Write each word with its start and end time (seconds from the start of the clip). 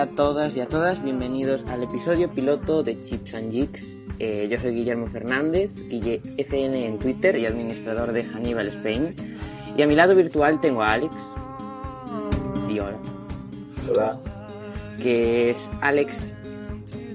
Hola 0.00 0.12
a 0.12 0.16
todas 0.16 0.56
y 0.56 0.60
a 0.60 0.66
todas, 0.66 1.04
bienvenidos 1.04 1.66
al 1.66 1.82
episodio 1.82 2.30
piloto 2.30 2.82
de 2.82 3.04
Chips 3.04 3.34
and 3.34 3.52
Jigs. 3.52 3.98
Eh, 4.18 4.48
yo 4.50 4.58
soy 4.58 4.72
Guillermo 4.72 5.06
Fernández, 5.06 5.76
Guille 5.90 6.22
FN 6.38 6.86
en 6.86 6.98
Twitter 6.98 7.36
y 7.36 7.44
administrador 7.44 8.12
de 8.12 8.24
Hannibal 8.24 8.68
Spain. 8.68 9.14
Y 9.76 9.82
a 9.82 9.86
mi 9.86 9.94
lado 9.94 10.14
virtual 10.14 10.58
tengo 10.58 10.82
a 10.82 10.92
Alex. 10.92 11.14
Y 12.70 12.78
hola. 12.78 12.98
Hola. 13.90 14.18
Que 15.02 15.50
es 15.50 15.70
Alex 15.82 16.34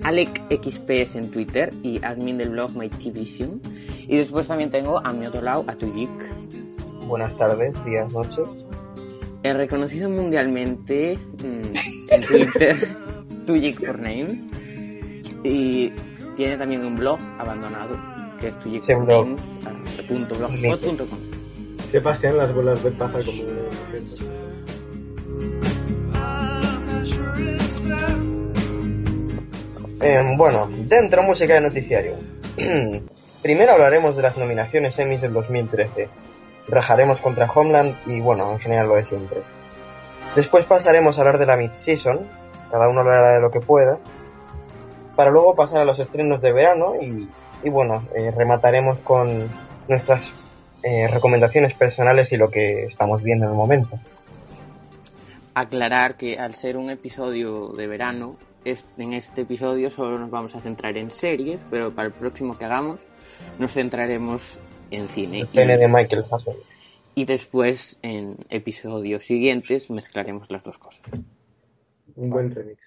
AlecXPS 0.03 1.15
en 1.15 1.31
Twitter 1.31 1.73
y 1.81 2.05
admin 2.05 2.37
del 2.37 2.49
blog 2.49 2.75
My 2.75 2.89
Vision. 2.89 3.61
Y 4.07 4.15
después 4.15 4.45
también 4.45 4.69
tengo 4.69 4.99
a 5.03 5.11
mi 5.11 5.25
otro 5.25 5.41
lado 5.41 5.65
a 5.67 5.73
Tujik. 5.73 6.11
Buenas 7.07 7.35
tardes, 7.35 7.83
días, 7.83 8.13
noches. 8.13 8.64
He 9.45 9.53
reconocido 9.53 10.09
mundialmente 10.09 11.19
mm, 11.43 11.61
en 12.09 12.21
Twitter 12.23 12.75
Tujik 13.45 13.85
for 13.85 13.99
Name. 13.99 14.41
Y 15.43 15.91
tiene 16.35 16.57
también 16.57 16.83
un 16.83 16.95
blog 16.95 17.19
abandonado 17.37 17.95
que 18.41 18.47
es 18.47 18.59
tujikforname.blogspot.com. 18.59 21.19
Se 21.91 22.01
pasean 22.01 22.37
las 22.37 22.55
bolas 22.55 22.83
de 22.83 22.89
paja 22.89 23.19
como... 23.23 23.43
Eh, 30.01 30.23
bueno, 30.37 30.71
dentro 30.87 31.21
música 31.21 31.53
de 31.53 31.61
noticiario. 31.61 32.15
Primero 33.43 33.73
hablaremos 33.73 34.15
de 34.15 34.23
las 34.23 34.37
nominaciones 34.37 34.97
Emmys 34.97 35.21
del 35.21 35.33
2013. 35.33 36.09
Rajaremos 36.67 37.19
contra 37.21 37.49
Homeland 37.51 37.95
y 38.05 38.19
bueno, 38.21 38.51
en 38.51 38.59
general 38.59 38.87
lo 38.87 38.95
de 38.95 39.05
siempre. 39.05 39.41
Después 40.35 40.65
pasaremos 40.65 41.17
a 41.17 41.21
hablar 41.21 41.37
de 41.37 41.45
la 41.45 41.57
mid-season, 41.57 42.27
cada 42.71 42.89
uno 42.89 43.01
hablará 43.01 43.33
de 43.33 43.41
lo 43.41 43.51
que 43.51 43.59
pueda, 43.59 43.99
para 45.15 45.31
luego 45.31 45.55
pasar 45.55 45.81
a 45.81 45.85
los 45.85 45.99
estrenos 45.99 46.41
de 46.41 46.51
verano 46.51 46.93
y, 46.99 47.29
y 47.63 47.69
bueno, 47.69 48.03
eh, 48.15 48.31
remataremos 48.31 48.99
con 48.99 49.47
nuestras 49.87 50.33
eh, 50.83 51.07
recomendaciones 51.07 51.73
personales 51.73 52.31
y 52.31 52.37
lo 52.37 52.49
que 52.49 52.85
estamos 52.85 53.23
viendo 53.23 53.45
en 53.45 53.51
el 53.51 53.57
momento. 53.57 53.97
Aclarar 55.53 56.15
que 56.17 56.37
al 56.37 56.53
ser 56.53 56.77
un 56.77 56.89
episodio 56.89 57.69
de 57.69 57.87
verano, 57.87 58.35
en 58.65 59.13
este 59.13 59.41
episodio 59.41 59.89
solo 59.89 60.19
nos 60.19 60.29
vamos 60.29 60.55
a 60.55 60.59
centrar 60.59 60.97
en 60.97 61.11
series, 61.11 61.65
pero 61.69 61.93
para 61.93 62.09
el 62.09 62.13
próximo 62.13 62.57
que 62.57 62.65
hagamos 62.65 62.99
nos 63.57 63.71
centraremos 63.73 64.59
en 64.95 65.09
cine. 65.09 65.41
El 65.41 65.47
pene 65.47 65.77
de 65.77 65.87
Michael 65.87 66.25
Fassbender. 66.25 66.63
Y 67.15 67.25
después, 67.25 67.97
en 68.01 68.37
episodios 68.49 69.23
siguientes, 69.23 69.89
mezclaremos 69.89 70.51
las 70.51 70.63
dos 70.63 70.77
cosas. 70.77 71.01
Un 72.15 72.29
buen 72.29 72.53
remix. 72.53 72.79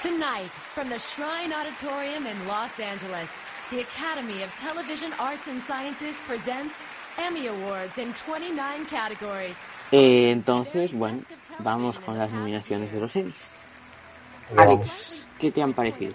Tonight, 0.00 0.52
from 0.74 0.88
the 0.88 0.98
Shrine 0.98 1.52
Auditorium 1.52 2.26
in 2.26 2.46
Los 2.46 2.78
Angeles, 2.78 3.28
the 3.70 3.80
Academy 3.80 4.42
of 4.42 4.50
Television 4.60 5.12
Arts 5.18 5.48
and 5.48 5.62
Sciences 5.62 6.14
presents 6.26 6.74
Emmy 7.18 7.48
Awards 7.48 7.98
in 7.98 8.12
29 8.12 8.86
categories. 8.86 9.56
Eh, 9.92 10.30
entonces, 10.30 10.92
bueno, 10.92 11.22
vamos 11.58 11.98
con 11.98 12.18
las 12.18 12.32
nominaciones 12.32 12.92
de 12.92 13.00
los 13.00 13.16
Emmys. 13.16 13.34
Alex, 14.56 15.26
¿qué 15.38 15.50
te 15.50 15.62
han 15.62 15.72
parecido? 15.72 16.14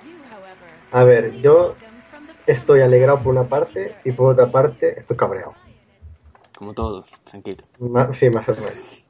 A 0.92 1.04
ver, 1.04 1.38
yo 1.42 1.76
estoy 2.52 2.82
alegrado 2.82 3.20
por 3.20 3.34
una 3.34 3.44
parte 3.44 3.96
y 4.04 4.12
por 4.12 4.34
otra 4.34 4.48
parte 4.52 5.00
estoy 5.00 5.18
cabreado. 5.18 5.54
Como 6.58 6.74
todos, 6.74 7.06
tranquilo. 7.24 7.58
Ma- 7.80 8.14
sí, 8.14 8.30
más 8.30 8.48
o 8.50 8.54
menos. 8.54 9.08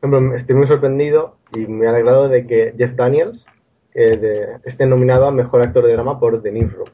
Por 0.00 0.10
ejemplo, 0.14 0.36
Estoy 0.36 0.56
muy 0.56 0.66
sorprendido 0.66 1.36
y 1.54 1.66
muy 1.66 1.86
alegrado 1.86 2.28
de 2.28 2.46
que 2.46 2.74
Jeff 2.76 2.94
Daniels 2.94 3.46
eh, 3.94 4.16
de- 4.16 4.46
esté 4.64 4.86
nominado 4.86 5.26
a 5.26 5.30
Mejor 5.30 5.62
Actor 5.62 5.84
de 5.86 5.92
Drama 5.92 6.18
por 6.20 6.40
The 6.42 6.52
Newsroom. 6.52 6.88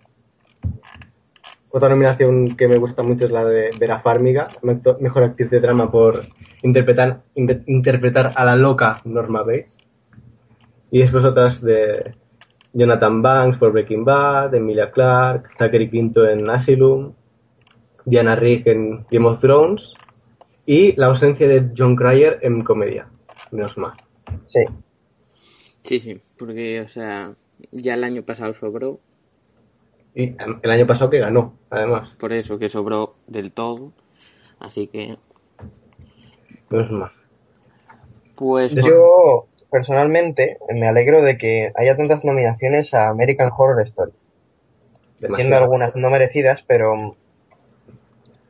Otra 1.71 1.89
nominación 1.91 2.57
que 2.57 2.69
me 2.69 2.79
gusta 2.79 3.03
mucho 3.03 3.27
es 3.27 3.31
la 3.31 3.45
de 3.45 3.71
Vera 3.79 4.01
Farmiga, 4.01 4.47
Mejor 4.63 5.25
Actriz 5.25 5.51
de 5.51 5.61
Drama 5.61 5.91
por 5.91 6.25
interpretar, 6.63 7.23
in- 7.35 7.65
interpretar 7.67 8.33
a 8.35 8.45
la 8.45 8.57
loca 8.57 9.01
Norma 9.05 9.41
Bates. 9.43 9.79
Y 10.91 11.01
después 11.01 11.25
otras 11.25 11.61
de 11.61 12.15
Jonathan 12.79 13.23
Banks 13.23 13.57
por 13.59 13.73
Breaking 13.73 14.05
Bad, 14.05 14.55
Emilia 14.55 14.91
Clarke, 14.91 15.49
Zachary 15.57 15.89
Quinto 15.91 16.29
en 16.29 16.49
Asylum, 16.51 17.13
Diana 18.05 18.37
Rigg 18.37 18.69
en 18.69 19.05
Game 19.11 19.27
of 19.27 19.41
Thrones 19.41 19.95
y 20.67 20.95
la 20.97 21.07
ausencia 21.07 21.49
de 21.49 21.71
John 21.77 21.97
Cryer 21.97 22.39
en 22.43 22.63
comedia. 22.63 23.09
Menos 23.51 23.79
mal. 23.79 23.93
Sí. 24.47 24.61
Sí, 25.85 26.01
sí, 26.01 26.21
porque, 26.37 26.81
o 26.83 26.89
sea, 26.89 27.35
ya 27.71 27.95
el 27.95 28.05
año 28.05 28.23
pasado 28.23 28.53
sobró, 28.53 29.01
Y 30.15 30.25
em, 30.25 30.59
el 30.63 30.71
año 30.71 30.87
pasado 30.87 31.11
que 31.11 31.19
ganó, 31.21 31.55
además. 31.71 32.15
por 32.19 32.33
eso 32.33 32.59
que 32.59 32.69
sobró 32.69 33.15
del 33.27 33.53
todo. 33.53 33.93
Así 34.59 34.89
que, 34.89 35.17
Menos 36.71 36.91
mal. 36.91 37.11
pues, 38.35 38.75
Yo, 38.75 39.47
personalmente, 39.71 40.59
me 40.69 40.87
alegro 40.89 41.23
de 41.23 41.37
que 41.37 41.73
haya 41.75 41.97
tantas 41.97 42.25
nominaciones 42.25 42.95
a 42.95 43.09
American 43.09 43.51
Horror 43.57 43.83
Story. 43.83 44.13
Siendo 45.35 45.57
algunas 45.57 45.97
no 45.97 46.11
merecidas, 46.11 46.63
pero 46.67 46.95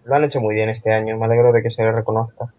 lo 0.04 0.14
han 0.14 0.24
hecho 0.24 0.40
muy 0.40 0.54
bien 0.54 0.68
este 0.68 0.92
año. 0.92 1.16
Me 1.16 1.26
alegro 1.26 1.52
de 1.52 1.62
que 1.62 1.70
se 1.70 1.82
le 1.82 1.92
reconozca. 1.92 2.52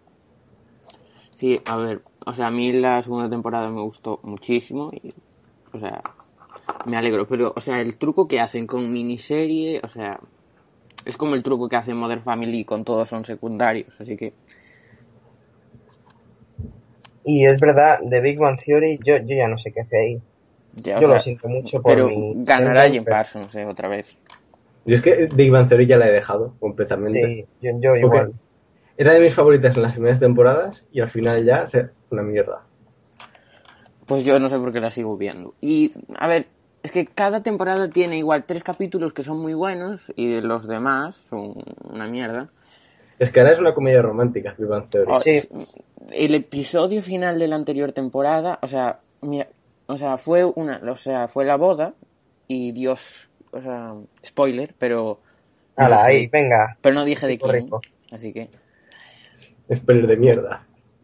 sí, 1.36 1.60
a 1.66 1.78
ver, 1.78 2.02
o 2.26 2.34
sea, 2.34 2.48
a 2.48 2.52
mí 2.52 2.72
la 2.72 3.02
segunda 3.02 3.30
temporada 3.30 3.70
me 3.70 3.82
gustó 3.82 4.20
muchísimo 4.24 4.92
y, 4.94 5.14
o 5.74 5.80
sea, 5.80 6.02
me 6.86 6.98
alegro, 6.98 7.28
pero, 7.28 7.54
o 7.56 7.62
sea, 7.62 7.80
el 7.80 7.98
truco 7.98 8.28
que 8.28 8.40
hacen 8.40 8.68
con 8.68 8.92
miniserie, 8.92 9.80
o 9.84 9.88
sea, 9.88 10.20
es 11.06 11.16
como 11.16 11.36
el 11.36 11.44
truco 11.44 11.70
que 11.70 11.76
hace 11.76 11.94
Modern 11.94 12.22
Family 12.22 12.66
con 12.66 12.84
todos 12.84 13.10
son 13.10 13.24
secundarios, 13.24 13.94
así 14.00 14.18
que, 14.18 14.34
Y 17.30 17.46
es 17.46 17.60
verdad, 17.60 18.00
de 18.02 18.22
Big 18.22 18.40
Bang 18.40 18.58
Theory, 18.58 19.02
yo, 19.04 19.18
yo 19.18 19.36
ya 19.36 19.50
no 19.50 19.58
sé 19.58 19.74
qué 19.74 19.82
hace 19.82 19.98
ahí. 19.98 20.22
ya, 20.76 20.98
Yo 21.02 21.10
lo 21.10 21.20
siento 21.20 21.50
mucho 21.50 21.82
por 21.82 21.92
pero 21.92 22.08
mi... 22.08 22.34
ganará 22.38 22.90
Jim 22.90 23.04
Parsons, 23.04 23.54
eh, 23.54 23.66
otra 23.66 23.90
vez. 23.90 24.16
Yo 24.86 24.96
es 24.96 25.02
que 25.02 25.28
Big 25.36 25.52
Bang 25.52 25.68
Theory 25.68 25.86
ya 25.86 25.98
la 25.98 26.08
he 26.08 26.14
dejado 26.14 26.54
completamente. 26.58 27.22
Sí, 27.22 27.46
yo, 27.62 27.72
yo 27.82 27.98
igual. 27.98 28.32
Era 28.96 29.12
de 29.12 29.20
mis 29.20 29.34
favoritas 29.34 29.76
en 29.76 29.84
las 29.84 29.92
primeras 29.92 30.22
temporadas 30.22 30.86
y 30.90 31.02
al 31.02 31.10
final 31.10 31.44
ya, 31.44 31.64
o 31.64 31.70
sea, 31.70 31.92
una 32.12 32.22
mierda. 32.22 32.62
Pues 34.06 34.24
yo 34.24 34.40
no 34.40 34.48
sé 34.48 34.58
por 34.58 34.72
qué 34.72 34.80
la 34.80 34.90
sigo 34.90 35.18
viendo. 35.18 35.54
Y, 35.60 35.92
a 36.18 36.30
ver, 36.30 36.48
es 36.82 36.94
que 36.94 37.06
cada 37.08 37.44
temporada 37.44 37.90
tiene 37.90 38.18
igual 38.18 38.46
tres 38.46 38.64
capítulos 38.64 39.12
que 39.12 39.24
son 39.24 39.40
muy 39.40 39.54
buenos 39.54 40.14
y 40.16 40.40
los 40.40 40.66
demás 40.66 41.16
son 41.16 41.56
una 41.84 42.08
mierda. 42.08 42.48
Es 43.20 43.32
que 43.32 43.40
ahora 43.40 43.54
es 43.54 43.60
una 43.60 43.74
comedia 43.74 44.02
romántica, 44.02 44.54
Big 44.58 44.68
Bang 44.68 44.88
Theory. 44.90 45.12
O- 45.12 45.20
Sí. 45.20 45.42
El 46.12 46.36
episodio 46.36 47.02
final 47.02 47.38
de 47.40 47.48
la 47.48 47.56
anterior 47.56 47.92
temporada, 47.92 48.60
o 48.62 48.68
sea, 48.68 49.00
mira, 49.22 49.48
o 49.88 49.98
sea, 49.98 50.18
fue 50.18 50.46
una, 50.46 50.80
o 50.90 50.96
sea, 50.96 51.28
fue 51.28 51.44
la 51.46 51.58
boda 51.58 51.94
y 52.48 52.72
Dios, 52.72 53.30
o 53.52 53.62
sea, 53.62 53.94
spoiler, 54.26 54.74
pero 54.78 55.20
Hala, 55.76 55.98
no 55.98 56.02
dije- 56.06 56.18
ahí, 56.18 56.28
venga. 56.28 56.78
pero 56.82 56.96
no 56.96 57.04
dije 57.04 57.28
de 57.28 57.38
quién, 57.38 57.52
rico. 57.52 57.82
así 58.12 58.32
que, 58.32 58.50
Spoiler 59.76 60.08
de 60.08 60.16
mierda. 60.16 60.64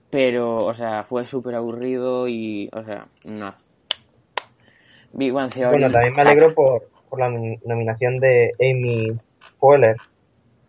pero, 0.10 0.58
o 0.66 0.74
sea, 0.74 1.04
fue 1.04 1.26
súper 1.26 1.56
aburrido 1.56 2.28
y, 2.30 2.70
o 2.72 2.84
sea, 2.86 3.08
no. 3.26 3.54
Big 5.12 5.32
Bang 5.34 5.52
Theory. 5.52 5.72
Bueno, 5.80 5.92
también 5.92 6.16
me 6.16 6.22
alegro 6.22 6.54
por, 6.54 6.90
por 7.10 7.20
la 7.20 7.30
nom- 7.30 7.60
nominación 7.66 8.20
de 8.20 8.54
Amy 8.60 9.12
Poehler 9.60 9.98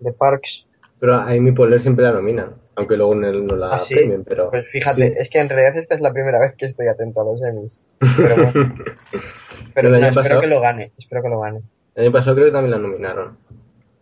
de 0.00 0.12
Parks. 0.12 0.66
Pero 1.00 1.14
a 1.16 1.24
Amy 1.30 1.52
Poehler 1.52 1.80
siempre 1.82 2.04
la 2.04 2.12
nominan, 2.12 2.54
aunque 2.76 2.96
luego 2.96 3.14
no, 3.14 3.30
no 3.32 3.56
la 3.56 3.74
Ah, 3.74 3.80
sí. 3.80 3.94
premien, 3.94 4.24
pero... 4.24 4.50
Pues 4.50 4.66
fíjate, 4.70 5.08
sí. 5.08 5.14
es 5.18 5.28
que 5.28 5.40
en 5.40 5.48
realidad 5.48 5.76
esta 5.76 5.94
es 5.94 6.00
la 6.00 6.12
primera 6.12 6.38
vez 6.38 6.54
que 6.56 6.66
estoy 6.66 6.86
atento 6.88 7.20
a 7.20 7.24
los 7.24 7.42
Emmys. 7.42 7.78
Pero 8.16 8.34
bueno, 8.36 8.52
pero 9.74 9.94
el 9.94 10.00
no, 10.00 10.06
espero 10.20 10.40
que 10.40 10.46
lo 10.46 10.60
gane, 10.60 10.92
espero 10.96 11.22
que 11.22 11.28
lo 11.28 11.40
gane. 11.40 11.62
El 11.94 12.04
año 12.04 12.12
pasado 12.12 12.36
creo 12.36 12.46
que 12.46 12.52
también 12.52 12.70
la 12.72 12.78
nominaron. 12.78 13.36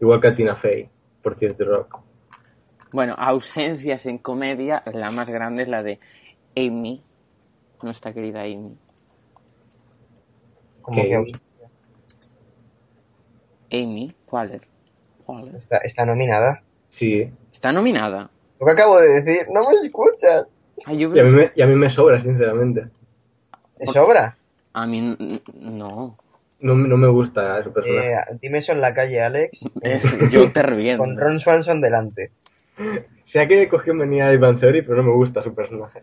Igual 0.01 0.21
que 0.21 0.29
a 0.29 0.35
Tina 0.35 0.55
Fey, 0.57 0.89
por 1.23 1.35
cierto 1.37 1.65
rock. 1.65 1.99
Bueno, 2.93 3.15
ausencias 3.17 4.05
en 4.07 4.19
comedia, 4.19 4.81
la 4.93 5.11
más 5.11 5.29
grande 5.31 5.63
es 5.63 5.69
la 5.69 5.83
de 5.83 5.99
Amy, 6.57 7.03
nuestra 7.83 8.13
querida 8.13 8.43
Amy. 8.43 8.77
Como 10.83 11.03
Que- 11.03 11.33
Amy 13.73 14.15
Poehler. 14.29 14.63
Poehler. 15.25 15.57
está, 15.57 15.79
está 15.79 16.05
nominada. 16.05 16.63
Sí. 16.93 17.33
Está 17.53 17.73
nominada. 17.73 18.31
Lo 18.61 18.67
que 18.67 18.73
acabo 18.73 19.01
de 19.01 19.23
decir, 19.23 19.47
no 19.51 19.69
me 19.69 19.77
escuchas. 19.77 20.55
Ay, 20.85 20.99
yo 20.99 21.15
Y 21.15 21.19
a 21.19 21.25
mí 21.25 21.31
me, 21.31 21.51
y 21.55 21.63
a 21.63 21.67
mí 21.67 21.75
me 21.75 21.89
sobra, 21.89 22.21
sinceramente. 22.21 22.87
¿Te 23.79 23.87
sobra? 23.87 24.37
A 24.75 24.87
mí 24.87 25.17
no. 25.55 26.19
No, 26.61 26.75
no 26.77 26.97
me 26.97 27.09
gusta 27.09 27.63
su 27.65 27.73
personaje. 27.73 28.13
Eh, 28.13 28.39
dime 28.41 28.59
eso 28.59 28.73
en 28.73 28.81
la 28.83 28.95
calle, 28.95 29.21
Alex, 29.23 29.61
Es- 29.81 30.31
yo 30.31 30.53
te 30.53 30.63
reviento. 30.63 31.03
con 31.03 31.17
Ron 31.17 31.41
Swanson 31.41 31.81
delante. 31.81 32.31
Sé 33.25 33.49
que 33.49 33.69
cogió 33.69 33.95
manía 33.95 34.27
de 34.29 34.37
Van 34.39 34.59
Theory, 34.59 34.83
pero 34.83 34.99
no 34.99 35.03
me 35.11 35.17
gusta 35.17 35.43
su 35.43 35.55
personaje. 35.55 36.03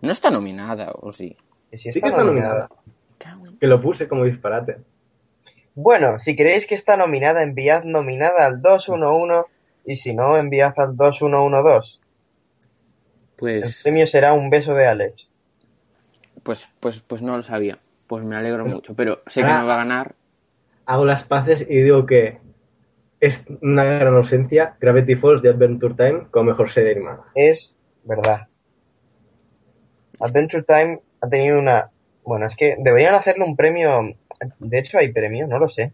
No 0.00 0.10
está 0.12 0.30
nominada, 0.30 0.92
¿o 0.94 1.10
sí? 1.12 1.36
Que 1.70 1.76
sí 1.76 1.92
Sí 1.92 1.98
está, 1.98 2.00
que 2.02 2.08
está 2.08 2.24
nominada. 2.24 2.68
nominada. 3.20 3.58
Que 3.58 3.66
lo 3.66 3.80
puse 3.80 4.06
como 4.08 4.24
disparate. 4.24 4.78
Bueno, 5.74 6.18
si 6.20 6.36
creéis 6.36 6.66
que 6.66 6.74
está 6.74 6.96
nominada, 6.96 7.42
enviad 7.42 7.84
nominada 7.84 8.46
al 8.46 8.62
211 8.62 9.50
y 9.84 9.96
si 9.96 10.14
no, 10.14 10.36
enviad 10.36 10.72
al 10.76 10.96
2112. 10.96 11.88
El 11.96 12.00
Pues, 13.36 13.82
premio 13.82 14.06
será 14.06 14.32
un 14.32 14.48
beso 14.50 14.74
de 14.74 14.86
Alex. 14.86 15.28
pues, 16.42 16.68
pues, 16.80 17.00
pues 17.00 17.22
no 17.22 17.36
lo 17.36 17.42
sabía. 17.42 17.78
Pues 18.06 18.22
me 18.24 18.36
alegro 18.36 18.66
mucho, 18.66 18.94
pero 18.94 19.22
sé 19.26 19.40
que 19.40 19.46
no 19.46 19.66
va 19.66 19.74
a 19.74 19.78
ganar. 19.78 20.14
Hago 20.86 21.04
las 21.06 21.24
paces 21.24 21.62
y 21.62 21.80
digo 21.80 22.04
que 22.04 22.38
es 23.20 23.44
una 23.62 23.84
gran 23.84 24.14
ausencia 24.14 24.76
Gravity 24.78 25.16
Falls 25.16 25.40
de 25.40 25.48
Adventure 25.48 25.94
Time 25.94 26.26
como 26.30 26.50
mejor 26.50 26.70
serie 26.70 26.92
animada. 26.92 27.24
Es 27.34 27.74
verdad. 28.04 28.48
Adventure 30.20 30.62
Time 30.62 31.00
ha 31.20 31.28
tenido 31.28 31.58
una... 31.58 31.90
Bueno, 32.24 32.46
es 32.46 32.56
que 32.56 32.76
deberían 32.78 33.14
hacerle 33.14 33.44
un 33.44 33.56
premio... 33.56 34.00
De 34.58 34.78
hecho, 34.78 34.98
hay 34.98 35.12
premio, 35.12 35.46
no 35.46 35.58
lo 35.58 35.68
sé. 35.68 35.92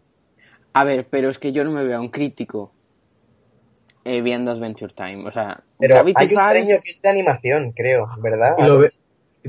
A 0.73 0.83
ver, 0.85 1.07
pero 1.09 1.29
es 1.29 1.39
que 1.39 1.53
yo 1.53 1.63
no 1.63 1.71
me 1.71 1.85
veo 1.85 1.99
a 1.99 2.01
un 2.01 2.09
crítico 2.09 2.73
eh, 4.05 4.21
viendo 4.23 4.51
Adventure 4.51 4.93
Time. 4.95 5.27
O 5.27 5.31
sea, 5.31 5.63
Pero 5.79 5.95
Gravity 5.97 6.15
hay 6.21 6.35
un 6.35 6.49
premio 6.49 6.77
que 6.83 6.91
es 6.91 7.03
de 7.03 7.09
animación, 7.09 7.73
creo, 7.73 8.09
¿verdad? 8.19 8.55
Y 8.59 8.63
lo 8.65 8.79
ve- 8.79 8.91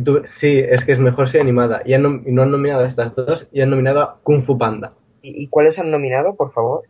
tú- 0.04 0.24
sí, 0.28 0.60
es 0.60 0.84
que 0.86 0.92
es 0.94 1.00
mejor 1.00 1.28
serie 1.28 1.42
animada. 1.42 1.82
Y, 1.86 1.94
han 1.94 2.04
nom- 2.04 2.24
y 2.26 2.32
no 2.32 2.44
han 2.44 2.52
nominado 2.52 2.84
a 2.84 2.88
estas 2.88 3.16
dos 3.16 3.48
y 3.52 3.62
han 3.62 3.70
nominado 3.70 4.02
a 4.02 4.20
Kung 4.24 4.42
Fu 4.42 4.58
Panda. 4.58 4.94
¿Y, 5.22 5.44
y 5.46 5.48
cuáles 5.50 5.78
han 5.80 5.90
nominado, 5.92 6.36
por 6.36 6.52
favor? 6.52 6.84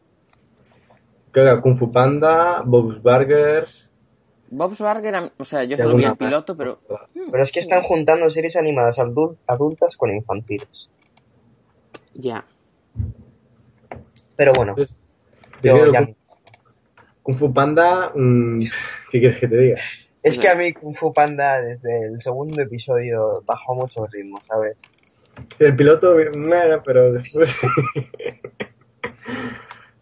Creo 1.31 1.45
que 1.45 1.51
a 1.51 1.61
Kung 1.61 1.75
Fu 1.75 1.91
Panda, 1.91 2.61
Bob's 2.65 3.01
Burgers. 3.01 3.89
Bob's 4.53 4.79
Burger, 4.79 5.31
o 5.37 5.45
sea, 5.45 5.63
yo 5.63 5.77
solo 5.77 5.95
vi 5.95 6.03
el 6.03 6.17
piloto, 6.17 6.57
pero 6.57 6.79
Pero 7.13 7.41
es 7.41 7.51
que 7.53 7.61
están 7.61 7.83
juntando 7.83 8.29
series 8.29 8.57
animadas 8.57 8.97
adul- 8.99 9.37
adultas 9.47 9.95
con 9.95 10.09
infantiles. 10.11 10.89
ya. 12.13 12.43
Pero 14.35 14.53
bueno, 14.53 14.75
Pues, 14.75 14.89
yo 15.63 15.91
ya- 15.93 16.09
Kung, 17.23 17.35
Fu 17.35 17.53
Panda, 17.53 18.11
mm, 18.15 18.59
¿qué 19.11 19.19
quieres 19.19 19.39
que 19.39 19.47
te 19.47 19.57
diga? 19.57 19.79
Es 20.23 20.37
que 20.37 20.49
a 20.49 20.55
mí 20.55 20.73
Kung 20.73 20.95
Fu 20.95 21.13
Panda 21.13 21.61
desde 21.61 22.05
el 22.07 22.21
segundo 22.21 22.61
episodio 22.61 23.43
bajó 23.45 23.75
mucho 23.75 24.05
el 24.05 24.11
ritmo, 24.11 24.39
¿sabes? 24.47 24.77
El 25.59 25.75
piloto, 25.75 26.15
nada, 26.35 26.81
pero 26.83 27.13
después. 27.13 27.55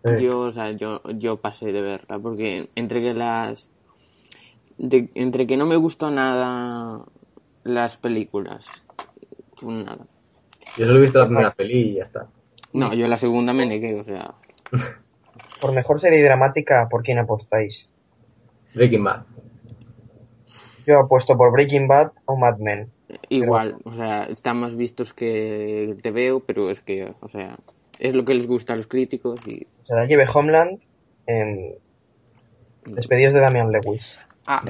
Yo, 0.19 0.39
o 0.39 0.51
sea, 0.51 0.71
yo, 0.71 1.01
yo 1.17 1.37
pasé 1.37 1.73
de 1.73 1.81
verla 1.81 2.19
porque 2.19 2.69
entre 2.75 3.01
que 3.01 3.13
las. 3.13 3.69
de- 4.77 5.09
entre 5.13 5.45
que 5.45 5.57
no 5.57 5.65
me 5.65 5.75
gustó 5.75 6.09
nada 6.09 7.03
las 7.63 7.97
películas, 7.97 8.65
pues 9.59 9.67
nada. 9.67 10.07
Yo 10.77 10.85
solo 10.87 10.99
he 10.99 11.01
visto 11.01 11.19
la 11.19 11.25
primera 11.25 11.53
peli 11.53 11.79
y 11.79 11.93
ya 11.95 12.03
está. 12.03 12.27
No, 12.71 12.93
yo 12.93 13.07
la 13.07 13.17
segunda 13.17 13.53
me 13.53 13.65
negué, 13.65 13.99
o 13.99 14.03
sea. 14.03 14.33
Por 15.59 15.73
mejor 15.73 15.99
serie 15.99 16.23
dramática, 16.23 16.87
¿por 16.89 17.03
quién 17.03 17.19
apostáis? 17.19 17.87
Breaking 18.73 19.03
Bad. 19.03 19.23
Yo 20.85 20.99
apuesto 20.99 21.37
por 21.37 21.51
Breaking 21.51 21.87
Bad 21.87 22.11
o 22.25 22.37
Mad 22.37 22.57
Men. 22.59 22.91
Igual, 23.29 23.77
o 23.83 23.91
sea, 23.91 24.23
están 24.25 24.57
más 24.57 24.75
vistos 24.75 25.13
que 25.13 25.95
te 26.01 26.11
veo, 26.11 26.41
pero 26.41 26.69
es 26.69 26.79
que, 26.79 27.13
o 27.21 27.27
sea, 27.27 27.57
es 27.99 28.13
lo 28.13 28.23
que 28.23 28.35
les 28.35 28.47
gusta 28.47 28.73
a 28.73 28.75
los 28.75 28.87
críticos 28.87 29.39
y. 29.47 29.67
O 29.83 29.85
sea, 29.85 29.97
la 29.97 30.05
lleve 30.05 30.25
Homeland, 30.31 30.79
despedidos 32.85 33.33
de 33.33 33.39
Damian 33.39 33.71
Lewis. 33.71 34.03
Ah, 34.45 34.63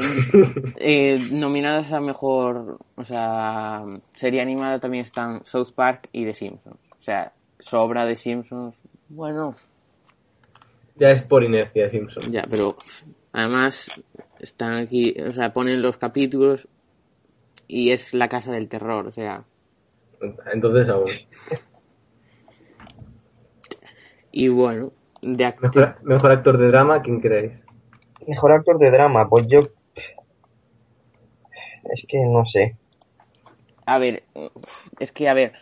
eh, 0.77 1.19
nominadas 1.31 1.91
a 1.93 2.01
mejor, 2.01 2.79
o 2.95 3.03
sea, 3.03 3.85
serie 4.11 4.41
animada 4.41 4.79
también 4.79 5.03
están 5.03 5.45
South 5.45 5.71
Park 5.73 6.09
y 6.11 6.25
The 6.25 6.33
Simpsons. 6.33 6.79
O 6.91 7.01
sea, 7.01 7.31
sobra 7.59 8.05
de 8.05 8.17
Simpsons. 8.17 8.75
Bueno, 9.07 9.55
Ya 10.99 11.11
es 11.11 11.21
por 11.21 11.43
inercia 11.43 11.89
Simpson. 11.89 12.31
ya, 12.31 12.45
pero 12.49 12.75
además 13.31 14.01
están 14.39 14.73
aquí, 14.73 15.15
o 15.21 15.31
sea, 15.31 15.53
ponen 15.53 15.81
los 15.81 15.97
capítulos 15.97 16.67
y 17.67 17.91
es 17.91 18.13
la 18.13 18.27
casa 18.27 18.51
del 18.51 18.67
terror, 18.67 19.07
o 19.07 19.11
sea. 19.11 19.45
Entonces 20.51 20.89
aún. 20.89 21.09
Y 24.31 24.49
bueno, 24.49 24.91
de 25.21 25.45
actor. 25.45 25.75
Mejor, 25.75 26.03
mejor 26.03 26.31
actor 26.31 26.57
de 26.57 26.67
drama, 26.67 27.01
¿quién 27.01 27.19
creéis? 27.19 27.63
Mejor 28.27 28.51
actor 28.51 28.77
de 28.77 28.91
drama, 28.91 29.27
pues 29.29 29.47
yo... 29.47 29.61
Es 31.91 32.05
que 32.07 32.19
no 32.19 32.45
sé. 32.45 32.77
A 33.85 33.97
ver, 33.97 34.23
es 34.99 35.11
que, 35.11 35.27
a 35.27 35.33
ver, 35.33 35.53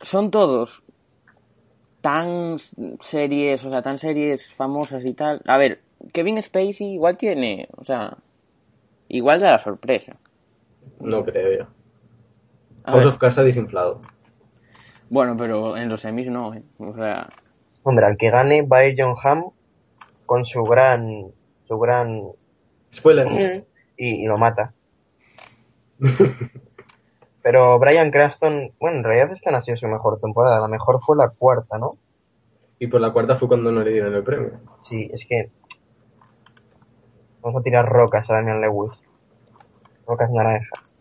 son 0.00 0.30
todos 0.30 0.81
tan 2.02 2.56
series, 3.00 3.64
o 3.64 3.70
sea, 3.70 3.80
tan 3.80 3.96
series 3.96 4.52
famosas 4.52 5.06
y 5.06 5.14
tal. 5.14 5.40
A 5.46 5.56
ver, 5.56 5.80
Kevin 6.12 6.42
Spacey 6.42 6.92
igual 6.94 7.16
tiene, 7.16 7.68
o 7.78 7.84
sea, 7.84 8.18
igual 9.08 9.40
da 9.40 9.52
la 9.52 9.58
sorpresa. 9.58 10.18
No 11.00 11.24
creo 11.24 11.58
yo. 11.58 11.66
A 12.84 12.92
House 12.92 13.04
ver, 13.04 13.12
of 13.14 13.18
Cards 13.18 13.38
ha 13.38 13.44
desinflado. 13.44 14.00
bueno, 15.08 15.36
pero 15.36 15.76
en 15.76 15.88
los 15.88 16.00
semis 16.02 16.28
no, 16.28 16.52
¿eh? 16.54 16.62
O 16.78 16.94
sea, 16.94 17.28
Hombre, 17.84 18.06
al 18.06 18.16
que 18.16 18.30
gane 18.30 18.62
va 18.62 18.78
a 18.78 18.86
ir 18.86 18.94
John 18.98 19.14
Hamm 19.22 19.50
con 20.26 20.44
su 20.44 20.62
gran... 20.64 21.32
Su 21.62 21.78
gran... 21.78 22.22
Spoiler. 22.92 23.64
Y, 23.96 24.22
y 24.22 24.26
lo 24.26 24.36
mata. 24.36 24.74
Pero 27.42 27.78
Brian 27.78 28.10
Cranston, 28.10 28.72
bueno, 28.78 28.98
en 28.98 29.04
realidad 29.04 29.32
esta 29.32 29.50
no 29.50 29.56
ha 29.56 29.60
sido 29.60 29.76
su 29.76 29.86
mejor 29.88 30.20
temporada. 30.20 30.60
La 30.60 30.68
mejor 30.68 31.00
fue 31.04 31.16
la 31.16 31.28
cuarta, 31.30 31.78
¿no? 31.78 31.90
Y 32.78 32.86
por 32.86 33.00
la 33.00 33.12
cuarta 33.12 33.36
fue 33.36 33.48
cuando 33.48 33.70
no 33.72 33.82
le 33.82 33.90
dieron 33.92 34.14
el 34.14 34.22
premio. 34.22 34.60
Sí, 34.80 35.08
es 35.12 35.26
que... 35.26 35.50
Vamos 37.40 37.60
a 37.60 37.64
tirar 37.64 37.86
rocas 37.88 38.30
a 38.30 38.34
Damian 38.34 38.60
Lewis. 38.60 39.02
Rocas 40.06 40.30
naranjas. 40.30 40.92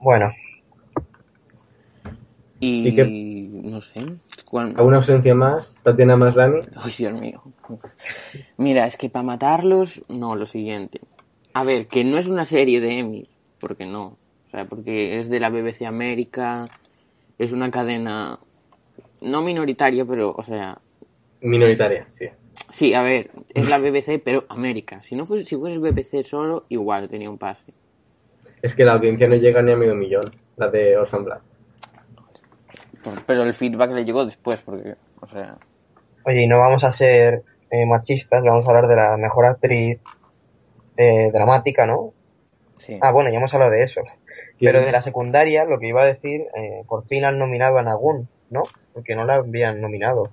Bueno, 0.00 0.32
y, 2.58 2.88
¿Y 2.88 2.94
qué? 2.94 3.04
no 3.70 3.80
sé, 3.80 4.00
¿cuál- 4.44 4.74
¿Alguna 4.76 4.98
ausencia 4.98 5.34
más? 5.34 5.76
Tatiana 5.82 6.16
Maslany. 6.16 6.60
Ay, 6.76 6.92
Dios 6.96 7.12
mío. 7.12 7.42
Mira, 8.56 8.86
es 8.86 8.96
que 8.96 9.10
para 9.10 9.24
matarlos, 9.24 10.02
no, 10.08 10.36
lo 10.36 10.46
siguiente. 10.46 11.00
A 11.54 11.64
ver, 11.64 11.86
que 11.88 12.04
no 12.04 12.18
es 12.18 12.28
una 12.28 12.44
serie 12.44 12.80
de 12.80 13.00
Emmy, 13.00 13.28
porque 13.60 13.86
no. 13.86 14.16
O 14.52 14.54
sea, 14.54 14.66
porque 14.66 15.18
es 15.18 15.30
de 15.30 15.40
la 15.40 15.48
BBC 15.48 15.86
América, 15.86 16.68
es 17.38 17.52
una 17.52 17.70
cadena 17.70 18.38
no 19.22 19.40
minoritaria, 19.40 20.04
pero, 20.04 20.34
o 20.36 20.42
sea, 20.42 20.78
Minoritaria, 21.40 22.06
sí. 22.18 22.26
sí, 22.70 22.92
a 22.92 23.02
ver, 23.02 23.30
es 23.54 23.70
la 23.70 23.78
BBC, 23.78 24.20
pero 24.24 24.44
América. 24.50 25.00
Si 25.00 25.16
no 25.16 25.24
fuese, 25.24 25.46
si 25.46 25.56
fuese 25.56 25.78
BBC 25.78 26.22
solo, 26.22 26.66
igual 26.68 27.08
tenía 27.08 27.30
un 27.30 27.38
pase. 27.38 27.72
Es 28.60 28.74
que 28.74 28.84
la 28.84 28.92
audiencia 28.92 29.26
no 29.26 29.36
llega 29.36 29.62
ni 29.62 29.72
a 29.72 29.76
medio 29.76 29.94
millón, 29.94 30.30
la 30.56 30.68
de 30.68 30.98
Orphan 30.98 31.24
Black. 31.24 31.40
Pero 33.26 33.44
el 33.44 33.54
feedback 33.54 33.90
le 33.92 34.04
llegó 34.04 34.22
después, 34.24 34.60
porque, 34.60 34.96
o 35.20 35.26
sea, 35.26 35.56
oye, 36.24 36.42
y 36.42 36.46
no 36.46 36.58
vamos 36.58 36.84
a 36.84 36.92
ser 36.92 37.42
eh, 37.70 37.86
machistas, 37.86 38.44
vamos 38.44 38.66
a 38.66 38.68
hablar 38.68 38.86
de 38.86 38.96
la 38.96 39.16
mejor 39.16 39.46
actriz 39.46 39.98
eh, 40.98 41.30
dramática, 41.32 41.86
¿no? 41.86 42.12
sí. 42.78 42.98
Ah, 43.00 43.12
bueno, 43.12 43.30
ya 43.30 43.38
hemos 43.38 43.54
hablado 43.54 43.72
de 43.72 43.82
eso. 43.84 44.02
Pero 44.60 44.80
de 44.80 44.92
la 44.92 45.02
secundaria, 45.02 45.64
lo 45.64 45.78
que 45.78 45.88
iba 45.88 46.02
a 46.02 46.06
decir, 46.06 46.42
eh, 46.56 46.84
por 46.86 47.04
fin 47.04 47.24
han 47.24 47.38
nominado 47.38 47.78
a 47.78 47.82
Nagun, 47.82 48.28
¿no? 48.50 48.62
Porque 48.92 49.16
no 49.16 49.24
la 49.24 49.36
habían 49.36 49.80
nominado. 49.80 50.30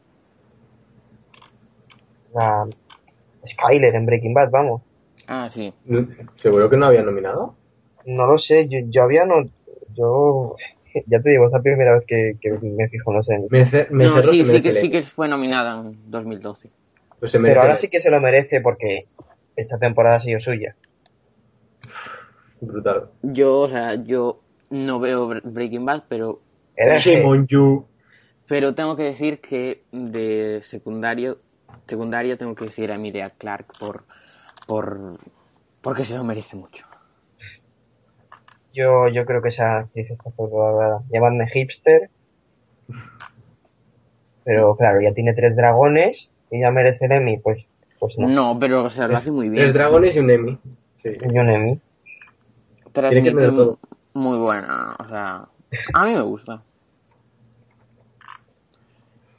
La 2.34 2.68
Skyler 3.46 3.96
en 3.96 4.06
Breaking 4.06 4.34
Bad, 4.34 4.52
vamos. 4.52 4.82
Ah, 5.28 5.50
sí. 5.52 5.74
¿Seguro 6.36 6.70
que 6.70 6.78
no 6.78 6.86
había 6.86 7.02
nominado? 7.02 7.56
No 8.06 8.26
lo 8.26 8.38
sé, 8.38 8.68
yo, 8.68 8.80
yo 8.88 9.04
había 9.04 9.26
no... 9.26 9.44
Yo... 9.94 10.56
Ya 11.06 11.22
te 11.22 11.30
digo, 11.30 11.46
es 11.46 11.52
la 11.52 11.62
primera 11.62 11.94
vez 11.94 12.04
que, 12.08 12.34
que 12.42 12.50
me 12.50 12.90
fijo, 12.90 13.14
no 13.14 13.22
sé. 13.22 13.38
Me, 13.52 13.64
me 13.92 14.06
No, 14.06 14.24
sí, 14.24 14.44
sí 14.44 14.60
que, 14.60 14.74
sí 14.74 14.90
que 14.90 15.04
fue 15.04 15.28
nominada 15.28 15.80
en 15.82 16.10
2012. 16.10 16.72
Pues 17.20 17.38
Pero 17.40 17.62
ahora 17.62 17.76
sí 17.76 17.90
que 17.90 18.00
se 18.00 18.10
lo 18.10 18.20
merece 18.20 18.60
porque 18.60 19.06
esta 19.56 19.78
temporada 19.78 20.16
ha 20.16 20.20
sido 20.20 20.40
suya. 20.40 20.76
Brutal. 22.62 23.10
Yo, 23.22 23.60
o 23.62 23.70
sea, 23.70 23.96
yo 23.96 24.42
no 24.70 25.00
veo 25.00 25.28
Bre- 25.30 25.42
Breaking 25.44 25.86
Bad, 25.86 26.04
pero 26.10 26.42
Eres 26.76 27.04
Shame 27.04 27.26
on 27.26 27.48
you. 27.48 27.86
Pero 28.48 28.74
tengo 28.76 28.96
que 28.96 29.04
decir 29.04 29.40
que 29.42 29.84
de 29.92 30.62
secundario, 30.64 31.40
secundaria 31.88 32.38
tengo 32.38 32.56
que 32.56 32.66
decir 32.66 32.92
a 32.92 32.96
Emilia 32.96 33.30
Clark 33.32 33.74
por, 33.80 34.06
por, 34.68 35.18
porque 35.82 36.04
se 36.06 36.16
lo 36.16 36.24
merece 36.24 36.56
mucho. 36.58 36.86
Yo, 38.74 39.08
yo 39.08 39.26
creo 39.26 39.42
que 39.42 39.50
esa 39.50 39.80
actriz 39.80 40.10
está 40.12 40.30
sobrevalorada. 40.32 41.02
Llamadme 41.12 41.48
hipster. 41.48 42.10
Pero 44.44 44.76
claro, 44.76 45.00
ya 45.02 45.14
tiene 45.14 45.34
tres 45.34 45.56
dragones 45.56 46.32
y 46.50 46.62
ya 46.62 46.72
merece 46.72 47.06
el 47.06 47.12
Emmy, 47.12 47.38
pues, 47.38 47.66
pues 48.00 48.18
no. 48.18 48.28
No, 48.28 48.58
pero 48.60 48.84
o 48.86 48.90
sea, 48.90 49.08
lo 49.08 49.16
hace 49.16 49.32
muy 49.32 49.50
bien. 49.50 49.62
Tres 49.64 49.74
dragones 49.74 50.16
y 50.16 50.20
un 50.20 50.30
Emmy. 50.32 50.60
Sí. 50.96 51.10
Y 51.22 51.38
un 51.38 51.50
Emmy. 51.50 51.80
Transmite 52.92 53.22
Tiene 53.22 53.30
que 53.30 53.36
tener 53.36 53.52
mu- 53.52 53.58
todo. 53.58 53.80
muy 54.14 54.38
buena. 54.38 54.96
O 55.00 55.06
sea, 55.06 55.48
a 55.94 56.06
mí 56.06 56.14
me 56.14 56.22
gusta. 56.22 56.64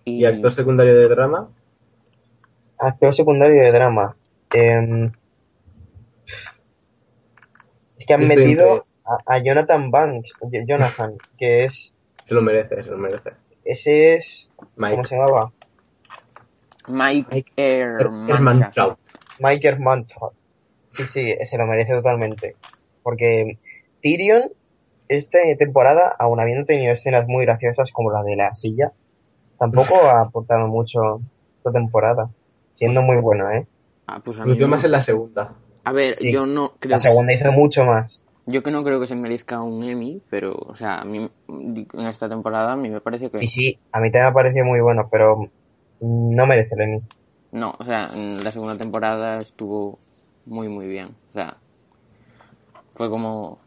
¿Y 0.05 0.25
actor 0.25 0.53
secundario 0.53 0.97
de 0.97 1.09
drama? 1.09 1.49
Actor 2.79 3.15
secundario 3.15 3.63
de 3.63 3.73
drama. 3.73 4.17
Em, 4.53 5.11
es 7.99 8.07
que 8.07 8.15
han 8.15 8.23
Estoy 8.23 8.37
metido 8.37 8.87
a, 9.05 9.19
a 9.27 9.39
Jonathan 9.43 9.91
Banks, 9.91 10.33
Jonathan, 10.67 11.17
que 11.39 11.65
es, 11.65 11.95
Se 12.25 12.35
lo 12.35 12.43
merece, 12.43 12.83
se 12.83 12.91
lo 12.91 12.97
merece. 12.99 13.31
ese 13.65 14.15
es, 14.15 14.51
¿cómo 14.57 14.71
Mike. 14.77 15.05
se 15.05 15.17
llamaba? 15.17 15.53
Mike 16.89 17.29
Mike. 17.31 17.53
Mike 19.39 19.69
Hermantraut. 19.69 20.35
Sí, 20.89 21.07
sí, 21.07 21.35
se 21.45 21.59
lo 21.59 21.67
merece 21.67 21.93
totalmente. 21.93 22.57
Porque 23.03 23.59
Tyrion, 24.03 24.51
esta 25.09 25.39
temporada, 25.59 26.15
aun 26.19 26.41
habiendo 26.41 26.65
tenido 26.65 26.93
escenas 26.93 27.27
muy 27.27 27.45
graciosas 27.45 27.93
como 27.93 28.11
la 28.13 28.23
de 28.23 28.37
la 28.37 28.55
silla, 28.55 28.93
tampoco 29.59 29.95
ha 30.09 30.21
aportado 30.23 30.67
mucho 30.69 31.21
esta 31.59 31.73
temporada. 31.73 32.31
Siendo 32.73 33.03
muy 33.03 33.17
bueno, 33.21 33.51
¿eh? 33.51 33.67
Ah, 34.07 34.21
pues 34.25 34.39
a 34.41 34.45
mí 34.45 34.51
Lució 34.51 34.67
no. 34.67 34.77
más 34.77 34.85
en 34.85 34.93
la 34.93 35.01
segunda. 35.01 35.55
A 35.85 35.93
ver, 35.93 36.17
Sí. 36.17 36.33
yo 36.33 36.47
no 36.47 36.73
creo 36.79 36.91
La 36.91 36.97
que- 36.97 37.03
segunda 37.03 37.33
hizo 37.33 37.53
mucho 37.53 37.85
más. 37.85 38.23
yo 38.47 38.63
que 38.63 38.71
no 38.71 38.83
creo 38.85 39.01
que 39.01 39.07
se 39.07 39.15
merezca 39.17 39.61
un 39.63 39.83
Emmy, 39.85 40.23
pero, 40.31 40.55
o 40.55 40.75
sea, 40.77 41.01
a 41.01 41.05
mí 41.05 41.31
en 41.49 42.07
esta 42.07 42.29
temporada 42.29 42.73
a 42.73 42.77
mí 42.77 42.89
me 42.91 43.01
parece 43.01 43.29
que 43.31 43.39
Sí, 43.39 43.47
sí, 43.47 43.79
a 43.93 44.01
mí 44.01 44.11
también 44.11 44.25
me 44.25 44.29
ha 44.31 44.33
parecido 44.33 44.65
muy 44.65 44.81
bueno, 44.81 45.09
pero 45.11 45.39
no 46.01 46.47
merece 46.47 46.75
el 46.75 46.81
Emmy. 46.81 47.01
no, 47.53 47.75
o 47.79 47.85
sea, 47.85 48.09
en 48.15 48.43
la 48.43 48.51
segunda 48.53 48.77
temporada 48.79 49.39
estuvo 49.41 49.99
muy 50.47 50.69
muy 50.69 50.87
bien, 50.87 51.09
o 51.31 51.33
sea, 51.33 51.57
fue 53.01 53.09
como 53.09 53.59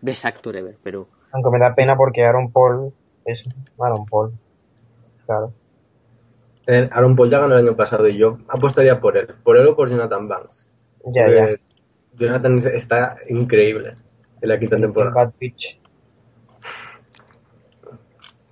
best 0.00 0.24
actor 0.24 0.56
ever, 0.56 0.78
pero 0.82 1.06
Aunque 1.32 1.50
me 1.50 1.58
da 1.58 1.74
pena 1.74 1.98
porque 1.98 2.24
Aaron 2.24 2.50
Paul 2.50 2.94
es 3.26 3.46
Aaron 3.78 4.06
Paul. 4.06 4.32
Claro. 5.26 5.52
Eh, 6.66 6.88
Aaron 6.90 7.14
Paul 7.14 7.30
ya 7.30 7.40
ganó 7.40 7.58
el 7.58 7.68
año 7.68 7.76
pasado 7.76 8.08
y 8.08 8.16
yo 8.16 8.38
apostaría 8.48 8.98
por 8.98 9.18
él. 9.18 9.34
Por 9.44 9.58
él 9.58 9.66
o 9.66 9.76
por 9.76 9.90
Jonathan 9.90 10.26
Banks. 10.26 10.66
Ya, 11.12 11.28
ya. 11.28 11.44
Eh, 11.44 11.60
Jonathan 12.14 12.58
está 12.72 13.18
increíble 13.28 13.96
en 14.40 14.48
la 14.48 14.58
quinta 14.58 14.78
temporada. 14.78 15.12
Bad 15.14 15.34
Bitch. 15.38 15.78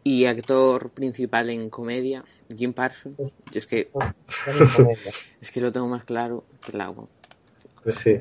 y 0.04 0.26
actor 0.26 0.90
principal 0.90 1.48
en 1.48 1.70
comedia, 1.70 2.22
Jim 2.54 2.74
Parsons, 2.74 3.16
yo 3.18 3.58
es 3.58 3.66
que 3.66 3.88
es 5.40 5.50
que 5.50 5.60
lo 5.62 5.72
tengo 5.72 5.88
más 5.88 6.04
claro 6.04 6.44
que 6.60 6.72
el 6.72 6.82
agua. 6.82 7.08
Pues 7.82 7.96
sí. 7.96 8.20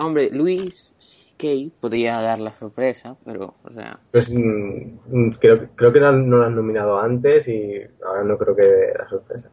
Hombre, 0.00 0.30
Luis 0.30 0.94
Kay 1.36 1.70
podría 1.78 2.20
dar 2.20 2.38
la 2.38 2.52
sorpresa, 2.52 3.16
pero, 3.24 3.54
o 3.62 3.70
sea, 3.70 3.98
Pues 4.10 4.32
mm, 4.32 4.98
mm, 5.08 5.30
creo, 5.38 5.68
creo 5.74 5.92
que 5.92 6.00
no, 6.00 6.10
no 6.12 6.38
lo 6.38 6.44
han 6.46 6.54
nominado 6.56 6.98
antes 6.98 7.48
y 7.48 7.74
ahora 8.04 8.24
no 8.24 8.38
creo 8.38 8.56
que 8.56 8.62
dé 8.62 8.94
la 8.98 9.08
sorpresa. 9.08 9.48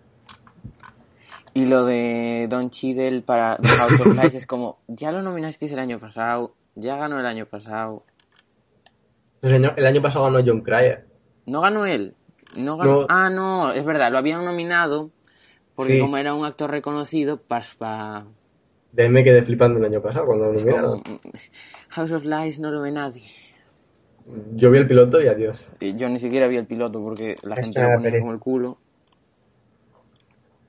Y 1.53 1.65
lo 1.65 1.85
de 1.85 2.47
Don 2.49 2.69
Cheadle 2.69 3.21
para 3.21 3.57
The 3.61 3.67
House 3.67 3.99
of 4.01 4.15
Lies 4.15 4.35
es 4.35 4.47
como, 4.47 4.79
ya 4.87 5.11
lo 5.11 5.21
nominasteis 5.21 5.73
el 5.73 5.79
año 5.79 5.99
pasado, 5.99 6.55
ya 6.75 6.95
ganó 6.97 7.19
el 7.19 7.25
año 7.25 7.45
pasado. 7.45 8.03
El 9.41 9.53
año, 9.55 9.73
el 9.75 9.85
año 9.85 10.01
pasado 10.01 10.25
ganó 10.25 10.41
John 10.45 10.61
Cryer. 10.61 11.05
¿No 11.45 11.61
ganó 11.61 11.85
él? 11.85 12.15
No 12.55 12.77
ganó... 12.77 13.01
No. 13.01 13.07
Ah, 13.09 13.29
no, 13.29 13.71
es 13.73 13.85
verdad, 13.85 14.11
lo 14.11 14.17
habían 14.17 14.45
nominado 14.45 15.11
porque 15.75 15.95
Sí. 15.95 15.99
como 15.99 16.17
era 16.17 16.33
un 16.33 16.45
actor 16.45 16.71
reconocido, 16.71 17.37
pues 17.47 17.75
pa... 17.75 18.25
De 18.91 19.03
ahí 19.03 19.09
me 19.09 19.23
quedé 19.23 19.43
flipando 19.43 19.79
el 19.79 19.85
año 19.85 19.99
pasado 20.01 20.25
cuando 20.25 20.45
lo 20.45 20.53
nominaron. 20.53 21.01
como, 21.01 21.19
House 21.89 22.11
of 22.11 22.25
Lies 22.25 22.59
no 22.59 22.71
lo 22.71 22.81
ve 22.81 22.91
nadie. 22.91 23.23
Yo 24.55 24.71
vi 24.71 24.79
el 24.79 24.87
piloto 24.87 25.21
y 25.21 25.27
adiós. 25.27 25.67
Y 25.79 25.95
Yo 25.95 26.09
ni 26.09 26.19
siquiera 26.19 26.47
vi 26.47 26.57
el 26.57 26.65
piloto 26.65 27.01
porque 27.01 27.35
la 27.43 27.55
gente 27.55 27.81
lo 27.81 27.87
ponía 27.93 28.09
peli. 28.11 28.19
como 28.19 28.33
el 28.33 28.39
culo. 28.39 28.77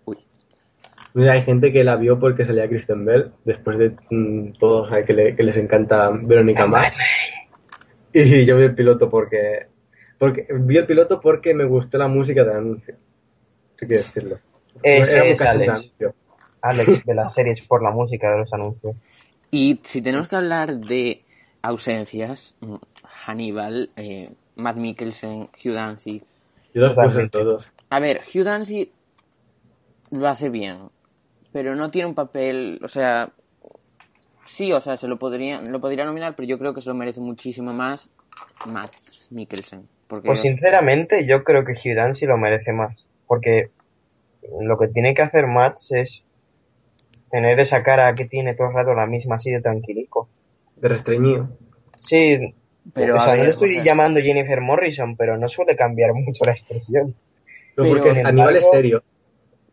Uy, 0.04 0.18
Mira, 1.14 1.32
hay 1.32 1.42
gente 1.42 1.72
que 1.72 1.82
la 1.84 1.96
vio 1.96 2.18
porque 2.20 2.44
salía 2.44 2.68
Kristen 2.68 3.04
Bell, 3.04 3.32
después 3.44 3.78
de 3.78 3.96
mm, 4.10 4.52
todos 4.58 4.88
que, 5.06 5.12
le- 5.12 5.34
que 5.34 5.42
les 5.42 5.56
encanta 5.56 6.10
Verónica 6.10 6.66
Mars. 6.66 6.94
Y 8.12 8.44
yo 8.46 8.56
vi 8.56 8.64
el 8.64 8.74
piloto 8.74 9.08
porque, 9.10 9.66
porque 10.18 10.46
vi 10.60 10.76
el 10.76 10.86
piloto 10.86 11.20
porque 11.20 11.52
me 11.54 11.64
gustó 11.64 11.98
la 11.98 12.08
música 12.08 12.42
del 12.44 12.56
anuncio. 12.56 12.94
Hay 13.80 13.88
que 13.88 13.94
decirlo. 13.94 14.38
Ese 14.82 15.30
es 15.32 15.40
Alex. 15.42 15.68
anuncio. 15.68 16.14
Alex 16.62 17.04
de 17.04 17.14
las 17.14 17.34
series 17.34 17.60
por 17.62 17.82
la 17.82 17.90
música 17.90 18.30
de 18.32 18.38
los 18.38 18.52
anuncios. 18.52 18.96
Y 19.50 19.80
si 19.84 20.02
tenemos 20.02 20.28
que 20.28 20.36
hablar 20.36 20.76
de 20.76 21.22
ausencias, 21.62 22.54
mm, 22.60 22.74
Hannibal, 23.04 23.90
eh, 23.96 24.30
Matt 24.56 24.76
Mikkelsen, 24.76 25.48
Hugh 25.64 25.74
Dancy. 25.74 26.22
Yo 26.74 26.82
los 26.82 26.94
puse 26.94 27.28
todos. 27.28 27.66
A 27.90 28.00
ver, 28.00 28.20
Hugh 28.32 28.44
Dancy 28.44 28.92
lo 30.10 30.28
hace 30.28 30.48
bien, 30.48 30.90
pero 31.52 31.74
no 31.74 31.88
tiene 31.88 32.08
un 32.08 32.14
papel, 32.14 32.80
o 32.82 32.88
sea, 32.88 33.30
sí, 34.44 34.72
o 34.72 34.80
sea, 34.80 34.96
se 34.96 35.08
lo 35.08 35.18
podría, 35.18 35.60
lo 35.60 35.80
podría 35.80 36.04
nominar, 36.04 36.34
pero 36.36 36.48
yo 36.48 36.58
creo 36.58 36.74
que 36.74 36.80
se 36.80 36.88
lo 36.88 36.94
merece 36.94 37.20
muchísimo 37.20 37.72
más 37.72 38.08
Matt 38.66 38.92
Mikkelsen. 39.30 39.88
Porque 40.06 40.26
Pues 40.26 40.40
sinceramente 40.40 41.26
yo 41.26 41.44
creo 41.44 41.64
que 41.64 41.72
Hugh 41.72 41.94
Dancy 41.94 42.26
lo 42.26 42.38
merece 42.38 42.72
más. 42.72 43.06
Porque 43.26 43.70
lo 44.60 44.78
que 44.78 44.88
tiene 44.88 45.14
que 45.14 45.22
hacer 45.22 45.46
Matt 45.46 45.78
es 45.90 46.24
tener 47.30 47.58
esa 47.60 47.82
cara 47.82 48.14
que 48.14 48.24
tiene 48.26 48.54
todo 48.54 48.68
el 48.68 48.74
rato 48.74 48.94
la 48.94 49.06
misma 49.06 49.36
así 49.36 49.50
de 49.50 49.60
tranquilico. 49.60 50.28
De 50.76 50.88
restreñido. 50.88 51.48
Sí, 51.96 52.54
Pero, 52.94 53.14
o 53.14 53.16
a 53.16 53.20
sea, 53.20 53.30
no 53.32 53.36
ver, 53.38 53.42
le 53.44 53.50
estoy 53.50 53.82
llamando 53.82 54.20
Jennifer 54.20 54.60
Morrison, 54.60 55.16
pero 55.16 55.36
no 55.36 55.48
suele 55.48 55.76
cambiar 55.76 56.12
mucho 56.14 56.44
la 56.44 56.52
expresión. 56.52 57.14
No, 57.76 57.84
Pero, 57.84 57.96
porque 57.96 58.14
sin 58.14 58.26
Aníbal 58.26 58.56
es 58.56 58.70
serio. 58.70 59.02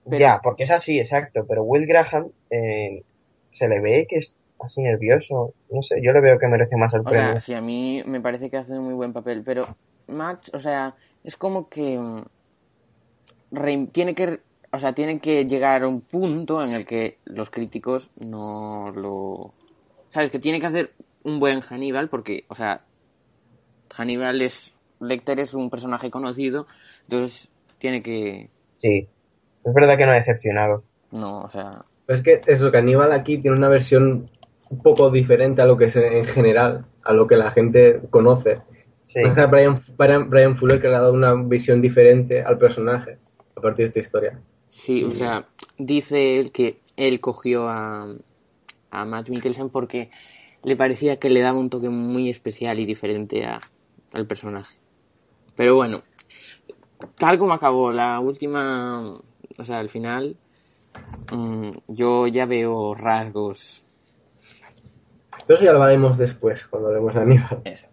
Pero- 0.06 0.18
Ya, 0.18 0.40
porque 0.44 0.64
es 0.64 0.72
así, 0.72 1.00
exacto. 1.00 1.46
Pero 1.48 1.64
Will 1.64 1.88
Graham 1.88 2.28
eh, 2.50 3.04
se 3.50 3.68
le 3.68 3.82
ve 3.82 4.06
que 4.10 4.18
es 4.18 4.36
así 4.60 4.82
nervioso. 4.84 5.54
No 5.72 5.82
sé, 5.82 6.02
yo 6.04 6.12
le 6.14 6.22
veo 6.22 6.38
que 6.40 6.48
merece 6.48 6.76
más 6.78 6.94
el 6.94 7.02
O 7.02 7.04
premio. 7.06 7.32
sea, 7.32 7.40
sí, 7.40 7.54
a 7.54 7.62
mí 7.62 8.04
me 8.06 8.22
parece 8.22 8.50
que 8.50 8.58
hace 8.58 8.74
un 8.74 8.86
muy 8.86 8.94
buen 8.94 9.14
papel, 9.14 9.42
pero 9.44 9.68
Matt, 10.08 10.50
o 10.54 10.60
sea, 10.60 10.96
es 11.24 11.36
como 11.38 11.68
que 11.70 11.98
mm, 11.98 13.88
tiene 13.92 14.14
que, 14.14 14.40
o 14.76 14.80
sea, 14.80 14.94
tiene 14.94 15.20
que 15.20 15.46
llegar 15.46 15.84
a 15.84 15.88
un 15.88 16.02
punto 16.02 16.64
en 16.64 16.74
el 16.74 16.86
que 16.86 17.18
los 17.26 17.50
críticos 17.50 18.10
no 18.20 18.92
lo, 18.92 19.54
sabes, 20.12 20.32
que 20.32 20.40
tiene 20.40 20.60
que 20.60 20.68
hacer 20.68 20.92
un 21.24 21.40
buen 21.40 21.62
Hannibal 21.62 22.10
porque, 22.10 22.46
o 22.48 22.56
sea, 22.56 22.82
Hannibal 23.96 24.42
es 24.42 24.80
Lecter 25.00 25.40
es 25.40 25.54
un 25.54 25.70
personaje 25.70 26.10
conocido, 26.10 26.68
entonces 27.04 27.50
tiene 27.80 28.02
que, 28.02 28.50
Sí, 28.76 29.08
es 29.64 29.74
verdad 29.74 29.98
que 29.98 30.06
no 30.06 30.12
ha 30.12 30.16
decepcionado. 30.16 30.84
no, 31.12 31.42
o 31.42 31.50
sea, 31.50 31.86
es 32.08 32.22
que 32.22 32.42
eso, 32.46 32.72
que 32.72 32.78
Aníbal 32.78 33.12
aquí 33.12 33.38
tiene 33.38 33.58
una 33.58 33.70
versión 33.70 34.26
un 34.70 34.82
poco 34.82 35.10
diferente 35.10 35.62
a 35.62 35.66
lo 35.66 35.78
que 35.78 35.86
es 35.86 35.96
en 35.96 36.26
general, 36.26 36.86
a 37.04 37.14
lo 37.14 37.28
que 37.28 37.36
la 37.36 37.52
gente 37.52 38.02
conoce. 38.10 38.62
Sí, 39.04 39.22
Brian, 39.50 39.80
Brian, 39.98 40.30
Brian 40.30 40.56
Fuller 40.56 40.82
que 40.82 40.88
le 40.88 40.96
ha 40.96 41.02
dado 41.02 41.14
una 41.14 41.34
visión 41.36 41.82
diferente 41.82 42.42
al 42.42 42.58
personaje 42.58 43.18
a 43.56 43.62
partir 43.62 43.86
de 43.86 43.90
esta 43.90 44.00
historia. 44.00 44.40
Sí, 44.76 45.06
o 45.06 45.12
sea, 45.12 45.48
dice 45.78 46.38
él 46.38 46.52
que 46.52 46.80
él 46.98 47.22
cogió 47.22 47.70
a, 47.70 48.14
a 48.92 49.06
Matt 49.06 49.30
Mikkelsen 49.30 49.70
porque 49.70 50.12
le 50.64 50.76
parecía 50.76 51.18
que 51.18 51.30
le 51.30 51.40
daba 51.40 51.58
un 51.58 51.70
toque 51.70 51.88
muy 51.90 52.30
especial 52.30 52.78
y 52.80 52.86
diferente 52.86 53.46
a, 53.46 53.62
al 54.12 54.28
personaje. 54.28 54.78
Pero 55.56 55.76
bueno, 55.76 56.04
tal 57.18 57.40
como 57.40 57.54
acabó 57.54 57.94
la 57.94 58.20
última, 58.20 59.18
o 59.58 59.64
sea, 59.64 59.80
al 59.80 59.88
final, 59.90 60.36
mm, 61.32 61.70
yo 61.88 62.28
ya 62.28 62.46
veo 62.46 62.94
rasgos. 62.96 63.86
Pero 65.48 65.58
eso 65.58 65.66
ya 65.66 65.72
lo 65.74 65.84
haremos 65.84 66.18
después, 66.18 66.66
cuando 66.68 66.90
hablemos 66.90 67.16
de 67.16 67.22
Aníbal. 67.22 67.62
Eso. 67.64 67.88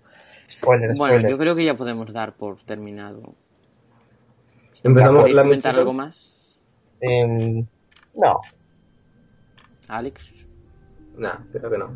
spoiler, 0.51 0.97
Bueno, 0.97 1.15
spoiler. 1.15 1.31
yo 1.31 1.39
creo 1.39 1.55
que 1.55 1.65
ya 1.65 1.77
podemos 1.77 2.13
dar 2.13 2.35
por 2.35 2.57
terminado. 2.65 3.35
Empezamos 4.83 5.21
¿Queréis 5.21 5.39
comentar 5.39 5.77
algo 5.79 5.93
más, 5.93 6.32
Em, 7.03 7.67
no, 8.15 8.41
Alex? 9.89 10.47
Nah, 11.19 11.41
creo 11.51 11.69
que 11.69 11.79
no. 11.79 11.91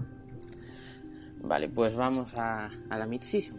Vale, 1.42 1.68
pues 1.68 1.94
vamos 1.94 2.34
a, 2.36 2.68
a 2.90 2.98
la 2.98 3.06
mid-season. 3.06 3.56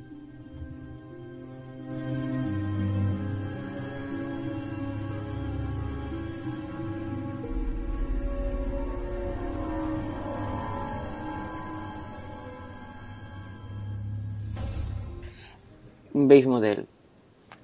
Base 16.13 16.47
Model. 16.47 16.87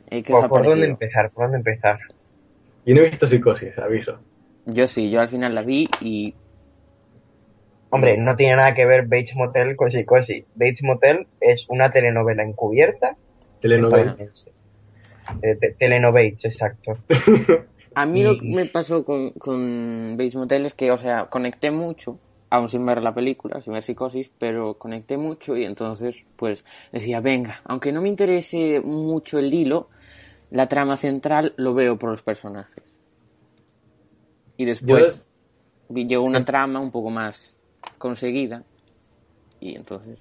Eh, 0.10 0.24
¿qué 0.24 0.32
os 0.32 0.38
¿por, 0.38 0.46
ha 0.46 0.48
por 0.48 0.66
dónde 0.66 0.88
empezar? 0.88 1.32
¿Por 1.32 1.44
dónde 1.46 1.58
empezar? 1.58 2.00
Yo 2.86 2.96
no 2.96 3.02
he 3.02 3.10
visto 3.10 3.28
psicosis, 3.28 3.78
aviso. 3.78 4.20
Yo 4.66 4.88
sí, 4.88 5.10
yo 5.10 5.22
al 5.22 5.30
final 5.30 5.56
la 5.56 5.64
vi 5.64 5.88
y 6.02 6.34
Hombre, 7.96 8.18
no 8.18 8.36
tiene 8.36 8.56
nada 8.56 8.74
que 8.74 8.88
ver 8.88 9.04
Bates 9.04 9.36
Motel 9.36 9.76
con 9.76 9.92
Psicosis. 9.92 10.52
Bates 10.56 10.82
Motel 10.82 11.28
es 11.40 11.68
una 11.70 11.92
telenovela 11.92 12.42
encubierta. 12.42 13.16
Telenovela. 13.62 14.16
Eh, 15.44 15.56
te- 15.56 15.76
exacto. 16.48 16.98
A 17.96 18.08
mí 18.08 18.24
lo 18.24 18.40
que 18.40 18.48
me 18.48 18.66
pasó 18.66 19.06
con, 19.06 19.30
con 19.34 20.16
Bates 20.18 20.36
Motel 20.36 20.66
es 20.66 20.74
que, 20.74 20.90
o 20.90 20.98
sea, 20.98 21.26
conecté 21.26 21.70
mucho, 21.70 22.18
aún 22.50 22.68
sin 22.68 22.84
ver 22.84 23.04
la 23.04 23.14
película, 23.14 23.62
sin 23.62 23.74
ver 23.74 23.84
Psicosis, 23.84 24.32
pero 24.40 24.74
conecté 24.80 25.18
mucho 25.18 25.56
y 25.56 25.64
entonces, 25.64 26.26
pues, 26.36 26.66
decía, 26.92 27.22
venga, 27.22 27.62
aunque 27.66 27.92
no 27.92 28.02
me 28.02 28.10
interese 28.10 28.82
mucho 28.84 29.38
el 29.38 29.54
hilo, 29.54 29.90
la 30.54 30.68
trama 30.68 30.98
central 30.98 31.54
lo 31.58 31.74
veo 31.74 31.98
por 31.98 32.12
los 32.12 32.22
personajes. 32.22 32.84
Y 34.56 34.66
después 34.66 35.28
vi- 35.90 36.06
llegó 36.08 36.24
una 36.24 36.46
trama 36.46 36.80
un 36.80 36.92
poco 36.92 37.10
más 37.10 37.56
conseguida 37.98 38.64
y 39.60 39.76
entonces, 39.76 40.20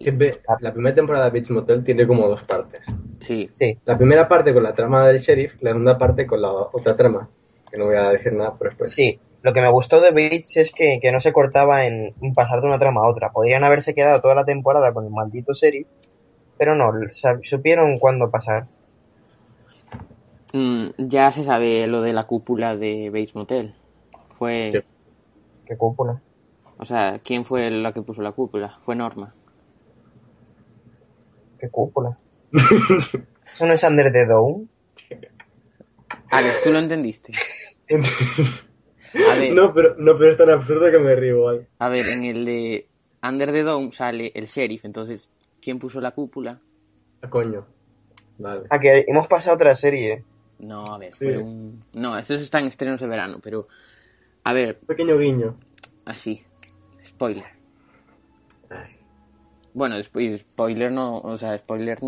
Siempre, 0.00 0.40
la 0.60 0.72
primera 0.72 0.94
temporada 0.94 1.24
de 1.26 1.30
Beach 1.30 1.48
Motel 1.50 1.82
tiene 1.82 2.06
como 2.06 2.28
dos 2.28 2.42
partes. 2.42 2.84
sí, 3.20 3.48
Sí, 3.52 3.78
La 3.86 3.96
primera 3.96 4.28
parte 4.28 4.52
con 4.52 4.62
la 4.62 4.74
trama 4.74 5.06
del 5.08 5.20
sheriff, 5.20 5.62
la 5.62 5.70
segunda 5.70 5.96
parte 5.96 6.26
con 6.26 6.42
la 6.42 6.52
otra 6.52 6.94
trama. 6.94 7.28
Que 7.70 7.78
no 7.78 7.86
voy 7.86 7.96
a 7.96 8.10
decir 8.10 8.32
nada 8.32 8.54
por 8.54 8.68
después. 8.68 8.92
sí. 8.92 9.18
Lo 9.40 9.52
que 9.52 9.60
me 9.60 9.70
gustó 9.70 10.00
de 10.00 10.10
Bates 10.10 10.56
es 10.56 10.72
que, 10.72 10.98
que 11.00 11.12
no 11.12 11.20
se 11.20 11.32
cortaba 11.32 11.86
en, 11.86 12.12
pasar 12.34 12.60
de 12.60 12.66
una 12.66 12.78
trama 12.80 13.02
a 13.02 13.08
otra. 13.08 13.30
Podrían 13.30 13.62
haberse 13.62 13.94
quedado 13.94 14.20
toda 14.20 14.34
la 14.34 14.44
temporada 14.44 14.92
con 14.92 15.04
el 15.04 15.10
maldito 15.12 15.54
serie, 15.54 15.86
pero 16.58 16.74
no, 16.74 16.90
supieron 17.44 17.98
cuándo 18.00 18.30
pasar. 18.32 18.66
Mm, 20.52 20.88
ya 20.98 21.30
se 21.30 21.44
sabe 21.44 21.86
lo 21.86 22.02
de 22.02 22.12
la 22.12 22.24
cúpula 22.24 22.76
de 22.76 23.10
Bates 23.10 23.34
Motel. 23.34 23.74
Fue. 24.30 24.84
Qué 25.66 25.76
cúpula. 25.76 26.20
o 26.78 26.84
sea, 26.84 27.20
¿quién 27.22 27.44
fue 27.44 27.70
la 27.70 27.92
que 27.92 28.02
puso 28.02 28.22
la 28.22 28.32
cúpula? 28.32 28.78
Fue 28.80 28.96
Norma. 28.96 29.34
Qué 31.58 31.68
cúpula. 31.68 32.16
¿Eso 33.52 33.66
no 33.66 33.72
es 33.72 33.82
Under 33.82 34.12
the 34.12 34.24
Dome? 34.26 34.66
Alex, 36.30 36.62
¿tú 36.62 36.72
lo 36.72 36.78
entendiste? 36.78 37.32
A 39.14 39.38
ver, 39.38 39.54
no, 39.54 39.72
pero, 39.72 39.94
no, 39.96 40.16
pero 40.18 40.32
es 40.32 40.36
tan 40.36 40.50
absurdo 40.50 40.90
que 40.90 40.98
me 40.98 41.14
río 41.16 41.38
igual. 41.38 41.66
a 41.78 41.88
ver, 41.88 42.08
en 42.08 42.24
el 42.24 42.44
de 42.44 42.88
Under 43.22 43.52
the 43.52 43.62
Dome 43.62 43.90
sale 43.90 44.30
el 44.34 44.44
sheriff, 44.44 44.84
entonces, 44.84 45.30
¿quién 45.62 45.78
puso 45.78 46.00
la 46.00 46.10
cúpula? 46.10 46.60
Ah, 47.22 47.30
coño. 47.30 47.66
Vale. 48.36 48.66
Ah, 48.68 48.78
que 48.78 49.06
hemos 49.08 49.26
pasado 49.26 49.52
a 49.52 49.54
otra 49.56 49.74
serie. 49.74 50.24
No, 50.60 50.84
a 50.86 50.98
ver, 50.98 51.12
Sí. 51.14 51.24
fue 51.26 51.38
un... 51.38 51.78
No, 51.92 52.16
estos 52.18 52.40
están 52.40 52.62
en 52.62 52.68
estrenos 52.68 53.00
de 53.00 53.06
verano, 53.06 53.38
pero... 53.42 53.68
A 54.44 54.52
ver, 54.52 54.78
Pequeño 54.80 55.16
guiño. 55.18 55.54
así. 56.04 56.40
Spoiler. 57.04 57.44
Ay. 58.70 58.96
Bueno, 59.74 59.96
después, 59.96 60.40
spoiler 60.40 60.90
no... 60.90 61.18
O 61.18 61.36
sea, 61.36 61.56
spoiler 61.58 61.98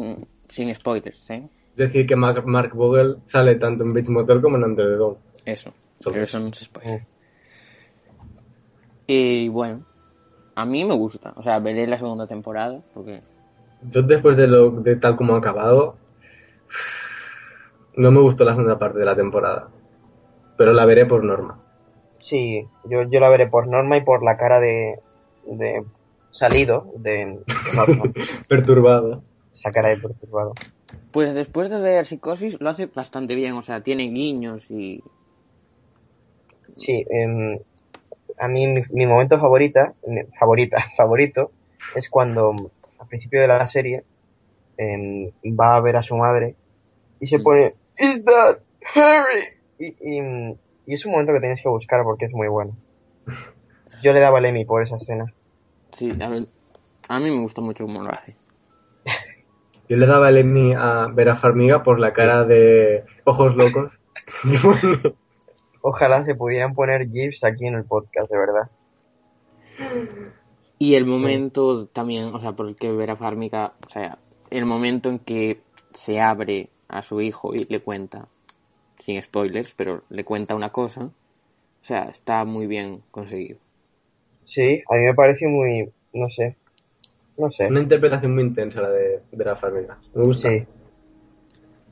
sin 0.49 0.75
spoilers, 0.75 1.31
¿eh? 1.31 1.49
Decir 1.77 2.07
que 2.07 2.17
Mark, 2.17 2.45
Mark 2.47 2.75
Vogel 2.75 3.19
sale 3.27 3.55
tanto 3.55 3.85
en 3.85 3.93
Beach 3.95 4.09
Motel 4.09 4.41
como 4.41 4.57
en 4.57 4.65
Under 4.65 4.87
the 4.87 4.97
Dome. 4.97 5.17
Eso. 5.45 5.73
Pero 6.03 6.23
eso 6.23 6.39
no 6.41 6.49
es 6.49 6.59
spoiler. 6.59 7.01
Mm. 7.03 7.07
Y 9.07 9.49
bueno, 9.49 9.85
a 10.55 10.65
mí 10.65 10.85
me 10.85 10.95
gusta. 10.95 11.33
O 11.37 11.43
sea, 11.43 11.59
veré 11.59 11.87
la 11.87 11.97
segunda 11.99 12.27
temporada, 12.27 12.81
porque... 12.95 13.23
Yo 13.91 14.03
después 14.03 14.37
de 14.37 14.47
lo 14.47 14.71
de 14.73 14.97
tal 14.97 15.17
como 15.17 15.35
ha 15.35 15.39
acabado, 15.39 15.97
no 17.97 18.11
me 18.11 18.21
gustó 18.21 18.45
la 18.45 18.53
segunda 18.53 18.79
parte 18.79 18.99
de 18.99 19.05
la 19.05 19.17
temporada. 19.17 19.69
Pero 20.57 20.73
la 20.73 20.85
veré 20.85 21.07
por 21.07 21.25
norma. 21.25 21.59
Sí, 22.21 22.67
yo, 22.85 23.03
yo 23.05 23.21
la 23.21 23.29
veré 23.31 23.47
por 23.49 23.67
norma 23.67 23.97
y 23.97 24.03
por 24.05 24.23
la 24.23 24.37
cara 24.37 24.61
de, 24.61 24.99
de 25.45 25.85
salido 26.31 26.87
de. 26.99 27.41
Perturbado. 28.49 29.23
Esa 29.53 29.73
cara 29.73 29.89
de 29.89 29.97
perturbado. 29.97 30.53
Pues 31.13 31.35
después 31.35 31.71
de 31.71 31.81
ver 31.81 32.07
Psicosis 32.07 32.61
lo 32.61 32.69
hace 32.69 32.87
bastante 32.87 33.35
bien, 33.35 33.55
o 33.55 33.63
sea, 33.63 33.83
tiene 33.83 34.05
guiños 34.11 34.71
y... 34.71 35.03
Sí, 36.77 37.05
em, 37.11 37.59
a 38.39 38.49
mí 38.49 38.67
mi, 38.69 38.83
mi 38.91 39.07
momento 39.07 39.39
favorita, 39.41 39.95
mi- 40.07 40.23
favorita, 40.39 40.79
favorito, 40.97 41.51
es 41.97 42.09
cuando 42.09 42.71
al 42.99 43.09
principio 43.09 43.41
de 43.41 43.49
la 43.49 43.67
serie 43.67 44.05
em, 44.77 45.31
va 45.59 45.77
a 45.77 45.81
ver 45.81 45.97
a 45.97 46.03
su 46.03 46.17
madre 46.17 46.55
y 47.19 47.27
se 47.27 47.39
Mm. 47.39 47.43
pone 47.43 47.75
Is 48.01 48.25
that 48.25 48.59
Harry? 48.95 49.45
Y, 49.79 49.87
y- 50.01 50.59
y 50.87 50.95
es 50.95 51.05
un 51.07 51.13
momento 51.13 51.33
que 51.33 51.41
tienes 51.41 51.63
que 51.63 51.69
buscar 51.69 52.03
porque 52.03 52.25
es 52.25 52.33
muy 52.33 52.49
bueno. 52.49 52.77
Yo 54.03 54.13
le 54.13 54.21
daba 54.21 54.39
el 54.41 54.47
Emmy 54.47 54.65
por 54.65 54.83
esa 54.83 54.97
escena. 54.97 55.27
Sí, 55.93 56.11
a, 56.21 56.29
ver, 56.29 56.47
a 57.09 57.21
mí 57.21 57.31
me 57.31 57.41
gusta 57.43 57.61
mucho 57.61 57.85
cómo 57.85 58.03
lo 58.03 58.11
hace. 58.11 58.35
Yo 59.89 59.97
le 59.97 60.07
daba 60.07 60.29
el 60.31 60.39
Emmy 60.39 60.73
a 60.77 61.09
Vera 61.13 61.37
Farmiga 61.37 61.83
por 61.83 62.01
la 62.01 62.13
cara 62.13 62.45
de 62.45 63.05
ojos 63.25 63.55
locos. 63.57 63.91
Ojalá 65.83 66.23
se 66.25 66.35
pudieran 66.35 66.75
poner 66.75 67.09
GIFs 67.11 67.45
aquí 67.45 67.67
en 67.67 67.75
el 67.75 67.85
podcast, 67.85 68.31
de 68.31 68.39
verdad. 68.39 68.71
Y 70.79 70.95
el 70.95 71.07
momento 71.07 71.87
también, 71.87 72.35
o 72.35 72.39
sea, 72.41 72.53
por 72.53 72.69
el 72.69 72.77
que 72.77 72.91
Vera 72.93 73.17
Farmiga, 73.17 73.75
o 73.87 73.91
sea, 73.91 74.19
el 74.51 74.65
momento 74.67 75.09
en 75.09 75.19
que 75.19 75.61
se 75.93 76.21
abre 76.21 76.71
a 76.91 77.03
su 77.03 77.21
hijo 77.21 77.55
y 77.55 77.65
le 77.69 77.81
cuenta, 77.81 78.25
sin 78.99 79.21
spoilers, 79.23 79.73
pero 79.75 80.03
le 80.11 80.25
cuenta 80.25 80.55
una 80.55 80.71
cosa, 80.71 81.05
o 81.05 81.13
sea, 81.85 82.05
está 82.05 82.45
muy 82.45 82.67
bien 82.67 83.03
conseguido. 83.11 83.59
Sí, 84.45 84.83
a 84.91 84.97
mí 84.97 85.03
me 85.05 85.15
parece 85.15 85.47
muy, 85.47 85.91
no 86.13 86.29
sé, 86.29 86.57
no 87.39 87.51
sé. 87.51 87.69
Una 87.69 87.81
interpretación 87.81 88.35
muy 88.35 88.43
intensa 88.45 88.83
la 88.83 88.91
de 88.91 89.21
Farmiga. 89.61 89.99
Me 90.15 90.25
gusta. 90.25 90.49
Sí. 90.51 90.67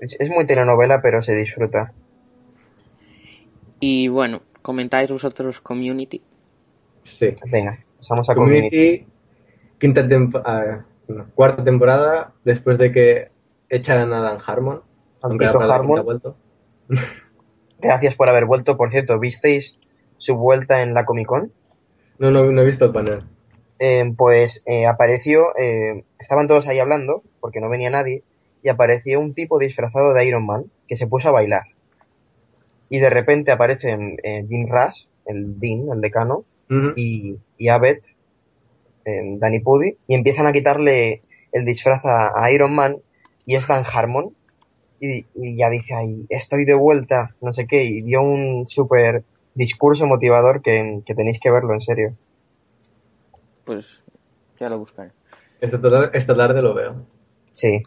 Es, 0.01 0.17
es 0.19 0.29
muy 0.31 0.47
telenovela, 0.47 1.01
pero 1.03 1.23
se 1.23 1.35
disfruta. 1.35 1.93
Y 3.81 4.09
bueno, 4.09 4.43
comentáis 4.63 5.11
vosotros 5.11 5.61
Community. 5.61 6.21
Sí. 7.05 7.31
Venga, 7.51 7.79
pasamos 7.97 8.29
a 8.29 8.35
Community. 8.35 8.69
Community, 8.69 9.07
quinta 9.79 10.07
tempo- 10.07 10.43
ah, 10.45 10.85
no, 11.09 11.27
cuarta 11.35 11.65
temporada, 11.65 12.35
después 12.45 12.77
de 12.77 12.93
que 12.93 13.31
echaran 13.69 14.13
a 14.13 14.21
Dan 14.21 14.39
Harmon. 14.45 14.83
Aunque 15.23 15.47
Harmon. 15.47 15.99
ha 15.99 16.03
vuelto. 16.03 16.37
Gracias 17.81 18.15
por 18.15 18.29
haber 18.29 18.47
vuelto. 18.47 18.77
Por 18.77 18.91
cierto, 18.91 19.19
¿visteis 19.19 19.79
su 20.19 20.37
vuelta 20.37 20.83
en 20.83 20.95
la 20.95 21.05
Comic 21.05 21.27
Con? 21.27 21.53
No, 22.19 22.31
no, 22.31 22.51
no 22.51 22.63
he 22.63 22.67
visto 22.67 22.87
el 22.87 22.93
panel. 22.93 23.19
Eh, 23.79 24.13
pues 24.17 24.63
eh, 24.67 24.87
apareció, 24.87 25.57
eh, 25.57 26.05
estaban 26.19 26.49
todos 26.49 26.67
ahí 26.67 26.81
hablando, 26.81 27.23
porque 27.41 27.61
no 27.61 27.69
venía 27.69 27.91
nadie, 27.91 28.25
y 28.63 28.69
apareció 28.69 29.21
un 29.21 29.35
tipo 29.35 29.59
disfrazado 29.59 30.13
de 30.13 30.27
Iron 30.27 30.45
Man 30.45 30.65
que 30.89 30.97
se 30.97 31.07
puso 31.07 31.29
a 31.29 31.33
bailar. 31.33 31.63
Y 32.91 32.99
de 32.99 33.11
repente 33.11 33.53
aparecen 33.53 34.17
eh, 34.25 34.45
Jim 34.49 34.67
Rush, 34.69 35.05
el 35.27 35.61
Dean, 35.61 35.87
el 35.93 36.01
decano, 36.01 36.45
y, 36.97 37.39
y 37.57 37.69
eh, 37.69 38.01
Danny 39.39 39.61
Pudi, 39.61 39.97
y 40.07 40.15
empiezan 40.15 40.47
a 40.47 40.53
quitarle 40.53 41.23
el 41.53 41.65
disfraz 41.65 42.05
a, 42.05 42.33
a 42.35 42.51
Iron 42.51 42.75
Man, 42.75 42.97
y 43.47 43.55
es 43.55 43.67
Dan 43.67 43.85
Harmon, 43.91 44.35
y, 45.01 45.27
y 45.35 45.57
ya 45.57 45.71
dice 45.71 45.95
ahí, 45.95 46.27
estoy 46.29 46.65
de 46.65 46.75
vuelta, 46.75 47.35
no 47.41 47.53
sé 47.53 47.67
qué, 47.67 47.85
y 47.85 48.03
dio 48.03 48.23
un 48.23 48.67
súper 48.67 49.25
discurso 49.55 50.07
motivador 50.07 50.63
que, 50.63 51.03
que 51.07 51.15
tenéis 51.15 51.41
que 51.41 51.51
verlo, 51.51 51.75
en 51.75 51.81
serio. 51.81 52.17
Pues 53.65 54.05
ya 54.59 54.69
lo 54.69 54.79
buscaré. 54.79 55.13
Esta 55.61 55.81
tarde, 55.81 56.11
esta 56.15 56.37
tarde 56.37 56.63
lo 56.63 56.75
veo. 56.75 57.07
Sí, 57.53 57.83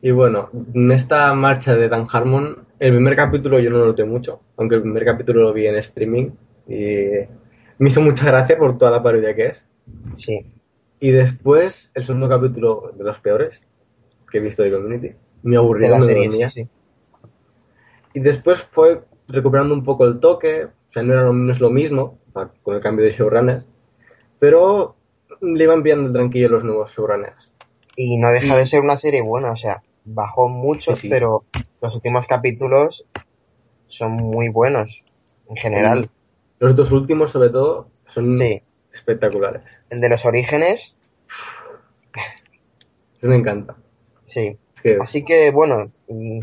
Y 0.00 0.10
bueno, 0.12 0.48
en 0.74 0.92
esta 0.92 1.34
marcha 1.34 1.74
de 1.74 1.88
Dan 1.88 2.06
Harmon, 2.10 2.66
el 2.78 2.92
primer 2.92 3.16
capítulo 3.16 3.58
yo 3.58 3.70
no 3.70 3.78
lo 3.78 3.86
noté 3.86 4.04
mucho, 4.04 4.40
aunque 4.56 4.76
el 4.76 4.82
primer 4.82 5.04
capítulo 5.04 5.42
lo 5.42 5.52
vi 5.52 5.66
en 5.66 5.76
streaming 5.76 6.30
y 6.68 7.06
me 7.78 7.90
hizo 7.90 8.00
mucha 8.00 8.26
gracia 8.26 8.56
por 8.58 8.78
toda 8.78 8.92
la 8.92 9.02
parodia 9.02 9.34
que 9.34 9.46
es. 9.46 9.66
sí. 10.14 10.52
Y 11.00 11.12
después, 11.12 11.92
el 11.94 12.04
segundo 12.04 12.28
capítulo 12.28 12.92
de 12.96 13.04
los 13.04 13.20
peores 13.20 13.62
que 14.30 14.38
he 14.38 14.40
visto 14.40 14.62
de 14.62 14.70
Community. 14.72 15.12
Me 15.42 15.52
De 15.52 15.56
aburrido, 15.56 15.98
la 15.98 16.02
serie, 16.02 16.30
sí, 16.30 16.62
sí. 16.62 16.68
Y 18.14 18.20
después 18.20 18.62
fue 18.62 19.02
recuperando 19.28 19.74
un 19.74 19.84
poco 19.84 20.04
el 20.04 20.18
toque, 20.20 20.64
o 20.64 20.92
sea, 20.92 21.02
no, 21.02 21.12
era 21.12 21.22
lo, 21.24 21.32
no 21.32 21.50
es 21.52 21.60
lo 21.60 21.70
mismo 21.70 22.18
con 22.62 22.74
el 22.74 22.80
cambio 22.80 23.04
de 23.04 23.12
showrunner, 23.12 23.64
pero 24.38 24.96
le 25.40 25.64
iban 25.64 25.78
enviando 25.78 26.06
el 26.08 26.12
tranquillo 26.12 26.48
los 26.48 26.64
nuevos 26.64 26.92
showrunners. 26.94 27.52
Y 27.96 28.16
no 28.16 28.30
deja 28.30 28.56
de 28.56 28.66
ser 28.66 28.80
una 28.80 28.96
serie 28.96 29.22
buena, 29.22 29.50
o 29.52 29.56
sea, 29.56 29.82
bajó 30.04 30.48
mucho, 30.48 30.94
Sí, 30.94 31.02
sí. 31.02 31.08
pero 31.08 31.44
los 31.82 31.94
últimos 31.94 32.26
capítulos 32.26 33.04
son 33.88 34.12
muy 34.12 34.48
buenos, 34.48 35.00
en 35.48 35.56
general. 35.56 36.10
Los 36.60 36.74
dos 36.76 36.92
últimos, 36.92 37.30
sobre 37.30 37.50
todo, 37.50 37.88
son 38.06 38.38
Sí, 38.38 38.62
espectaculares. 38.92 39.62
el 39.90 40.00
de 40.00 40.08
los 40.08 40.24
orígenes, 40.24 40.96
me 43.22 43.36
encanta. 43.36 43.76
Sí. 44.28 44.56
Así 45.00 45.24
que, 45.24 45.50
bueno, 45.50 45.90
mm, 46.08 46.38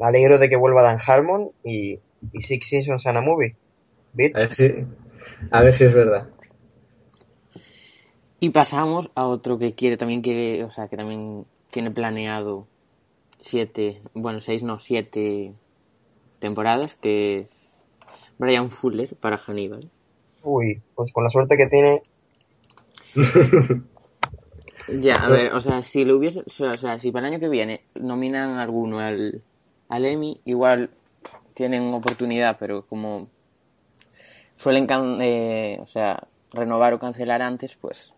me 0.00 0.06
alegro 0.06 0.38
de 0.38 0.48
que 0.48 0.56
vuelva 0.56 0.82
Dan 0.82 0.98
Harmon 1.04 1.50
y, 1.64 1.98
y 2.32 2.42
Six 2.42 2.68
Seasons 2.68 3.06
and 3.06 3.18
a 3.18 3.20
Movie. 3.20 3.56
Bitch. 4.12 4.36
a 4.36 4.40
ver 4.40 4.54
si, 4.54 4.70
A 5.50 5.62
ver 5.62 5.74
si 5.74 5.84
es 5.84 5.94
verdad. 5.94 6.28
Y 8.40 8.50
pasamos 8.50 9.10
a 9.14 9.26
otro 9.26 9.58
que 9.58 9.74
quiere, 9.74 9.96
también 9.96 10.22
quiere, 10.22 10.64
o 10.64 10.70
sea, 10.70 10.88
que 10.88 10.96
también 10.96 11.46
tiene 11.70 11.90
planeado 11.90 12.66
siete, 13.40 14.00
bueno, 14.14 14.40
seis, 14.40 14.62
no, 14.62 14.78
siete 14.80 15.52
temporadas, 16.40 16.94
que 16.96 17.38
es 17.38 17.72
Brian 18.38 18.70
Fuller 18.70 19.16
para 19.16 19.38
Hannibal. 19.38 19.90
Uy, 20.42 20.82
pues 20.94 21.12
con 21.12 21.24
la 21.24 21.30
suerte 21.30 21.56
que 21.56 21.66
tiene, 21.68 22.02
Ya, 24.88 25.16
a 25.16 25.28
ver, 25.28 25.52
o 25.54 25.60
sea, 25.60 25.82
si 25.82 26.04
lo 26.04 26.16
hubiese, 26.16 26.40
o 26.40 26.50
sea, 26.50 26.72
o 26.72 26.76
sea, 26.76 26.98
si 26.98 27.10
para 27.10 27.26
el 27.28 27.34
año 27.34 27.40
que 27.40 27.48
viene 27.48 27.82
nominan 27.94 28.50
a 28.58 28.62
alguno 28.62 28.98
al, 28.98 29.42
al 29.88 30.04
Emmy, 30.04 30.40
igual 30.44 30.90
tienen 31.54 31.92
oportunidad, 31.94 32.56
pero 32.58 32.82
como 32.86 33.28
suelen, 34.56 34.86
can- 34.86 35.20
eh, 35.20 35.78
o 35.80 35.86
sea, 35.86 36.26
renovar 36.52 36.94
o 36.94 36.98
cancelar 36.98 37.42
antes, 37.42 37.76
pues 37.76 38.12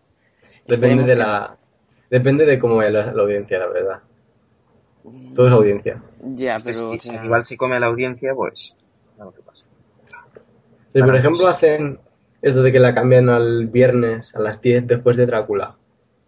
Depende 0.67 1.03
de 1.03 1.13
que 1.13 1.15
la. 1.15 1.57
Depende 2.09 2.45
de 2.45 2.59
cómo 2.59 2.81
es 2.81 2.91
la, 2.91 3.11
la 3.11 3.21
audiencia, 3.23 3.59
la 3.59 3.67
verdad. 3.67 3.99
Todo 5.33 5.47
es 5.47 5.53
audiencia. 5.53 6.01
no. 6.21 6.35
Ya, 6.35 6.55
es 6.57 6.63
que 6.63 6.71
pero, 6.71 6.89
o 6.91 6.97
sea, 6.97 7.23
igual 7.23 7.43
si 7.43 7.55
come 7.55 7.75
a 7.75 7.79
la 7.79 7.87
audiencia, 7.87 8.33
pues... 8.35 8.73
a 9.19 9.23
lo 9.23 9.31
que 9.31 9.41
pasa. 9.41 9.63
Si 10.91 11.01
por 11.01 11.15
ejemplo 11.15 11.47
hacen 11.47 11.99
esto 12.41 12.63
de 12.63 12.71
que 12.71 12.79
la 12.79 12.93
cambian 12.93 13.29
al 13.29 13.67
viernes 13.67 14.35
a 14.35 14.39
las 14.39 14.61
10 14.61 14.85
después 14.87 15.15
de 15.17 15.25
Drácula 15.25 15.76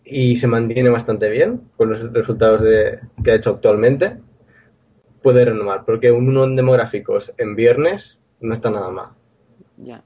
y 0.10 0.38
se 0.38 0.48
mantiene 0.48 0.90
bastante 0.90 1.30
bien 1.30 1.70
con 1.78 1.90
los 1.92 2.12
resultados 2.14 2.62
de, 2.62 3.00
que 3.24 3.32
ha 3.32 3.36
hecho 3.36 3.52
actualmente, 3.52 4.18
puede 5.22 5.46
renovar. 5.46 5.86
Porque 5.86 6.12
un 6.12 6.28
uno 6.30 6.44
en 6.46 6.56
demográficos 6.56 7.34
en 7.38 7.56
viernes 7.56 8.20
no 8.40 8.54
está 8.54 8.70
nada 8.70 8.90
mal. 8.92 9.10
ya. 9.78 10.04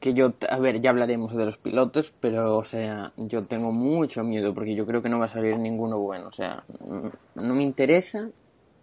Que 0.00 0.14
yo, 0.14 0.32
a 0.48 0.58
ver, 0.58 0.80
ya 0.80 0.90
hablaremos 0.90 1.36
de 1.36 1.44
los 1.44 1.58
pilotos, 1.58 2.14
pero, 2.20 2.56
o 2.56 2.64
sea, 2.64 3.12
yo 3.18 3.44
tengo 3.44 3.70
mucho 3.70 4.24
miedo 4.24 4.54
porque 4.54 4.74
yo 4.74 4.86
creo 4.86 5.02
que 5.02 5.10
no 5.10 5.18
va 5.18 5.26
a 5.26 5.28
salir 5.28 5.58
ninguno 5.58 5.98
bueno, 5.98 6.28
o 6.28 6.32
sea, 6.32 6.64
mm, 6.80 7.08
no 7.46 7.54
me 7.54 7.62
interesa, 7.62 8.30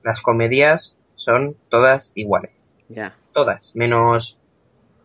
Las 0.04 0.22
comedias 0.22 0.96
son 1.16 1.56
todas 1.70 2.12
iguales. 2.16 2.52
ya. 2.88 3.16
Todas. 3.34 3.72
Menos 3.76 4.40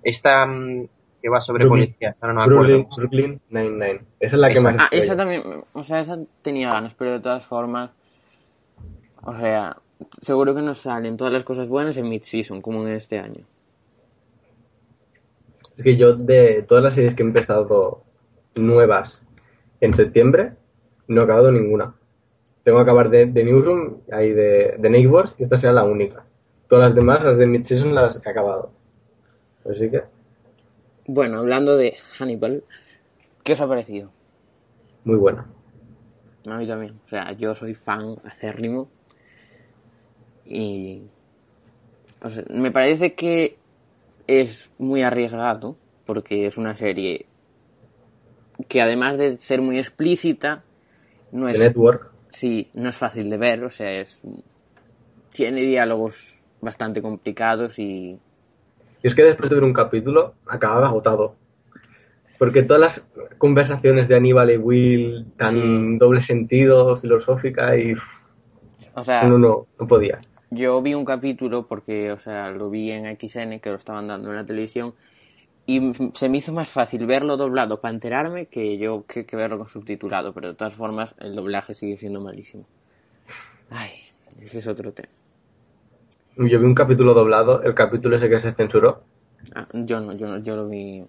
esta 0.03 0.44
mm, 0.46 0.88
que 1.23 1.29
va 1.29 1.41
sobre 1.41 1.65
Brooklyn. 1.65 1.87
policía. 1.87 2.17
Ahora 2.21 2.35
no 2.35 2.41
me 2.41 2.45
acuerdo. 2.45 2.61
Brooklyn, 2.61 2.89
Brooklyn 2.97 3.41
Nine-Nine. 3.51 4.01
Esa 4.21 4.37
es 4.37 4.41
la 4.41 4.51
que 4.51 4.61
más. 4.61 4.77
Ah, 4.79 4.89
esa 4.91 5.17
también, 5.17 5.43
o 5.73 5.85
sea, 5.85 6.01
esa 6.01 6.19
tenía 6.43 6.73
ganas, 6.73 6.95
pero 6.95 7.13
de 7.13 7.21
todas 7.21 7.45
formas, 7.45 7.91
o 9.23 9.35
sea, 9.35 9.77
seguro 10.21 10.55
que 10.55 10.63
nos 10.63 10.79
salen 10.79 11.17
todas 11.17 11.33
las 11.33 11.45
cosas 11.45 11.69
buenas 11.69 11.97
en 11.97 12.09
mid-season, 12.09 12.61
como 12.61 12.87
en 12.87 12.95
este 12.95 13.19
año. 13.19 13.45
Es 15.77 15.85
que 15.85 15.97
yo 15.97 16.15
de 16.15 16.65
todas 16.67 16.85
las 16.85 16.95
series 16.95 17.15
que 17.15 17.23
he 17.23 17.27
empezado 17.27 18.03
nuevas 18.57 19.23
en 19.81 19.95
septiembre, 19.95 20.53
no 21.09 21.23
he 21.23 21.25
acabado 21.25 21.51
ninguna. 21.51 21.95
Tengo 22.63 22.79
que 22.79 22.83
acabar 22.83 23.11
de, 23.11 23.27
de 23.27 23.45
Newsroom, 23.45 24.03
ahí 24.13 24.33
de, 24.33 24.77
de 24.79 24.91
Neighbors, 24.91 25.35
y 25.39 25.43
esta 25.43 25.57
será 25.57 25.73
la 25.73 25.85
única. 25.85 26.25
Todas 26.69 26.87
las 26.87 26.95
demás, 26.95 27.25
las 27.25 27.37
de 27.37 27.47
Mid-Season, 27.47 27.95
las 27.95 28.25
he 28.25 28.31
acabado. 28.31 28.71
Así 29.69 29.91
que, 29.91 30.03
Bueno, 31.14 31.40
hablando 31.40 31.77
de 31.77 31.98
Hannibal, 32.16 32.64
¿qué 33.44 33.53
os 33.53 33.61
ha 33.61 33.68
parecido? 33.68 34.11
muy 35.05 35.16
buena. 35.16 35.46
A 36.46 36.57
mí 36.57 36.66
también, 36.66 36.98
o 37.05 37.09
sea, 37.11 37.33
yo 37.33 37.55
soy 37.55 37.75
fan 37.75 38.16
acérrimo 38.25 38.88
y 40.46 41.03
o 42.22 42.31
sea, 42.31 42.44
me 42.48 42.70
parece 42.70 43.12
que 43.12 43.59
es 44.27 44.72
muy 44.79 45.03
arriesgado 45.03 45.77
porque 46.07 46.46
es 46.46 46.57
una 46.57 46.75
serie 46.75 47.27
que 48.66 48.81
además 48.81 49.18
de 49.18 49.37
ser 49.37 49.61
muy 49.61 49.79
explícita 49.79 50.64
no 51.31 51.46
es 51.46 51.59
Network. 51.59 52.11
sí, 52.31 52.70
no 52.72 52.88
es 52.88 52.96
fácil 52.96 53.29
de 53.29 53.37
ver, 53.37 53.62
o 53.64 53.70
sea, 53.70 54.01
es 54.01 54.22
tiene 55.31 55.61
diálogos 55.61 56.40
bastante 56.62 57.03
complicados 57.03 57.79
y 57.79 58.18
Y 59.03 59.07
es 59.09 59.15
que 59.15 59.23
después 59.25 59.51
de 59.51 59.57
ver 59.57 59.65
un 59.65 59.73
capítulo, 59.73 60.35
acababa 60.47 60.87
agotado. 60.88 61.35
Porque 62.38 62.62
todas 62.62 62.81
las 62.81 63.09
conversaciones 63.38 64.09
de 64.09 64.17
Aníbal 64.17 64.51
y 64.51 64.57
Will, 64.57 65.27
tan 65.37 65.55
Sí. 65.55 65.99
doble 65.99 66.21
sentido, 66.23 66.97
filosófica, 66.97 67.77
y 67.77 67.95
o 68.95 69.05
sea, 69.05 69.23
uno 69.25 69.38
no, 69.38 69.67
no 69.79 69.87
podía. 69.87 70.21
Yo 70.51 70.83
vi 70.83 70.95
un 70.95 71.05
capítulo 71.05 71.67
porque, 71.67 72.12
o 72.12 72.19
sea, 72.19 72.51
lo 72.51 72.69
vi 72.69 72.91
en 72.91 73.07
XN, 73.07 73.61
que 73.61 73.71
lo 73.71 73.77
estaban 73.77 74.09
dando 74.09 74.31
en 74.31 74.37
la 74.37 74.45
televisión, 74.45 74.95
y 75.67 75.93
se 76.15 76.29
me 76.29 76.38
hizo 76.38 76.53
más 76.53 76.69
fácil 76.69 77.07
verlo 77.07 77.37
doblado 77.37 77.81
para 77.81 77.95
enterarme 77.95 78.47
que 78.47 78.77
yo 78.79 79.05
que, 79.07 79.25
que 79.25 79.37
verlo 79.37 79.59
con 79.59 79.69
subtitulado, 79.69 80.35
pero 80.35 80.49
de 80.49 80.55
todas 80.55 80.75
formas 80.75 81.15
el 81.21 81.35
doblaje 81.37 81.75
sigue 81.75 81.97
siendo 81.97 82.21
malísimo. 82.21 82.67
Ay, 83.71 83.91
ese 84.41 84.59
es 84.59 84.67
otro 84.67 84.93
tema. 84.93 85.09
Yo 86.37 86.59
vi 86.59 86.64
un 86.64 86.75
capítulo 86.75 87.14
doblado, 87.14 87.62
el 87.62 87.75
capítulo 87.75 88.16
ese 88.16 88.31
que 88.31 88.40
se 88.40 88.53
censuró. 88.53 89.03
Ah, 89.55 89.66
yo 89.73 90.01
no, 90.01 90.14
yo 90.14 90.29
no, 90.29 90.38
yo 90.38 90.57
lo 90.57 90.68
vi, 90.68 91.05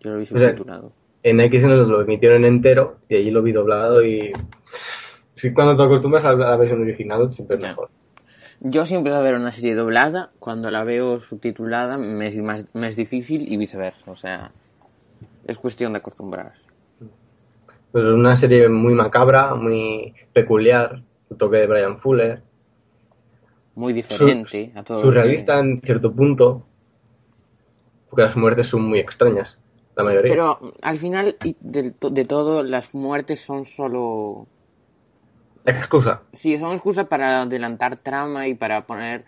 yo 0.00 0.12
lo 0.12 0.18
vi 0.18 0.26
sea, 0.26 0.50
subtitulado. 0.50 0.92
En 1.22 1.38
XN 1.38 1.88
lo 1.88 2.00
emitieron 2.00 2.44
entero 2.44 2.96
y 3.08 3.16
allí 3.16 3.30
lo 3.30 3.42
vi 3.42 3.52
doblado 3.52 4.04
y... 4.04 4.32
Sí, 5.34 5.52
cuando 5.52 5.76
te 5.76 5.82
acostumbras 5.82 6.24
a 6.24 6.34
la 6.34 6.56
versión 6.56 6.82
original, 6.82 7.32
siempre 7.34 7.56
es 7.56 7.62
mejor. 7.62 7.90
Yo 8.60 8.86
siempre 8.86 9.12
a 9.12 9.20
ver 9.20 9.34
una 9.34 9.50
serie 9.50 9.74
doblada, 9.74 10.30
cuando 10.38 10.70
la 10.70 10.84
veo 10.84 11.20
subtitulada 11.20 11.98
me 11.98 12.28
es 12.28 12.36
más, 12.40 12.64
me 12.74 12.88
es 12.88 12.96
difícil 12.96 13.52
y 13.52 13.56
viceversa, 13.56 14.10
o 14.10 14.14
sea, 14.14 14.52
es 15.46 15.58
cuestión 15.58 15.92
de 15.92 15.98
acostumbrarse. 15.98 16.62
Pues 17.90 18.04
es 18.04 18.10
una 18.10 18.36
serie 18.36 18.68
muy 18.68 18.94
macabra, 18.94 19.54
muy 19.54 20.14
peculiar, 20.32 21.02
un 21.28 21.38
toque 21.38 21.58
de 21.58 21.66
Brian 21.66 21.98
Fuller. 21.98 22.42
Muy 23.74 23.92
diferente 23.92 24.70
Sur- 24.70 24.78
a 24.78 24.82
todo 24.84 24.96
lo 24.98 25.02
que- 25.02 25.08
surrealista 25.08 25.58
en 25.58 25.80
cierto 25.82 26.12
punto, 26.12 26.66
porque 28.08 28.22
las 28.22 28.36
muertes 28.36 28.66
son 28.66 28.82
muy 28.88 28.98
extrañas, 28.98 29.58
la 29.96 30.04
mayoría. 30.04 30.32
Pero 30.32 30.74
al 30.82 30.98
final 30.98 31.36
to- 31.98 32.10
de, 32.10 32.24
todo, 32.24 32.62
las 32.62 32.94
muertes 32.94 33.40
son 33.40 33.64
solo. 33.64 34.46
Excusa. 35.64 36.22
Sí, 36.32 36.58
son 36.58 36.72
excusas 36.72 37.06
para 37.06 37.42
adelantar 37.42 37.96
trama 37.96 38.48
y 38.48 38.54
para 38.54 38.84
poner 38.84 39.24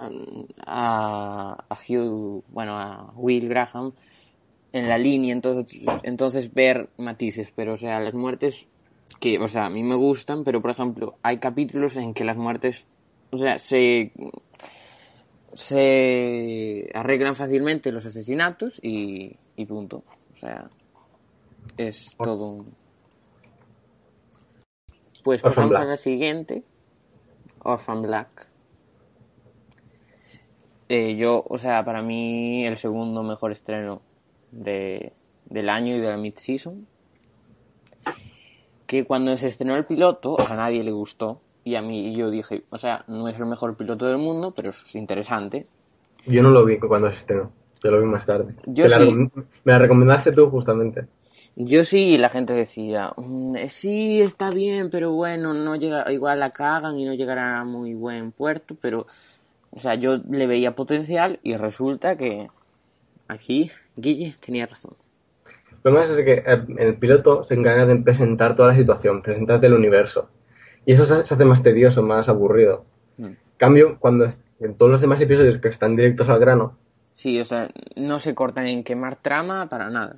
um, 0.00 0.46
a, 0.64 1.64
a 1.68 1.74
Hugh, 1.74 2.44
bueno, 2.48 2.78
a 2.78 3.12
Will 3.16 3.48
Graham 3.48 3.92
en 4.72 4.88
la 4.88 4.98
línea, 4.98 5.32
entonces, 5.32 5.80
entonces 6.04 6.54
ver 6.54 6.88
matices. 6.96 7.52
Pero, 7.56 7.74
o 7.74 7.76
sea, 7.76 7.98
las 8.00 8.14
muertes 8.14 8.68
que, 9.20 9.38
o 9.40 9.48
sea, 9.48 9.66
a 9.66 9.70
mí 9.70 9.82
me 9.82 9.96
gustan, 9.96 10.44
pero 10.44 10.62
por 10.62 10.70
ejemplo, 10.70 11.16
hay 11.22 11.38
capítulos 11.38 11.96
en 11.96 12.14
que 12.14 12.24
las 12.24 12.36
muertes, 12.36 12.86
o 13.30 13.38
sea, 13.38 13.58
se 13.58 14.12
se 15.52 16.88
arreglan 16.94 17.34
fácilmente 17.34 17.90
los 17.90 18.06
asesinatos 18.06 18.78
y, 18.82 19.36
y 19.56 19.66
punto. 19.66 20.04
O 20.32 20.34
sea, 20.36 20.68
es 21.76 22.14
todo 22.16 22.44
un... 22.50 22.64
Pues 25.24 25.42
pasamos 25.42 25.74
a 25.76 25.84
la 25.84 25.96
siguiente. 25.96 26.62
Orphan 27.64 28.02
Black. 28.02 28.48
Eh, 30.88 31.16
yo, 31.16 31.44
o 31.46 31.58
sea, 31.58 31.84
para 31.84 32.02
mí 32.02 32.64
el 32.64 32.76
segundo 32.76 33.22
mejor 33.22 33.52
estreno 33.52 34.00
de, 34.52 35.12
del 35.46 35.68
año 35.68 35.96
y 35.96 36.00
de 36.00 36.08
la 36.08 36.16
mid-season. 36.16 36.86
Que 38.86 39.04
cuando 39.04 39.36
se 39.36 39.48
estrenó 39.48 39.76
el 39.76 39.84
piloto, 39.84 40.36
a 40.40 40.54
nadie 40.54 40.82
le 40.84 40.92
gustó. 40.92 41.42
Y 41.68 41.76
a 41.76 41.82
mí 41.82 42.16
yo 42.16 42.30
dije, 42.30 42.64
o 42.70 42.78
sea, 42.78 43.04
no 43.08 43.28
es 43.28 43.38
el 43.38 43.44
mejor 43.44 43.76
piloto 43.76 44.06
del 44.06 44.16
mundo, 44.16 44.54
pero 44.56 44.70
es 44.70 44.94
interesante. 44.94 45.66
Yo 46.24 46.42
no 46.42 46.48
lo 46.48 46.64
vi 46.64 46.78
cuando 46.78 47.10
se 47.10 47.16
estrenó, 47.16 47.52
yo 47.84 47.90
lo 47.90 48.00
vi 48.00 48.06
más 48.06 48.24
tarde. 48.24 48.54
Yo 48.64 48.86
la 48.86 48.98
me 48.98 49.30
la 49.64 49.78
recomendaste 49.78 50.32
tú 50.32 50.48
justamente. 50.48 51.04
Yo 51.56 51.84
sí, 51.84 52.14
y 52.14 52.16
la 52.16 52.30
gente 52.30 52.54
decía, 52.54 53.12
"Mm, 53.18 53.56
sí, 53.68 54.22
está 54.22 54.48
bien, 54.48 54.88
pero 54.88 55.12
bueno, 55.12 55.52
no 55.52 55.76
llega, 55.76 56.10
igual 56.10 56.40
la 56.40 56.50
cagan 56.50 56.98
y 56.98 57.04
no 57.04 57.12
llegará 57.12 57.60
a 57.60 57.64
muy 57.64 57.92
buen 57.92 58.32
puerto, 58.32 58.74
pero, 58.80 59.06
o 59.70 59.78
sea, 59.78 59.94
yo 59.94 60.16
le 60.16 60.46
veía 60.46 60.74
potencial 60.74 61.38
y 61.42 61.54
resulta 61.54 62.16
que 62.16 62.48
aquí 63.28 63.70
Guille 63.94 64.36
tenía 64.40 64.64
razón. 64.64 64.94
Lo 65.84 65.92
más 65.92 66.08
es 66.08 66.24
que 66.24 66.32
eh, 66.32 66.64
el 66.78 66.96
piloto 66.96 67.44
se 67.44 67.52
encarga 67.52 67.84
de 67.84 67.96
presentar 67.96 68.54
toda 68.54 68.68
la 68.68 68.76
situación, 68.78 69.20
presentarte 69.20 69.66
el 69.66 69.74
universo. 69.74 70.30
Y 70.86 70.92
eso 70.92 71.04
se 71.04 71.26
se 71.26 71.34
hace 71.34 71.44
más 71.44 71.62
tedioso, 71.62 72.02
más 72.02 72.28
aburrido. 72.28 72.84
Mm. 73.18 73.32
Cambio, 73.56 73.98
cuando 73.98 74.26
en 74.60 74.76
todos 74.76 74.90
los 74.90 75.00
demás 75.00 75.20
episodios 75.20 75.58
que 75.58 75.68
están 75.68 75.96
directos 75.96 76.28
al 76.28 76.38
grano, 76.40 76.76
Sí, 77.14 77.40
o 77.40 77.44
sea, 77.44 77.68
no 77.96 78.20
se 78.20 78.32
cortan 78.32 78.68
en 78.68 78.84
quemar 78.84 79.16
trama 79.16 79.68
para 79.68 79.90
nada. 79.90 80.16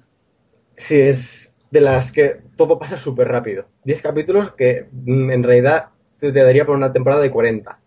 sí 0.77 1.01
es 1.01 1.55
de 1.70 1.81
las 1.81 2.12
que 2.12 2.42
todo 2.57 2.79
pasa 2.79 2.96
súper 2.99 3.29
rápido. 3.29 3.64
10 3.85 4.03
capítulos 4.03 4.53
que 4.53 4.87
mm, 4.92 5.31
en 5.31 5.42
realidad 5.42 5.87
te 6.18 6.31
daría 6.33 6.66
por 6.66 6.77
una 6.77 6.92
temporada 6.92 7.23
de 7.23 7.31
40. 7.31 7.79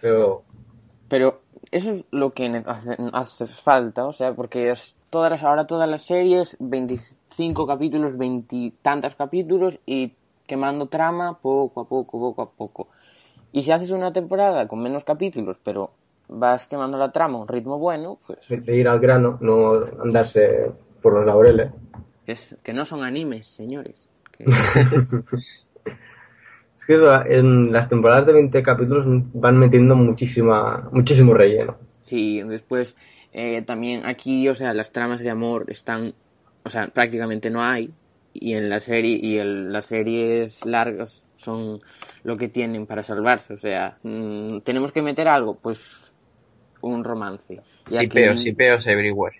Pero 0.00 0.42
Pero 1.08 1.42
eso 1.70 1.90
es 1.90 2.06
lo 2.10 2.30
que 2.30 2.62
hace 3.12 3.46
falta, 3.46 4.06
o 4.06 4.12
sea, 4.12 4.32
porque 4.32 4.70
es 4.70 4.96
todas 5.10 5.30
las, 5.30 5.42
ahora 5.44 5.66
todas 5.66 5.88
las 5.88 6.02
series, 6.02 6.56
25 6.60 7.66
capítulos, 7.66 8.16
20 8.16 8.72
tantos 8.80 9.14
capítulos 9.14 9.78
y 9.84 10.14
quemando 10.46 10.86
trama 10.88 11.38
poco 11.40 11.82
a 11.82 11.88
poco, 11.88 12.18
poco 12.20 12.42
a 12.42 12.50
poco. 12.50 12.88
Y 13.52 13.62
si 13.62 13.72
haces 13.72 13.90
una 13.90 14.12
temporada 14.12 14.66
con 14.68 14.82
menos 14.82 15.04
capítulos, 15.04 15.58
pero 15.62 15.92
vas 16.28 16.66
quemando 16.66 16.96
la 16.98 17.12
trama 17.12 17.38
a 17.38 17.42
un 17.42 17.48
ritmo 17.48 17.78
bueno, 17.78 18.18
pues 18.26 18.38
De, 18.48 18.76
ir 18.76 18.88
al 18.88 19.00
grano, 19.00 19.38
no 19.40 19.74
andarse 20.02 20.70
por 21.02 21.14
los 21.14 21.26
laureles. 21.26 21.70
que, 22.24 22.32
es- 22.32 22.56
que 22.62 22.72
no 22.72 22.84
son 22.84 23.02
animes, 23.04 23.46
señores. 23.46 24.08
Que- 24.36 24.44
Es 26.78 26.86
que 26.86 26.94
eso, 26.94 27.24
en 27.26 27.72
las 27.72 27.88
temporadas 27.88 28.26
de 28.26 28.32
20 28.32 28.60
capítulos 28.62 29.04
van 29.34 29.56
metiendo 29.56 29.94
muchísima, 29.94 30.88
muchísimo 30.90 31.32
relleno. 31.32 31.76
Sí, 32.02 32.42
después 32.42 32.96
eh, 33.32 33.62
también 33.62 34.04
aquí, 34.04 34.48
o 34.48 34.54
sea, 34.56 34.74
las 34.74 34.90
tramas 34.90 35.20
de 35.20 35.30
amor 35.30 35.66
están, 35.68 36.12
o 36.64 36.70
sea, 36.70 36.88
prácticamente 36.88 37.50
no 37.50 37.62
hay 37.62 37.92
y 38.34 38.54
en 38.54 38.68
la 38.68 38.80
serie 38.80 39.18
y 39.20 39.38
el, 39.38 39.72
las 39.72 39.86
series 39.86 40.64
largas 40.66 41.24
son 41.36 41.80
lo 42.24 42.36
que 42.36 42.48
tienen 42.48 42.86
para 42.86 43.02
salvarse, 43.02 43.54
o 43.54 43.58
sea, 43.58 43.98
mm, 44.02 44.60
tenemos 44.60 44.92
que 44.92 45.02
meter 45.02 45.28
algo, 45.28 45.56
pues 45.56 46.14
un 46.80 47.04
romance. 47.04 47.60
Y 47.90 47.94
Sí 47.94 47.96
aquí- 47.96 48.08
peo, 48.08 48.36
sí 48.38 48.52
peos 48.52 48.86
everywhere. 48.86 49.36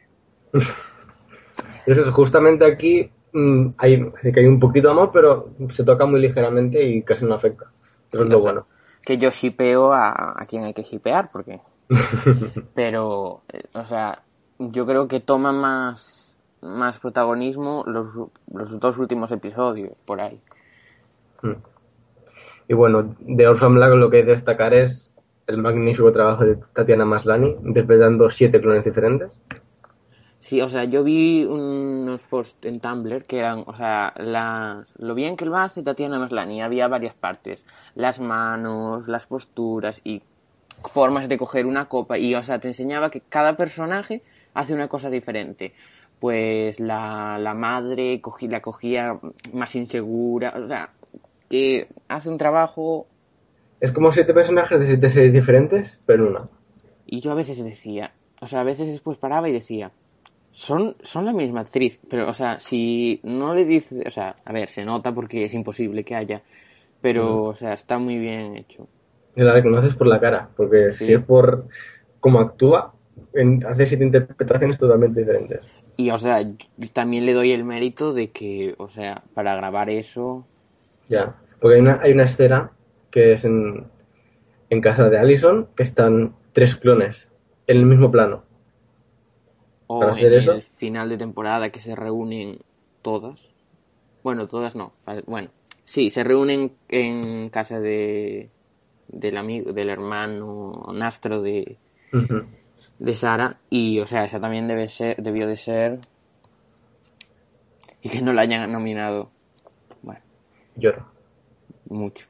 Justamente 2.12 2.64
aquí 2.64 3.11
mm, 3.33 3.70
hay, 3.78 4.11
que 4.33 4.40
hay 4.40 4.46
un 4.46 4.61
poquito 4.61 4.88
de 4.88 4.92
amor, 4.92 5.11
pero 5.12 5.50
se 5.70 5.85
toca 5.85 6.07
muy 6.07 6.20
ligeramente 6.20 6.83
y 6.83 7.02
casi 7.02 7.24
no 7.24 7.35
afecta. 7.35 7.64
Eso 8.12 8.22
es 8.24 8.28
lo 8.28 8.40
bueno. 8.40 8.66
que 9.05 9.16
yo 9.18 9.31
shipeo 9.31 9.92
a, 9.92 10.35
a 10.40 10.46
quien 10.46 10.64
hay 10.64 10.72
que 10.74 10.83
shipear, 10.83 11.31
porque... 11.33 11.61
Pero, 12.74 13.42
eh, 13.52 13.62
o 13.74 13.85
sea, 13.85 14.22
yo 14.59 14.87
creo 14.87 15.09
que 15.09 15.20
toma 15.20 15.52
más, 15.52 16.21
más 16.62 16.98
protagonismo 16.98 17.85
los, 17.87 18.09
los 18.53 18.81
dos 18.81 18.98
últimos 18.98 19.33
episodios, 19.33 19.92
por 20.05 20.20
ahí. 20.20 20.40
Mm. 21.42 21.53
Y 22.68 22.75
bueno, 22.75 23.14
de 23.20 23.48
Orphan 23.48 23.75
Black 23.75 23.94
lo 23.94 24.09
que 24.09 24.18
hay 24.18 24.25
que 24.25 24.31
destacar 24.31 24.72
es 24.72 25.12
el 25.46 25.59
magnífico 25.59 26.12
trabajo 26.12 26.44
de 26.44 26.57
Tatiana 26.72 27.05
Maslany, 27.05 27.57
interpretando 27.64 28.31
siete 28.31 28.61
clones 28.61 28.85
diferentes. 28.85 29.38
Sí, 30.38 30.61
o 30.61 30.68
sea, 30.68 30.85
yo 30.85 31.05
vi 31.05 31.44
unos 31.44 32.25
posts 32.25 32.66
en 32.66 32.81
Tumblr 32.81 33.25
que 33.25 33.38
eran, 33.38 33.62
o 33.66 33.75
sea, 33.77 34.12
la, 34.16 34.87
lo 34.96 35.14
bien 35.14 35.37
que 35.37 35.44
lo 35.44 35.57
hace 35.57 35.83
Tatiana 35.83 36.18
Maslany, 36.18 36.62
había 36.62 36.88
varias 36.88 37.14
partes, 37.14 37.64
las 37.94 38.18
manos, 38.20 39.07
las 39.07 39.27
posturas 39.27 40.01
y 40.03 40.22
formas 40.83 41.29
de 41.29 41.38
coger 41.38 41.64
una 41.66 41.85
copa 41.85 42.18
y, 42.18 42.35
o 42.35 42.42
sea, 42.42 42.59
te 42.59 42.68
enseñaba 42.68 43.11
que 43.11 43.20
cada 43.20 43.57
personaje 43.57 44.22
hace 44.55 44.75
una 44.75 44.88
cosa 44.88 45.11
diferente. 45.11 45.75
Pues 46.22 46.78
la, 46.78 47.37
la 47.40 47.52
madre 47.52 48.20
cogí, 48.20 48.46
la 48.46 48.62
cogía 48.62 49.18
más 49.52 49.74
insegura, 49.74 50.54
o 50.56 50.68
sea, 50.68 50.90
que 51.50 51.88
hace 52.06 52.28
un 52.30 52.38
trabajo 52.38 53.08
Es 53.80 53.90
como 53.90 54.12
siete 54.12 54.32
personajes 54.32 54.78
de 54.78 54.87
siete 54.87 55.11
series 55.11 55.32
diferentes, 55.32 55.98
pero 56.06 56.28
una. 56.28 56.48
Y 57.06 57.18
yo 57.20 57.32
a 57.32 57.35
veces 57.35 57.64
decía, 57.64 58.12
o 58.40 58.46
sea, 58.46 58.61
a 58.61 58.64
veces 58.64 58.87
después 58.87 59.18
paraba 59.18 59.48
y 59.48 59.52
decía, 59.52 59.90
son, 60.52 60.94
son 61.02 61.24
la 61.24 61.32
misma 61.32 61.62
actriz, 61.62 61.98
pero, 62.08 62.28
o 62.28 62.35
sea, 62.35 62.61
si 62.61 63.18
no 63.24 63.52
le 63.52 63.64
dice, 63.64 64.04
o 64.06 64.11
sea, 64.11 64.37
a 64.44 64.52
ver, 64.52 64.68
se 64.68 64.85
nota 64.85 65.12
porque 65.12 65.46
es 65.46 65.54
imposible 65.54 66.04
que 66.04 66.14
haya, 66.14 66.40
pero, 67.00 67.42
o 67.46 67.54
sea, 67.54 67.72
está 67.72 67.98
muy 67.98 68.16
bien 68.16 68.56
hecho. 68.56 68.87
Y 69.35 69.42
la 69.42 69.54
reconoces 69.54 69.96
por 69.96 70.06
la 70.06 70.20
cara, 70.20 70.50
porque 70.56 70.92
Sí. 70.92 71.06
si 71.06 71.14
es 71.14 71.24
por 71.24 71.66
cómo 72.20 72.38
actúa, 72.38 72.94
en- 73.35 73.66
hace 73.66 73.87
siete 73.87 74.04
interpretaciones 74.04 74.78
totalmente 74.78 75.20
diferentes. 75.20 75.61
Y, 76.02 76.10
o 76.10 76.18
sea, 76.18 76.40
también 76.92 77.26
le 77.26 77.34
doy 77.34 77.52
el 77.52 77.64
mérito 77.64 78.12
de 78.12 78.30
que, 78.32 78.74
o 78.78 78.88
sea, 78.88 79.22
para 79.34 79.54
grabar 79.56 79.90
eso, 79.90 80.46
Ya, 81.08 81.36
porque 81.60 81.76
hay 81.76 81.80
una, 81.82 82.00
hay 82.02 82.12
una 82.12 82.24
escena 82.24 82.72
que 83.10 83.32
es 83.32 83.44
en, 83.44 83.86
en 84.70 84.80
casa 84.80 85.08
de 85.10 85.18
Allison, 85.18 85.68
que 85.76 85.82
están 85.82 86.36
tres 86.52 86.76
clones 86.76 87.28
en 87.66 87.78
el 87.78 87.86
mismo 87.86 88.10
plano. 88.10 88.44
o 89.86 89.98
¿Para 89.98 90.12
en 90.16 90.18
hacer 90.18 90.32
eso? 90.34 90.52
el 90.52 90.62
final 90.62 91.08
de 91.08 91.18
temporada 91.18 91.70
que 91.70 91.80
se 91.80 91.94
reúnen 91.96 92.58
todas. 93.02 93.54
Bueno, 94.22 94.46
todas 94.48 94.74
no. 94.76 94.92
Bueno, 95.26 95.50
sí, 95.84 96.10
se 96.10 96.24
reúnen 96.24 96.72
en 96.88 97.50
casa 97.50 97.80
de 97.80 98.50
del 99.08 99.36
amigo, 99.36 99.72
del 99.72 99.90
hermano 99.90 100.82
Nastro 100.94 101.42
de. 101.42 101.78
De 103.02 103.14
Sara 103.14 103.58
y 103.68 103.98
o 103.98 104.06
sea 104.06 104.24
esa 104.24 104.38
también 104.40 104.68
debe 104.68 104.88
ser 104.88 105.16
debió 105.20 105.46
de 105.48 105.56
ser 105.56 105.98
y 108.00 108.08
que 108.08 108.22
no 108.22 108.32
la 108.32 108.42
hayan 108.42 108.70
nominado 108.70 109.30
bueno 110.02 110.20
Lloro. 110.76 111.06
mucho 111.88 112.26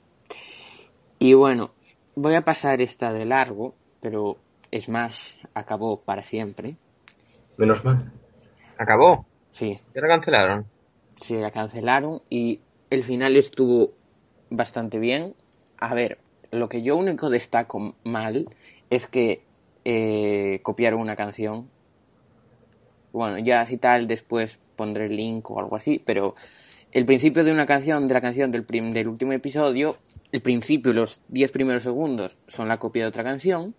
y 1.19 1.35
bueno 1.35 1.73
voy 2.17 2.35
a 2.35 2.43
pasar 2.43 2.81
esta 2.81 3.13
de 3.13 3.27
largo 3.27 3.75
pero 4.01 4.39
Smash 4.75 5.35
acabó 5.55 6.01
para 6.01 6.23
siempre 6.23 6.77
Menos 7.59 7.85
mal. 7.85 8.11
¿Acabó? 8.79 9.27
sí 9.51 9.79
¿Ya 9.95 10.01
la 10.01 10.09
cancelaron? 10.09 10.67
se 11.21 11.37
la 11.37 11.51
cancelaron 11.51 12.23
y 12.31 12.61
el 12.89 13.05
final 13.05 13.37
estuvo 13.37 13.93
bastante 14.51 14.99
bien 14.99 15.35
a 15.77 15.95
ver 15.95 16.19
lo 16.51 16.69
que 16.69 16.83
yo 16.83 16.97
único 16.97 17.29
destaco 17.31 17.95
mal 18.05 18.49
es 18.91 19.07
que 19.07 19.43
eh, 19.85 20.61
copiaron 20.63 21.01
una 21.01 21.17
canción. 21.17 21.69
Bueno, 23.13 23.39
ya 23.39 23.65
si 23.67 23.77
tal 23.77 24.07
después 24.07 24.59
pondré 24.77 25.07
el 25.07 25.17
link 25.17 25.51
o 25.51 25.59
algo 25.61 25.77
así, 25.77 26.01
pero 26.05 26.35
el 26.93 27.05
principio 27.05 27.45
de 27.45 27.53
una 27.53 27.67
canción, 27.67 28.07
de 28.07 28.15
la 28.15 28.21
canción 28.21 28.51
del, 28.51 28.65
prim- 28.65 28.93
del 28.93 29.09
último 29.09 29.33
episodio, 29.33 29.97
el 30.31 30.41
principio, 30.41 30.93
los 30.93 31.21
10 31.29 31.53
primeros 31.53 31.83
segundos 31.83 32.39
son 32.49 32.69
la 32.69 32.79
copia 32.79 33.03
de 33.03 33.09
otra 33.09 33.25
canción, 33.25 33.75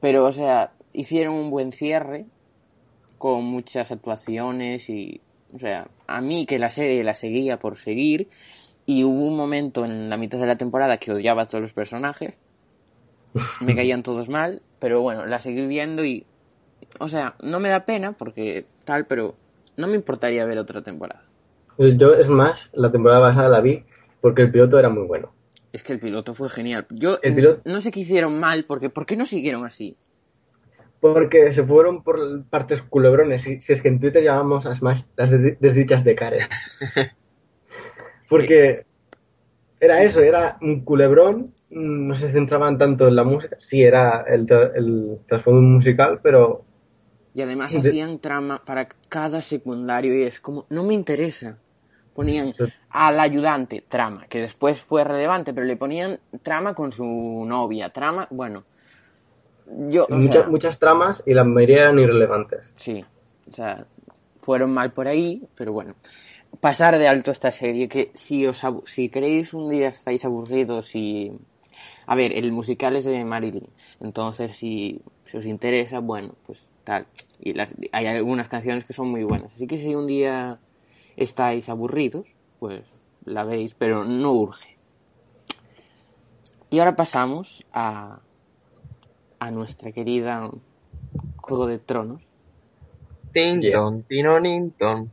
pero 0.00 0.24
o 0.26 0.32
sea, 0.32 0.72
hicieron 0.92 1.34
un 1.34 1.50
buen 1.50 1.72
cierre 1.72 2.26
con 3.18 3.44
muchas 3.44 3.90
actuaciones 3.90 4.88
y, 4.90 5.20
o 5.52 5.58
sea, 5.58 5.88
a 6.06 6.20
mí 6.20 6.46
que 6.46 6.58
la 6.58 6.70
serie 6.70 7.02
la 7.02 7.14
seguía 7.14 7.58
por 7.58 7.76
seguir 7.76 8.28
y 8.84 9.02
hubo 9.02 9.24
un 9.24 9.36
momento 9.36 9.84
en 9.84 10.08
la 10.08 10.16
mitad 10.16 10.38
de 10.38 10.46
la 10.46 10.56
temporada 10.56 10.98
que 10.98 11.10
odiaba 11.10 11.42
a 11.42 11.46
todos 11.46 11.62
los 11.62 11.72
personajes, 11.72 12.34
me 13.62 13.74
caían 13.76 14.02
todos 14.04 14.28
mal, 14.28 14.62
pero 14.78 15.00
bueno, 15.02 15.26
la 15.26 15.38
seguí 15.38 15.66
viendo 15.66 16.04
y 16.04 16.24
o 17.00 17.08
sea, 17.08 17.34
no 17.42 17.58
me 17.60 17.68
da 17.68 17.84
pena 17.84 18.12
porque 18.12 18.66
tal, 18.84 19.06
pero 19.06 19.34
no 19.76 19.86
me 19.86 19.94
importaría 19.96 20.44
ver 20.46 20.58
otra 20.58 20.82
temporada. 20.82 21.22
Yo 21.78 22.22
Smash, 22.22 22.68
la 22.72 22.90
temporada 22.90 23.20
pasada 23.20 23.48
la 23.48 23.60
vi 23.60 23.84
porque 24.20 24.42
el 24.42 24.50
piloto 24.50 24.78
era 24.78 24.88
muy 24.88 25.06
bueno. 25.06 25.32
Es 25.72 25.82
que 25.82 25.92
el 25.92 25.98
piloto 25.98 26.32
fue 26.32 26.48
genial. 26.48 26.86
Yo 26.90 27.18
El 27.22 27.34
piloto- 27.34 27.60
no 27.64 27.80
sé 27.82 27.90
qué 27.90 28.00
hicieron 28.00 28.40
mal, 28.40 28.64
porque 28.64 28.88
¿por 28.88 29.04
qué 29.04 29.16
no 29.16 29.26
siguieron 29.26 29.64
así? 29.66 29.96
Porque 31.00 31.52
se 31.52 31.62
fueron 31.64 32.02
por 32.02 32.44
partes 32.44 32.80
culebrones. 32.80 33.42
Si 33.42 33.58
es 33.72 33.82
que 33.82 33.88
en 33.88 34.00
Twitter 34.00 34.24
llamamos 34.24 34.64
a 34.64 34.74
Smash 34.74 35.02
las 35.16 35.30
de- 35.30 35.56
desdichas 35.60 36.02
de 36.04 36.14
Karen. 36.14 36.48
Porque 38.28 38.85
era 39.80 40.02
eso, 40.02 40.20
era 40.20 40.56
un 40.60 40.80
culebrón. 40.84 41.52
mm, 41.70 42.06
No 42.08 42.14
se 42.14 42.30
centraban 42.30 42.78
tanto 42.78 43.08
en 43.08 43.16
la 43.16 43.24
música. 43.24 43.56
Sí, 43.58 43.82
era 43.82 44.24
el, 44.26 44.46
el 44.74 45.18
trasfondo 45.26 45.60
musical, 45.62 46.20
pero 46.22 46.64
Y 47.34 47.42
además 47.42 47.72
De- 47.72 47.80
hacían 47.80 48.18
trama 48.18 48.62
para 48.64 48.88
cada 49.08 49.42
secundario 49.42 50.14
y 50.18 50.22
es 50.24 50.40
como, 50.40 50.64
no 50.70 50.84
me 50.84 50.94
interesa. 50.94 51.58
Ponían 52.14 52.54
al 52.88 53.20
ayudante 53.20 53.84
trama, 53.86 54.26
que 54.26 54.40
después 54.40 54.80
fue 54.80 55.04
relevante, 55.04 55.52
pero 55.52 55.66
le 55.66 55.76
ponían 55.76 56.18
trama 56.42 56.74
con 56.74 56.92
su 56.92 57.04
novia, 57.46 57.90
trama, 57.90 58.26
bueno. 58.30 58.64
Yo, 59.90 60.04
o 60.04 60.10
muchas, 60.12 60.32
sea, 60.34 60.48
muchas 60.48 60.78
tramas 60.78 61.22
y 61.26 61.34
la 61.34 61.44
mayoría 61.44 61.82
eran 61.82 61.98
irrelevantes. 61.98 62.72
Sí, 62.78 63.04
o 63.48 63.52
sea, 63.52 63.84
fueron 64.40 64.72
mal 64.72 64.92
por 64.92 65.08
ahí, 65.08 65.42
pero 65.56 65.72
bueno. 65.72 65.94
Pasar 66.60 66.98
de 66.98 67.08
alto 67.08 67.30
esta 67.30 67.50
serie, 67.50 67.88
que 67.88 68.10
si 68.14 68.46
os 68.46 68.62
si 68.86 69.08
queréis 69.08 69.54
un 69.54 69.70
día 69.70 69.88
estáis 69.88 70.24
aburridos 70.24 70.94
y... 70.94 71.32
A 72.06 72.14
ver, 72.14 72.32
el 72.32 72.52
musical 72.52 72.94
es 72.96 73.04
de 73.04 73.24
Marilyn, 73.24 73.68
entonces 74.00 74.52
si, 74.52 75.00
si 75.24 75.36
os 75.36 75.44
interesa, 75.44 75.98
bueno, 75.98 76.34
pues 76.46 76.68
tal. 76.84 77.06
Y 77.40 77.52
las, 77.52 77.74
hay 77.90 78.06
algunas 78.06 78.48
canciones 78.48 78.84
que 78.84 78.92
son 78.92 79.08
muy 79.10 79.24
buenas, 79.24 79.54
así 79.54 79.66
que 79.66 79.76
si 79.76 79.94
un 79.94 80.06
día 80.06 80.60
estáis 81.16 81.68
aburridos, 81.68 82.26
pues 82.60 82.84
la 83.24 83.42
veis, 83.42 83.74
pero 83.74 84.04
no 84.04 84.32
urge. 84.32 84.76
Y 86.70 86.78
ahora 86.78 86.94
pasamos 86.94 87.64
a, 87.72 88.20
a 89.38 89.50
nuestra 89.50 89.90
querida 89.90 90.48
Juego 91.38 91.66
de 91.66 91.78
Tronos. 91.78 92.22
Tinton, 93.32 94.04
tinoninton. 94.04 95.10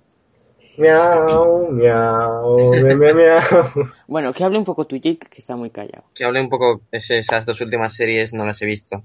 Miau, 0.77 1.71
miau, 1.71 2.81
miau, 2.81 2.97
miau, 2.97 3.15
miau. 3.19 3.41
Bueno, 4.07 4.33
que 4.33 4.43
hable 4.43 4.57
un 4.57 4.65
poco 4.65 4.85
tu 4.87 4.95
Jake, 4.97 5.27
que 5.29 5.39
está 5.39 5.55
muy 5.55 5.69
callado. 5.69 6.03
Que 6.15 6.23
hable 6.25 6.41
un 6.41 6.49
poco, 6.49 6.81
es- 6.91 7.09
esas 7.11 7.45
dos 7.45 7.61
últimas 7.61 7.93
series 7.95 8.33
no 8.33 8.45
las 8.45 8.61
he 8.61 8.65
visto. 8.65 9.03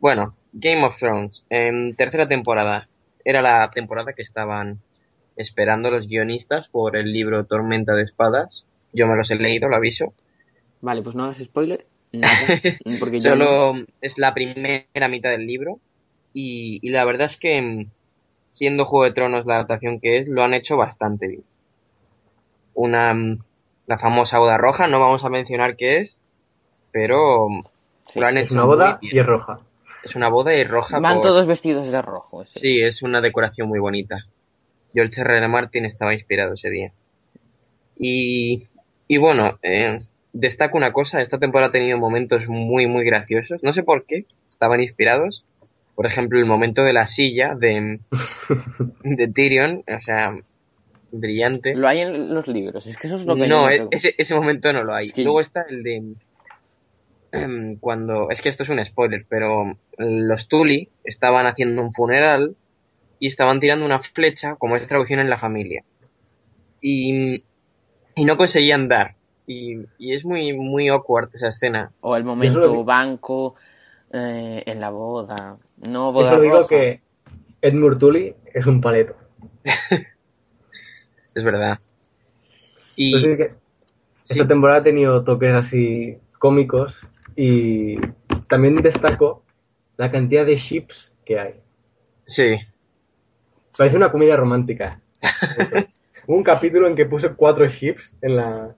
Bueno, 0.00 0.34
Game 0.52 0.84
of 0.84 0.98
Thrones, 0.98 1.44
en 1.50 1.94
tercera 1.96 2.28
temporada. 2.28 2.88
Era 3.24 3.40
la 3.42 3.70
temporada 3.70 4.12
que 4.12 4.22
estaban 4.22 4.80
esperando 5.36 5.90
los 5.90 6.06
guionistas 6.08 6.68
por 6.68 6.96
el 6.96 7.12
libro 7.12 7.44
Tormenta 7.46 7.94
de 7.94 8.02
Espadas. 8.02 8.64
Yo 8.92 9.06
me 9.06 9.16
los 9.16 9.30
he 9.30 9.36
leído, 9.36 9.68
lo 9.68 9.76
aviso. 9.76 10.12
Vale, 10.82 11.02
pues 11.02 11.14
no 11.16 11.24
hagas 11.24 11.38
spoiler. 11.38 11.86
Nada. 12.12 12.60
Porque 13.00 13.18
yo 13.18 13.30
Solo 13.30 13.74
es 14.00 14.18
la 14.18 14.34
primera 14.34 15.08
mitad 15.08 15.30
del 15.30 15.46
libro. 15.46 15.80
Y, 16.34 16.80
y 16.82 16.90
la 16.90 17.04
verdad 17.04 17.26
es 17.28 17.36
que, 17.38 17.60
mm, 17.60 17.90
siendo 18.54 18.86
Juego 18.86 19.04
de 19.04 19.12
Tronos 19.12 19.44
la 19.44 19.56
adaptación 19.56 20.00
que 20.00 20.16
es, 20.18 20.28
lo 20.28 20.42
han 20.42 20.54
hecho 20.54 20.78
bastante 20.78 21.28
bien. 21.28 21.44
Una, 22.72 23.12
mm, 23.12 23.38
la 23.86 23.98
famosa 23.98 24.38
boda 24.38 24.56
roja, 24.56 24.88
no 24.88 24.98
vamos 25.00 25.22
a 25.24 25.28
mencionar 25.28 25.76
qué 25.76 25.98
es, 25.98 26.16
pero 26.90 27.48
mm, 27.50 27.62
Sí, 28.08 28.20
lo 28.20 28.26
han 28.26 28.38
Es 28.38 28.44
hecho 28.46 28.54
una 28.54 28.64
muy 28.64 28.76
boda 28.76 28.98
bien. 29.02 29.16
y 29.16 29.18
es 29.18 29.26
roja. 29.26 29.56
Es 30.04 30.14
una 30.16 30.28
boda 30.28 30.54
y 30.54 30.64
roja. 30.64 30.98
van 31.00 31.14
por- 31.14 31.22
todos 31.22 31.46
vestidos 31.46 31.90
de 31.90 32.00
rojo. 32.02 32.44
sí. 32.44 32.60
Sí, 32.60 32.80
es 32.82 33.02
una 33.02 33.20
decoración 33.20 33.68
muy 33.68 33.78
bonita. 33.78 34.24
George 34.92 35.20
R. 35.20 35.36
R. 35.38 35.48
Martin 35.48 35.84
estaba 35.86 36.14
inspirado 36.14 36.54
ese 36.54 36.70
día. 36.70 36.92
Y, 37.98 38.68
y 39.08 39.16
bueno, 39.18 39.58
eh, 39.62 39.98
destaco 40.32 40.76
una 40.76 40.92
cosa, 40.92 41.20
esta 41.22 41.38
temporada 41.38 41.68
ha 41.68 41.72
tenido 41.72 41.96
momentos 41.98 42.46
muy, 42.48 42.86
muy 42.86 43.04
graciosos. 43.04 43.62
No 43.62 43.72
sé 43.72 43.82
por 43.82 44.04
qué, 44.04 44.26
estaban 44.50 44.80
inspirados. 44.80 45.44
Por 45.94 46.06
ejemplo, 46.06 46.38
el 46.38 46.46
momento 46.46 46.82
de 46.82 46.92
la 46.92 47.06
silla 47.06 47.54
de, 47.54 48.00
de 49.04 49.28
Tyrion, 49.28 49.84
o 49.86 50.00
sea, 50.00 50.34
brillante. 51.12 51.74
Lo 51.74 51.88
hay 51.88 52.00
en 52.00 52.34
los 52.34 52.48
libros. 52.48 52.86
Es 52.86 52.96
que 52.96 53.06
eso 53.06 53.16
es 53.16 53.26
lo 53.26 53.36
que 53.36 53.46
No, 53.46 53.70
yo 53.70 53.84
me 53.84 53.86
e- 53.86 53.88
ese, 53.92 54.14
ese 54.18 54.34
momento 54.34 54.72
no 54.72 54.82
lo 54.82 54.94
hay. 54.94 55.08
Sí. 55.08 55.22
Luego 55.22 55.40
está 55.40 55.64
el 55.68 55.82
de 55.82 56.14
em, 57.32 57.76
cuando 57.78 58.30
es 58.30 58.42
que 58.42 58.48
esto 58.48 58.62
es 58.64 58.68
un 58.68 58.84
spoiler, 58.84 59.24
pero 59.28 59.76
los 59.98 60.48
Tully 60.48 60.88
estaban 61.04 61.46
haciendo 61.46 61.82
un 61.82 61.92
funeral 61.92 62.56
y 63.18 63.28
estaban 63.28 63.60
tirando 63.60 63.86
una 63.86 64.00
flecha, 64.00 64.56
como 64.56 64.76
es 64.76 64.86
traducción 64.86 65.20
en 65.20 65.30
la 65.30 65.38
familia, 65.38 65.84
y, 66.80 67.42
y 68.16 68.24
no 68.24 68.36
conseguían 68.36 68.88
dar. 68.88 69.14
Y, 69.46 69.76
y 69.98 70.14
es 70.14 70.24
muy 70.24 70.52
muy 70.54 70.88
awkward 70.88 71.30
esa 71.34 71.48
escena. 71.48 71.92
O 72.00 72.16
el 72.16 72.24
momento 72.24 72.82
banco 72.84 73.54
eh, 74.12 74.62
en 74.66 74.80
la 74.80 74.90
boda. 74.90 75.58
No 75.76 76.12
boda 76.12 76.32
Eso 76.32 76.40
digo 76.40 76.56
roja. 76.58 76.68
que 76.68 77.02
Edmure 77.62 77.96
Tully 77.96 78.34
es 78.52 78.66
un 78.66 78.80
paleto. 78.80 79.16
Es 81.34 81.44
verdad. 81.44 81.78
Y 82.96 83.06
Entonces, 83.06 83.36
que 83.36 83.54
sí, 84.24 84.38
esta 84.38 84.46
temporada 84.46 84.80
ha 84.80 84.84
tenido 84.84 85.24
toques 85.24 85.52
así 85.52 86.18
cómicos 86.38 87.08
y 87.36 87.96
también 88.48 88.76
destaco 88.76 89.44
la 89.96 90.10
cantidad 90.10 90.46
de 90.46 90.56
ships 90.56 91.12
que 91.24 91.38
hay. 91.40 91.60
sí, 92.26 92.56
Parece 93.76 93.96
una 93.96 94.10
comedia 94.12 94.36
romántica. 94.36 95.00
Hubo 96.26 96.36
un 96.36 96.42
capítulo 96.44 96.86
en 96.88 96.94
que 96.96 97.06
puse 97.06 97.34
cuatro 97.34 97.66
ships 97.66 98.14
en 98.22 98.36
la, 98.36 98.76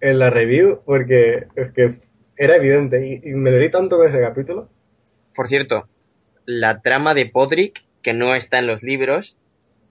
en 0.00 0.18
la 0.18 0.30
review 0.30 0.82
porque 0.84 1.46
es 1.54 1.72
que 1.72 2.00
era 2.36 2.56
evidente 2.56 3.06
y, 3.06 3.30
y 3.30 3.34
me 3.34 3.50
leí 3.50 3.70
tanto 3.70 3.98
con 3.98 4.08
ese 4.08 4.20
capítulo. 4.20 4.68
Por 5.34 5.48
cierto, 5.48 5.86
la 6.58 6.80
trama 6.80 7.14
de 7.14 7.26
Podrick, 7.26 7.84
que 8.02 8.12
no 8.12 8.34
está 8.34 8.58
en 8.58 8.66
los 8.66 8.82
libros, 8.82 9.36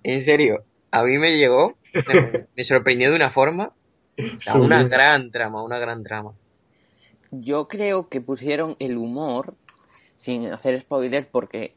en 0.04 0.22
serio, 0.22 0.64
a 0.92 1.04
mí 1.04 1.18
me 1.18 1.38
llegó, 1.38 1.78
me, 1.94 2.48
me 2.56 2.64
sorprendió 2.64 3.10
de 3.10 3.16
una 3.16 3.32
forma, 3.32 3.74
o 4.18 4.42
sea, 4.42 4.56
una 4.56 4.84
gran 4.84 5.32
trama, 5.32 5.64
una 5.64 5.80
gran 5.80 6.04
trama. 6.04 6.34
Yo 7.32 7.68
creo 7.68 8.10
que 8.10 8.22
pusieron 8.22 8.76
el 8.80 8.98
humor 8.98 9.56
sin 10.18 10.48
hacer 10.48 10.80
spoilers 10.82 11.26
porque 11.26 11.76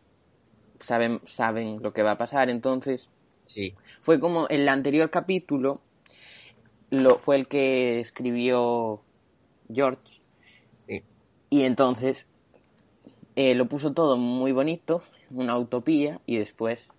saben, 0.81 1.21
saben 1.25 1.83
lo 1.83 1.93
que 1.93 2.03
va 2.03 2.13
a 2.13 2.19
pasar. 2.19 2.49
Entonces, 2.51 3.11
Sí, 3.47 3.75
fue 4.01 4.21
como 4.21 4.49
el 4.49 4.69
anterior 4.69 5.11
capítulo 5.11 5.81
lo, 6.91 7.19
fue 7.19 7.37
el 7.37 7.49
que 7.49 8.01
escribió 8.01 9.03
George 9.73 10.23
sí. 10.79 11.03
y 11.51 11.63
entonces 11.63 12.27
eh, 13.37 13.55
lo 13.55 13.67
puso 13.67 13.93
todo 13.93 14.17
muy 14.17 14.53
bonito, 14.53 15.03
una 15.35 15.57
utopía 15.59 16.21
y 16.27 16.39
después 16.39 16.91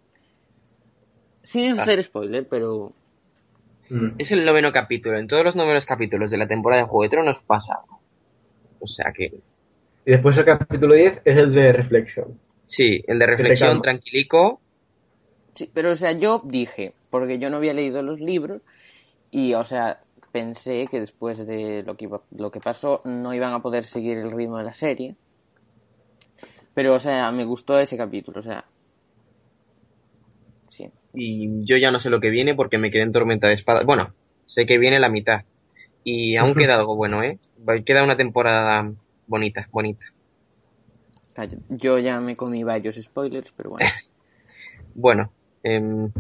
sin 1.44 1.78
Ah. 1.78 1.82
hacer 1.82 2.04
spoiler, 2.04 2.48
pero 2.48 2.94
Mm. 3.90 4.16
Es 4.18 4.32
el 4.32 4.46
noveno 4.46 4.72
capítulo. 4.72 5.20
En 5.20 5.28
todos 5.28 5.44
los 5.44 5.56
novenos 5.56 5.86
capítulos 5.86 6.32
de 6.32 6.38
la 6.38 6.48
temporada 6.48 6.82
de 6.84 6.88
Juego 6.88 7.04
de 7.04 7.10
Tronos 7.10 7.38
pasa 7.46 7.76
algo. 7.82 8.00
O 8.80 8.88
sea 8.88 9.12
que, 9.12 9.26
Y 10.06 10.12
después 10.12 10.38
el 10.38 10.46
capítulo 10.46 10.96
10 10.96 11.22
es 11.24 11.38
el 11.38 11.54
de 11.54 11.74
reflexión. 11.74 12.40
sí, 12.66 13.04
el 13.08 13.20
de 13.20 13.26
reflexión 13.26 13.82
tranquilico, 13.82 14.62
Sí, 15.56 15.70
pero 15.72 15.92
o 15.92 15.96
sea, 15.96 16.14
yo 16.14 16.42
dije, 16.44 16.94
porque 17.12 17.38
yo 17.38 17.50
no 17.50 17.58
había 17.58 17.74
leído 17.74 18.02
los 18.02 18.20
libros 18.20 18.62
y, 19.32 19.54
o 19.54 19.64
sea, 19.64 20.02
pensé 20.32 20.88
que 20.90 21.00
después 21.00 21.46
de 21.46 21.84
lo 21.84 21.96
que, 21.96 22.06
iba- 22.06 22.24
lo 22.36 22.50
que 22.52 22.60
pasó 22.60 23.02
no 23.06 23.34
iban 23.36 23.54
a 23.54 23.62
poder 23.62 23.84
seguir 23.84 24.18
el 24.18 24.32
ritmo 24.32 24.58
de 24.58 24.64
la 24.64 24.74
serie. 24.74 25.16
Pero, 26.74 26.94
o 26.94 27.00
sea, 27.00 27.32
me 27.32 27.46
gustó 27.46 27.78
ese 27.80 27.98
capítulo, 27.98 28.40
o 28.40 28.44
sea... 28.44 28.66
Sí. 30.70 30.90
y 31.14 31.64
yo 31.64 31.78
ya 31.78 31.92
no 31.92 32.00
sé 32.00 32.10
lo 32.10 32.20
que 32.20 32.32
viene 32.32 32.56
porque 32.56 32.80
me 32.80 32.90
quedé 32.90 33.04
en 33.04 33.12
tormenta 33.12 33.48
de 33.48 33.54
espada. 33.54 33.84
Bueno, 33.84 34.08
sé 34.48 34.66
que 34.66 34.80
viene 34.80 35.00
la 35.00 35.10
mitad. 35.10 35.44
Y 36.04 36.36
aún 36.36 36.54
queda 36.56 36.76
algo 36.76 36.96
bueno, 36.96 37.22
¿eh? 37.22 37.40
Queda 37.86 38.04
una 38.04 38.18
temporada 38.18 38.92
bonita, 39.28 39.68
bonita. 39.72 40.06
Yo 41.70 42.00
ya 42.00 42.20
me 42.20 42.36
comí 42.36 42.64
varios 42.64 42.96
spoilers, 42.96 43.52
pero 43.56 43.72
bueno. 43.72 43.86
Bueno, 44.96 45.32
em, 45.64 46.12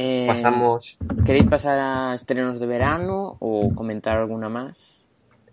Eh, 0.00 0.26
pasamos... 0.28 0.96
¿Queréis 1.26 1.46
pasar 1.48 1.78
a 1.80 2.14
estrenos 2.14 2.60
de 2.60 2.66
verano 2.66 3.36
o 3.40 3.74
comentar 3.74 4.16
alguna 4.16 4.48
más? 4.48 5.04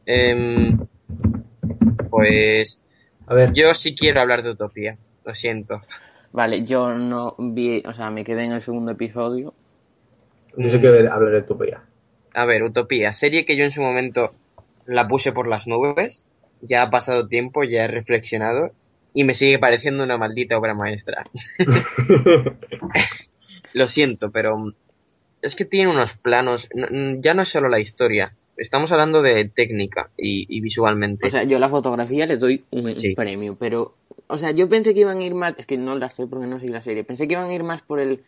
em, 0.05 0.77
pues 2.15 2.79
A 3.27 3.33
ver, 3.33 3.53
yo 3.53 3.73
sí 3.73 3.95
quiero 3.95 4.21
hablar 4.21 4.43
de 4.43 4.51
Utopía, 4.51 4.97
lo 5.23 5.35
siento. 5.35 5.81
Vale, 6.31 6.63
yo 6.63 6.89
no 6.93 7.35
vi, 7.37 7.81
o 7.85 7.93
sea, 7.93 8.09
me 8.09 8.23
quedé 8.23 8.43
en 8.43 8.51
el 8.51 8.61
segundo 8.61 8.91
episodio. 8.91 9.53
yo 10.57 10.69
sé 10.69 10.79
que 10.79 10.87
hablar 10.87 11.31
de 11.31 11.39
Utopía. 11.39 11.81
A 12.33 12.45
ver, 12.45 12.63
Utopía, 12.63 13.13
serie 13.13 13.45
que 13.45 13.55
yo 13.55 13.63
en 13.63 13.71
su 13.71 13.81
momento 13.81 14.27
la 14.85 15.07
puse 15.07 15.31
por 15.31 15.47
las 15.47 15.65
nubes, 15.67 16.23
ya 16.61 16.83
ha 16.83 16.89
pasado 16.89 17.27
tiempo, 17.27 17.63
ya 17.63 17.85
he 17.85 17.87
reflexionado 17.87 18.71
y 19.13 19.23
me 19.23 19.33
sigue 19.33 19.59
pareciendo 19.59 20.03
una 20.03 20.17
maldita 20.17 20.57
obra 20.57 20.73
maestra. 20.73 21.23
Lo 23.73 23.87
siento, 23.87 24.31
pero 24.31 24.73
es 25.41 25.55
que 25.55 25.65
tiene 25.65 25.89
unos 25.89 26.17
planos, 26.17 26.69
ya 27.19 27.33
no 27.33 27.41
es 27.43 27.49
solo 27.49 27.69
la 27.69 27.79
historia, 27.79 28.33
estamos 28.57 28.91
hablando 28.91 29.21
de 29.21 29.45
técnica 29.49 30.09
y, 30.17 30.45
y 30.55 30.61
visualmente. 30.61 31.27
O 31.27 31.29
sea, 31.29 31.43
yo 31.43 31.59
la 31.59 31.69
fotografía 31.69 32.25
le 32.25 32.37
doy 32.37 32.63
un 32.71 32.95
Sí. 32.95 33.13
premio, 33.15 33.55
pero, 33.59 33.95
o 34.27 34.37
sea, 34.37 34.51
yo 34.51 34.67
pensé 34.69 34.93
que 34.93 35.01
iban 35.01 35.17
a 35.19 35.23
ir 35.23 35.33
más, 35.35 35.55
es 35.57 35.65
que 35.65 35.77
no 35.77 35.97
la 35.97 36.09
sé 36.09 36.27
porque 36.27 36.47
no 36.47 36.59
sé 36.59 36.67
la 36.69 36.81
serie, 36.81 37.03
pensé 37.03 37.27
que 37.27 37.33
iban 37.33 37.49
a 37.49 37.53
ir 37.53 37.63
más 37.63 37.81
por 37.81 37.99
el 37.99 38.21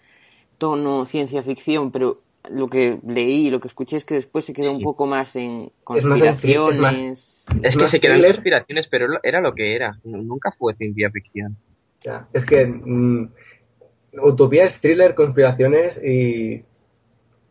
tono 0.58 1.06
ciencia 1.06 1.42
ficción, 1.44 1.92
pero 1.92 2.22
lo 2.50 2.68
que 2.68 3.00
leí 3.06 3.48
y 3.48 3.50
lo 3.50 3.60
que 3.60 3.68
escuché 3.68 3.98
es 3.98 4.06
que 4.06 4.16
después 4.16 4.46
se 4.46 4.54
quedó 4.54 4.70
Sí. 4.72 4.76
un 4.78 4.82
poco 4.82 5.06
más 5.06 5.36
en 5.36 5.72
Es 5.96 6.04
más 6.06 6.22
en- 6.22 6.28
es 6.28 6.32
conspiraciones. 6.32 6.78
más- 6.80 7.46
es 7.64 7.76
que 7.76 7.82
más 7.84 7.92
se 7.92 8.00
quedó 8.00 8.14
en 8.16 8.24
conspiraciones, 8.24 8.88
pero 8.88 9.08
era 9.24 9.42
lo 9.42 9.54
que 9.54 9.76
era, 9.76 10.00
nunca 10.04 10.52
fue 10.52 10.74
ciencia 10.76 11.10
ficción. 11.12 11.58
Ya, 12.02 12.28
Es 12.34 12.46
que 12.46 12.66
mm, 12.66 13.30
Utopía 14.24 14.64
es 14.66 14.80
thriller, 14.82 15.14
conspiraciones 15.14 16.00
y 16.04 16.64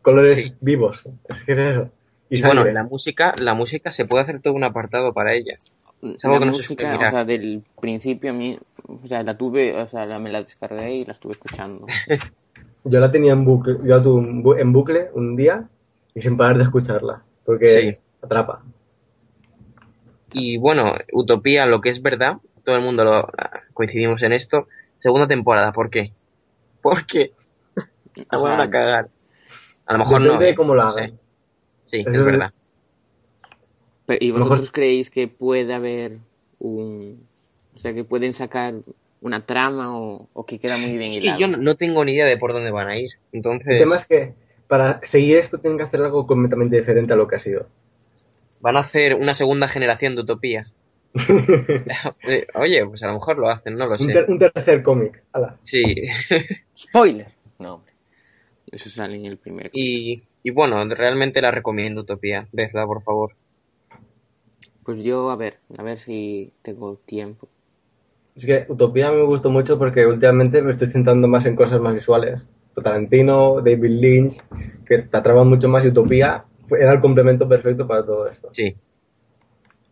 colores 0.01 0.43
Sí. 0.43 0.53
vivos. 0.61 1.03
Es 1.29 1.43
que 1.43 1.51
es 1.53 1.57
eso. 1.59 1.89
Y 2.29 2.37
Y 2.39 2.41
bueno, 2.43 2.65
la 2.65 2.83
música, 2.83 3.33
la 3.41 3.53
música 3.53 3.91
se 3.91 4.05
puede 4.05 4.23
hacer 4.23 4.41
todo 4.41 4.53
un 4.53 4.63
apartado 4.63 5.13
para 5.13 5.33
ella. 5.33 5.55
Es 6.01 6.23
la 6.23 6.29
algo 6.31 6.39
que 6.41 6.45
no 6.47 6.53
se 6.53 6.57
música, 6.59 6.95
o 6.95 7.09
sea, 7.09 7.25
del 7.25 7.63
principio 7.81 8.29
a 8.31 8.33
mí, 8.33 8.59
o 8.87 9.07
sea, 9.07 9.23
la 9.23 9.37
tuve, 9.37 9.75
o 9.75 9.87
sea, 9.87 10.05
la- 10.05 10.19
me 10.19 10.31
la 10.31 10.41
descargué 10.41 10.93
y 10.97 11.05
la 11.05 11.13
estuve 11.13 11.31
escuchando. 11.31 11.85
Yo 12.83 12.99
la 12.99 13.11
tenía 13.11 13.33
en 13.33 13.43
bucle, 13.43 13.73
yo 13.83 13.97
la 13.97 14.01
tuve 14.03 14.21
en 14.21 14.43
bu- 14.43 14.59
en 14.59 14.71
bucle 14.71 15.09
un 15.13 15.35
día 15.35 15.67
y 16.13 16.21
sin 16.21 16.37
parar 16.37 16.57
de 16.57 16.63
escucharla. 16.63 17.21
Porque 17.43 17.65
Sí. 17.65 17.97
atrapa. 18.21 18.63
Y 20.33 20.57
bueno, 20.57 20.93
Utopía, 21.13 21.65
lo 21.65 21.81
que 21.81 21.89
es 21.89 22.01
verdad, 22.01 22.37
todo 22.63 22.75
el 22.75 22.81
mundo 22.81 23.03
lo 23.03 23.29
coincidimos 23.73 24.21
en 24.23 24.33
esto. 24.33 24.67
Segunda 24.99 25.27
temporada, 25.27 25.71
¿por 25.73 25.89
qué? 25.89 26.13
Porque 26.81 27.31
la 28.31 28.37
van 28.39 28.61
a 28.61 28.69
cagar. 28.69 29.09
A 29.85 29.93
lo 29.93 29.99
mejor 29.99 30.21
Depende 30.21 30.43
no. 30.45 30.49
de 30.49 30.55
cómo 30.55 30.75
la 30.75 30.83
No 30.85 30.89
sé. 30.91 31.13
Sí, 31.87 31.97
es 32.05 32.07
es- 32.13 32.23
verdad. 32.25 32.51
¿Y 34.19 34.31
mejor- 34.31 34.49
vosotros 34.49 34.71
creéis 34.71 35.09
que 35.11 35.27
puede 35.27 35.73
haber 35.73 36.19
un... 36.59 37.27
O 37.75 37.77
sea, 37.77 37.93
que 37.93 38.03
pueden 38.05 38.33
sacar 38.33 38.75
una 39.21 39.45
trama 39.45 39.97
o, 39.99 40.29
o 40.33 40.45
que 40.45 40.59
queda 40.59 40.77
muy 40.77 40.97
bien 40.97 41.11
hilado? 41.11 41.39
yo 41.39 41.47
no- 41.47 41.57
no 41.57 41.75
tengo 41.75 42.05
ni 42.05 42.13
idea 42.13 42.25
de 42.25 42.37
por 42.37 42.53
dónde 42.53 42.71
van 42.71 42.87
a 42.87 42.97
ir. 42.97 43.09
El 43.31 43.37
Entonces, 43.39 43.79
tema 43.79 43.97
es 43.97 44.05
que 44.05 44.33
para 44.67 45.01
seguir 45.03 45.37
esto 45.37 45.57
tienen 45.57 45.77
que 45.77 45.83
hacer 45.83 45.99
algo 46.01 46.25
completamente 46.25 46.77
diferente 46.77 47.13
a 47.13 47.15
lo 47.17 47.27
que 47.27 47.35
ha 47.35 47.39
sido. 47.39 47.67
van 48.61 48.77
a 48.77 48.79
hacer 48.81 49.15
una 49.15 49.33
segunda 49.33 49.67
generación 49.67 50.15
de 50.15 50.21
Utopía. 50.21 50.67
Eh, 52.27 52.47
Oye, 52.55 52.85
pues 52.85 53.01
a 53.03 53.07
lo 53.07 53.13
mejor 53.13 53.37
lo 53.37 53.49
hacen, 53.49 53.75
no 53.75 53.85
lo 53.87 53.93
Un, 53.93 53.99
sé. 54.07 54.13
ter- 54.13 54.29
un 54.29 54.39
tercer 54.39 54.81
cómic. 54.83 55.23
Ala. 55.33 55.57
Sí. 55.61 55.83
Spoiler. 56.77 57.27
No, 57.59 57.75
hombre. 57.75 57.91
Eso 58.71 58.87
sale 58.89 59.15
en 59.15 59.25
el 59.25 59.37
primer. 59.37 59.71
y, 59.73 60.21
y 60.47 60.49
bueno, 60.51 60.81
realmente 60.85 61.41
la 61.41 61.51
recomiendo, 61.51 62.01
Utopía. 62.01 62.47
Vedla, 62.53 62.85
por 62.85 63.03
favor. 63.03 63.33
Pues 64.85 65.03
yo, 65.03 65.29
a 65.29 65.35
ver, 65.35 65.57
a 65.77 65.83
ver 65.83 65.97
si 65.97 66.53
tengo 66.61 66.95
tiempo. 67.05 67.49
Es 68.33 68.45
que 68.45 68.65
Utopía 68.69 69.11
me 69.11 69.23
gustó 69.23 69.49
mucho 69.49 69.77
porque 69.77 70.05
últimamente 70.05 70.61
me 70.61 70.71
estoy 70.71 70.87
centrando 70.87 71.27
más 71.27 71.45
en 71.45 71.57
cosas 71.57 71.81
más 71.81 71.93
visuales. 71.93 72.49
Tarantino, 72.81 73.55
David 73.57 73.89
Lynch, 73.89 74.41
que 74.85 74.99
te 74.99 75.17
atrapan 75.17 75.49
mucho 75.49 75.67
más 75.67 75.83
y 75.83 75.89
Utopía 75.89 76.45
fue- 76.69 76.79
era 76.81 76.93
el 76.93 77.01
complemento 77.01 77.45
perfecto 77.45 77.85
para 77.85 78.05
todo 78.05 78.29
esto. 78.29 78.47
Sí. 78.49 78.73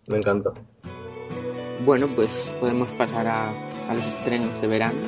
Me 0.07 0.17
encantó. 0.19 0.53
Bueno, 1.83 2.07
pues 2.15 2.29
podemos 2.61 2.93
pasar 2.93 3.27
a, 3.27 3.49
a 3.89 3.93
los 3.93 4.05
estrenos 4.05 4.61
de 4.61 4.67
verano. 4.67 4.99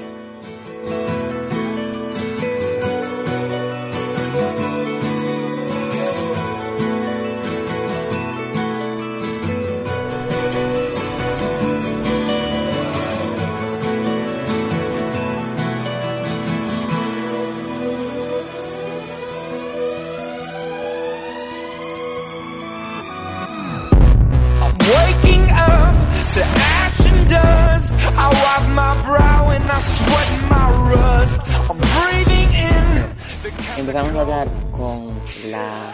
Empezamos 33.78 34.15
a 34.15 34.21
hablar 34.21 34.47
con 34.71 35.13
la, 35.49 35.93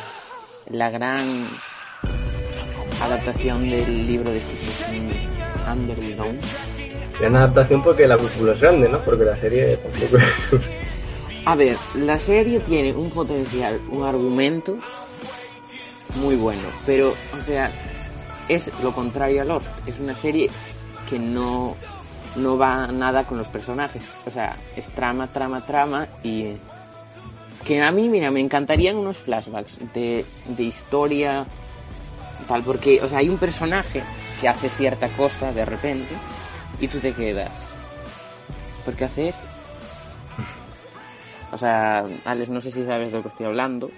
la 0.69 0.89
gran 0.89 1.47
adaptación 3.01 3.69
del 3.69 4.07
libro 4.07 4.31
de 4.31 4.39
Stephen 4.39 5.09
King, 5.09 5.69
Under 5.69 5.99
the 5.99 6.15
Dome. 6.15 6.39
Gran 7.19 7.35
adaptación 7.35 7.83
porque 7.83 8.07
la 8.07 8.15
película 8.15 8.53
es 8.53 8.61
grande, 8.61 8.87
¿no? 8.87 8.99
Porque 8.99 9.25
la 9.25 9.35
serie 9.35 9.77
tampoco 9.77 10.17
es... 10.17 10.61
A 11.45 11.55
ver, 11.55 11.75
la 11.95 12.17
serie 12.17 12.61
tiene 12.61 12.93
un 12.93 13.09
potencial, 13.09 13.77
un 13.91 14.03
argumento 14.03 14.77
muy 16.15 16.35
bueno, 16.35 16.69
pero, 16.85 17.09
o 17.09 17.45
sea, 17.45 17.69
es 18.47 18.69
lo 18.81 18.93
contrario 18.93 19.41
a 19.41 19.45
Lost. 19.45 19.67
Es 19.85 19.99
una 19.99 20.15
serie 20.15 20.49
que 21.09 21.19
no, 21.19 21.75
no 22.37 22.57
va 22.57 22.87
nada 22.87 23.25
con 23.25 23.37
los 23.37 23.47
personajes. 23.49 24.03
O 24.25 24.31
sea, 24.31 24.57
es 24.75 24.89
trama, 24.91 25.27
trama, 25.27 25.65
trama 25.65 26.07
y 26.23 26.55
que 27.65 27.81
a 27.81 27.91
mí, 27.91 28.09
mira, 28.09 28.31
me 28.31 28.39
encantarían 28.39 28.95
unos 28.95 29.17
flashbacks 29.17 29.79
de, 29.93 30.25
de 30.47 30.63
historia 30.63 31.45
tal, 32.47 32.63
porque, 32.63 32.99
o 33.01 33.07
sea, 33.07 33.19
hay 33.19 33.29
un 33.29 33.37
personaje 33.37 34.03
que 34.39 34.47
hace 34.47 34.69
cierta 34.69 35.07
cosa 35.09 35.51
de 35.53 35.65
repente 35.65 36.13
y 36.79 36.87
tú 36.87 36.99
te 36.99 37.13
quedas. 37.13 37.51
¿Por 38.83 38.95
qué 38.95 39.05
hace 39.05 39.29
eso? 39.29 39.39
O 41.51 41.57
sea, 41.57 42.05
Alex, 42.25 42.49
no 42.49 42.59
sé 42.59 42.71
si 42.71 42.83
sabes 42.85 43.11
de 43.11 43.17
lo 43.17 43.23
que 43.23 43.29
estoy 43.29 43.45
hablando. 43.45 43.89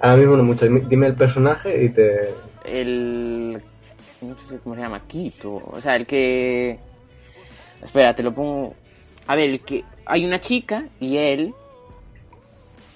Ahora 0.00 0.16
mismo 0.16 0.36
no 0.36 0.44
mucho. 0.44 0.66
Dime 0.66 1.06
el 1.06 1.14
personaje 1.14 1.84
y 1.84 1.88
te... 1.88 2.34
El. 2.64 3.60
No 4.20 4.36
sé 4.36 4.58
cómo 4.62 4.74
se 4.74 4.82
llama, 4.82 5.00
Quito. 5.06 5.54
O 5.54 5.80
sea, 5.80 5.96
el 5.96 6.06
que. 6.06 6.78
Espera, 7.82 8.14
te 8.14 8.22
lo 8.22 8.32
pongo. 8.32 8.74
A 9.26 9.34
ver, 9.34 9.50
el 9.50 9.60
que. 9.60 9.84
Hay 10.06 10.24
una 10.24 10.38
chica 10.38 10.84
y 11.00 11.16
él. 11.16 11.54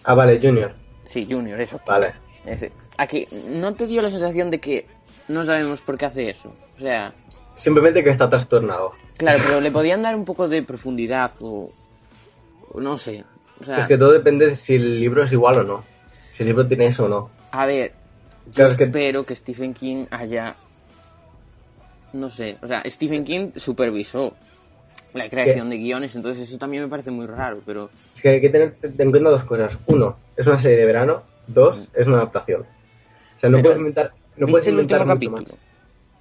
Ah, 0.06 0.14
vale, 0.14 0.38
Junior. 0.40 0.72
Sí, 1.04 1.26
Junior, 1.28 1.60
eso. 1.60 1.78
Vale. 1.86 2.14
Ese. 2.46 2.72
A 2.96 3.06
que 3.06 3.28
no 3.50 3.74
te 3.74 3.86
dio 3.86 4.00
la 4.02 4.08
sensación 4.10 4.50
de 4.50 4.58
que 4.60 4.86
no 5.28 5.44
sabemos 5.44 5.82
por 5.82 5.98
qué 5.98 6.06
hace 6.06 6.30
eso. 6.30 6.54
O 6.76 6.80
sea, 6.80 7.12
Simplemente 7.56 8.02
que 8.04 8.10
está 8.10 8.28
trastornado. 8.28 8.92
claro, 9.16 9.38
pero 9.46 9.60
le 9.60 9.70
podían 9.70 10.02
dar 10.02 10.14
un 10.14 10.24
poco 10.24 10.48
de 10.48 10.62
profundidad 10.62 11.32
o. 11.40 11.70
o 12.72 12.80
no 12.80 12.96
sé. 12.96 13.24
O 13.60 13.64
sea, 13.64 13.78
Es 13.78 13.86
que 13.86 13.96
todo 13.98 14.12
depende 14.12 14.46
de 14.48 14.56
si 14.56 14.74
el 14.76 15.00
libro 15.00 15.22
es 15.24 15.32
igual 15.32 15.58
o 15.58 15.62
no. 15.64 15.84
Si 16.34 16.42
el 16.42 16.48
libro 16.48 16.66
tiene 16.66 16.86
eso 16.86 17.06
o 17.06 17.08
no. 17.08 17.30
A 17.50 17.64
ver, 17.66 17.92
yo 18.46 18.52
Claro, 18.52 18.70
es 18.70 18.76
que- 18.76 18.84
espero 18.84 19.24
que 19.24 19.34
Stephen 19.34 19.72
King 19.74 20.04
haya. 20.10 20.54
No 22.12 22.30
sé, 22.30 22.56
o 22.62 22.66
sea, 22.66 22.82
Stephen 22.86 23.24
King 23.24 23.50
supervisó 23.56 24.34
la 25.16 25.28
creación 25.30 25.70
de 25.70 25.76
guiones, 25.78 26.14
entonces 26.16 26.48
eso 26.48 26.58
también 26.58 26.82
me 26.82 26.88
parece 26.88 27.10
muy 27.10 27.26
raro, 27.26 27.60
pero. 27.66 27.90
Es 28.14 28.20
que 28.22 28.28
hay 28.30 28.40
que 28.40 28.48
tener 28.50 28.74
en 28.82 29.10
cuenta 29.10 29.30
dos 29.30 29.44
cosas. 29.44 29.78
Uno, 29.86 30.16
es 30.36 30.46
una 30.46 30.58
serie 30.58 30.76
de 30.78 30.84
verano. 30.86 31.22
Dos, 31.46 31.90
es 31.94 32.06
una 32.06 32.16
adaptación. 32.16 32.62
O 32.62 33.38
sea, 33.40 33.48
no 33.50 33.56
Pero, 33.58 33.68
puedes 33.68 33.78
inventar, 33.78 34.12
no 34.36 34.46
¿Viste 34.46 34.50
puedes 34.50 34.66
el 34.66 34.72
inventar 34.74 35.00
mucho 35.00 35.12
capítulo? 35.14 35.36
más. 35.42 35.54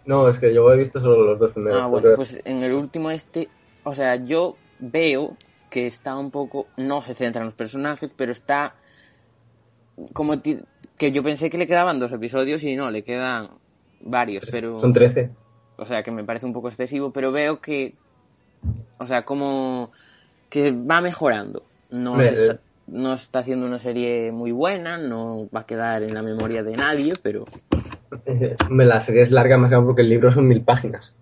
No, 0.05 0.29
es 0.29 0.37
que 0.37 0.53
yo 0.53 0.71
he 0.71 0.77
visto 0.77 0.99
solo 0.99 1.23
los 1.25 1.39
dos 1.39 1.51
primeros. 1.51 1.81
Ah, 1.81 1.87
bueno, 1.87 2.09
pues 2.15 2.39
en 2.45 2.61
el 2.61 2.73
último 2.73 3.09
este, 3.09 3.49
o 3.83 3.95
sea, 3.95 4.17
yo 4.17 4.55
veo 4.79 5.35
que 5.71 5.87
está 5.87 6.15
un 6.15 6.29
poco, 6.29 6.67
no 6.77 7.01
se 7.01 7.15
centra 7.15 7.41
en 7.41 7.45
los 7.47 7.55
personajes, 7.55 8.11
pero 8.15 8.31
está 8.31 8.75
como 10.13 10.39
ti- 10.39 10.59
que 10.97 11.11
yo 11.11 11.23
pensé 11.23 11.49
que 11.49 11.57
le 11.57 11.67
quedaban 11.67 11.99
dos 11.99 12.11
episodios 12.11 12.63
y 12.63 12.75
no, 12.75 12.91
le 12.91 13.03
quedan 13.03 13.49
varios, 14.01 14.45
pero... 14.51 14.79
Son 14.79 14.93
13. 14.93 15.29
o 15.77 15.85
sea 15.85 16.03
que 16.03 16.11
me 16.11 16.23
parece 16.23 16.45
un 16.45 16.53
poco 16.53 16.67
excesivo, 16.67 17.11
pero 17.11 17.31
veo 17.31 17.59
que, 17.59 17.95
o 18.97 19.05
sea, 19.05 19.23
como 19.25 19.91
que 20.49 20.71
va 20.71 21.01
mejorando. 21.01 21.63
No, 21.89 22.19
está, 22.21 22.59
no 22.87 23.13
está 23.13 23.39
haciendo 23.39 23.65
una 23.65 23.79
serie 23.79 24.31
muy 24.31 24.51
buena, 24.51 24.97
no 24.97 25.47
va 25.55 25.61
a 25.61 25.65
quedar 25.65 26.03
en 26.03 26.13
la 26.13 26.23
memoria 26.23 26.63
de 26.63 26.75
nadie, 26.75 27.13
pero 27.21 27.45
Me 28.69 28.85
la 28.85 29.01
serie 29.01 29.23
es 29.23 29.31
larga 29.31 29.57
más 29.57 29.69
que 29.69 29.75
nada 29.75 29.85
porque 29.85 30.01
el 30.01 30.09
libro 30.09 30.31
son 30.31 30.47
mil 30.47 30.61
páginas. 30.63 31.13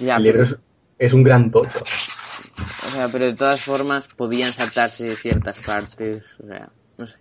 ya, 0.00 0.16
el 0.16 0.22
libro 0.22 0.44
pero, 0.44 0.56
es, 0.98 1.06
es 1.06 1.12
un 1.12 1.22
gran 1.22 1.50
tocho. 1.50 1.80
o 1.82 2.90
sea, 2.90 3.08
pero 3.08 3.26
de 3.26 3.34
todas 3.34 3.60
formas 3.62 4.06
podían 4.08 4.52
saltarse 4.52 5.14
ciertas 5.16 5.60
partes, 5.60 6.22
o 6.42 6.46
sea, 6.46 6.68
no 6.98 7.06
sé. 7.06 7.18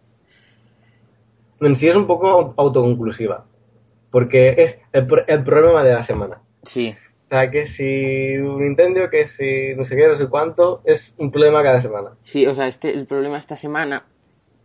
En 1.61 1.75
sí 1.75 1.87
es 1.87 1.95
un 1.95 2.07
poco 2.07 2.27
au- 2.27 2.53
autoconclusiva. 2.57 3.45
Porque 4.11 4.55
es 4.59 4.79
el, 4.91 5.07
el 5.27 5.43
problema 5.43 5.83
de 5.83 5.93
la 5.93 6.03
semana. 6.03 6.37
Sí, 6.63 6.95
sea, 7.33 7.51
que 7.51 7.65
si 7.65 8.37
un 8.37 8.65
incendio, 8.65 9.09
que 9.09 9.27
si 9.27 9.75
no 9.75 9.85
sé 9.85 9.95
qué, 9.95 10.07
no 10.07 10.17
sé 10.17 10.27
cuánto, 10.27 10.81
es 10.85 11.13
un 11.17 11.31
problema 11.31 11.63
cada 11.63 11.81
semana. 11.81 12.11
sí, 12.21 12.45
o 12.45 12.55
sea, 12.55 12.67
este, 12.67 12.91
el 12.91 13.05
problema 13.05 13.37
esta 13.37 13.57
semana 13.57 14.05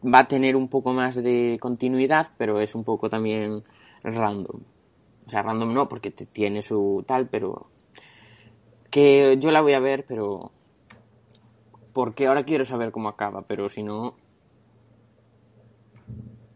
va 0.05 0.21
a 0.21 0.29
tener 0.29 0.57
un 0.57 0.69
poco 0.69 0.93
más 0.93 1.17
de 1.17 1.59
continuidad, 1.61 2.29
pero 2.39 2.61
es 2.61 2.75
un 2.75 2.85
poco 2.85 3.11
también 3.11 3.65
random. 4.03 4.63
O 5.27 5.31
sea, 5.31 5.43
random 5.43 5.75
no, 5.75 5.89
porque 5.89 6.11
te- 6.11 6.27
tiene 6.27 6.63
su 6.63 7.05
tal, 7.07 7.29
pero 7.29 7.67
que 8.91 9.37
yo 9.39 9.51
la 9.51 9.61
voy 9.61 9.75
a 9.75 9.81
ver, 9.81 10.05
pero 10.07 10.53
porque 11.93 12.27
ahora 12.27 12.45
quiero 12.45 12.65
saber 12.65 12.93
cómo 12.93 13.09
acaba, 13.09 13.43
pero 13.43 13.69
si 13.69 13.83
no... 13.83 14.15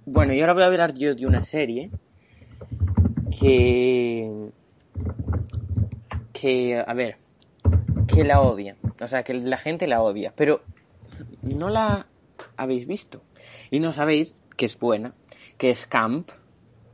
Bueno, 0.06 0.32
y 0.32 0.40
ahora 0.40 0.54
voy 0.54 0.62
a 0.62 0.66
hablar 0.66 0.94
yo 0.94 1.14
de 1.14 1.26
una 1.26 1.42
serie 1.42 1.90
que... 3.40 4.30
que, 6.42 6.82
a 6.84 6.92
ver, 6.92 7.18
que 8.12 8.24
la 8.24 8.40
odia. 8.40 8.76
O 9.00 9.06
sea, 9.06 9.22
que 9.22 9.32
la 9.32 9.58
gente 9.58 9.86
la 9.86 10.02
odia, 10.02 10.32
pero 10.34 10.64
no 11.42 11.68
la 11.68 12.08
habéis 12.56 12.88
visto. 12.88 13.22
Y 13.70 13.78
no 13.78 13.92
sabéis 13.92 14.34
que 14.56 14.66
es 14.66 14.76
buena, 14.76 15.14
que 15.56 15.70
es 15.70 15.86
Camp, 15.86 16.28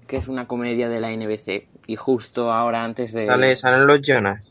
que 0.06 0.18
es 0.18 0.28
una 0.28 0.46
comedia 0.46 0.90
de 0.90 1.00
la 1.00 1.10
NBC. 1.16 1.66
Y 1.86 1.96
justo 1.96 2.52
ahora 2.52 2.84
antes 2.84 3.14
de... 3.14 3.24
Sale, 3.24 3.56
salen 3.56 3.86
los 3.86 4.02
Jonas. 4.02 4.44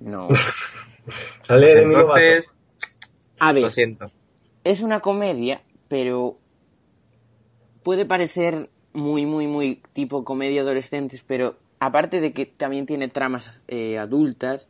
No. 0.00 0.28
Sale 1.40 1.72
Pues 1.72 1.78
entonces, 1.78 2.58
A 3.38 3.52
ver, 3.54 3.62
lo 3.62 3.70
siento. 3.70 4.12
es 4.64 4.82
una 4.82 5.00
comedia, 5.00 5.62
pero 5.88 6.36
puede 7.82 8.04
parecer 8.04 8.68
muy, 8.92 9.24
muy, 9.24 9.46
muy 9.46 9.80
tipo 9.94 10.24
comedia 10.24 10.60
adolescentes, 10.60 11.24
pero 11.26 11.56
aparte 11.80 12.20
de 12.20 12.32
que 12.32 12.46
también 12.46 12.86
tiene 12.86 13.08
tramas 13.08 13.62
eh, 13.66 13.98
adultas, 13.98 14.68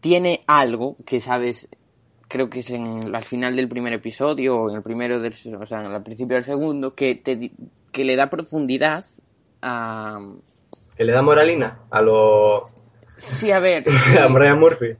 tiene 0.00 0.42
algo 0.46 0.96
que 1.06 1.20
sabes, 1.20 1.68
creo 2.28 2.50
que 2.50 2.60
es 2.60 2.70
en, 2.70 3.14
al 3.14 3.24
final 3.24 3.56
del 3.56 3.68
primer 3.68 3.94
episodio 3.94 4.56
o 4.56 4.70
en 4.70 4.76
el 4.76 4.82
primero 4.82 5.18
del, 5.18 5.34
o 5.58 5.66
sea, 5.66 5.80
al 5.80 6.02
principio 6.02 6.36
del 6.36 6.44
segundo, 6.44 6.94
que 6.94 7.14
te 7.14 7.50
que 7.90 8.04
le 8.04 8.16
da 8.16 8.30
profundidad 8.30 9.04
a 9.60 10.18
Que 10.96 11.04
le 11.04 11.12
da 11.12 11.22
moralina 11.22 11.80
a 11.90 12.02
lo. 12.02 12.64
sí, 13.16 13.50
a 13.50 13.58
ver, 13.58 13.84
a 14.20 14.26
Brian 14.28 14.58
Murphy. 14.58 14.96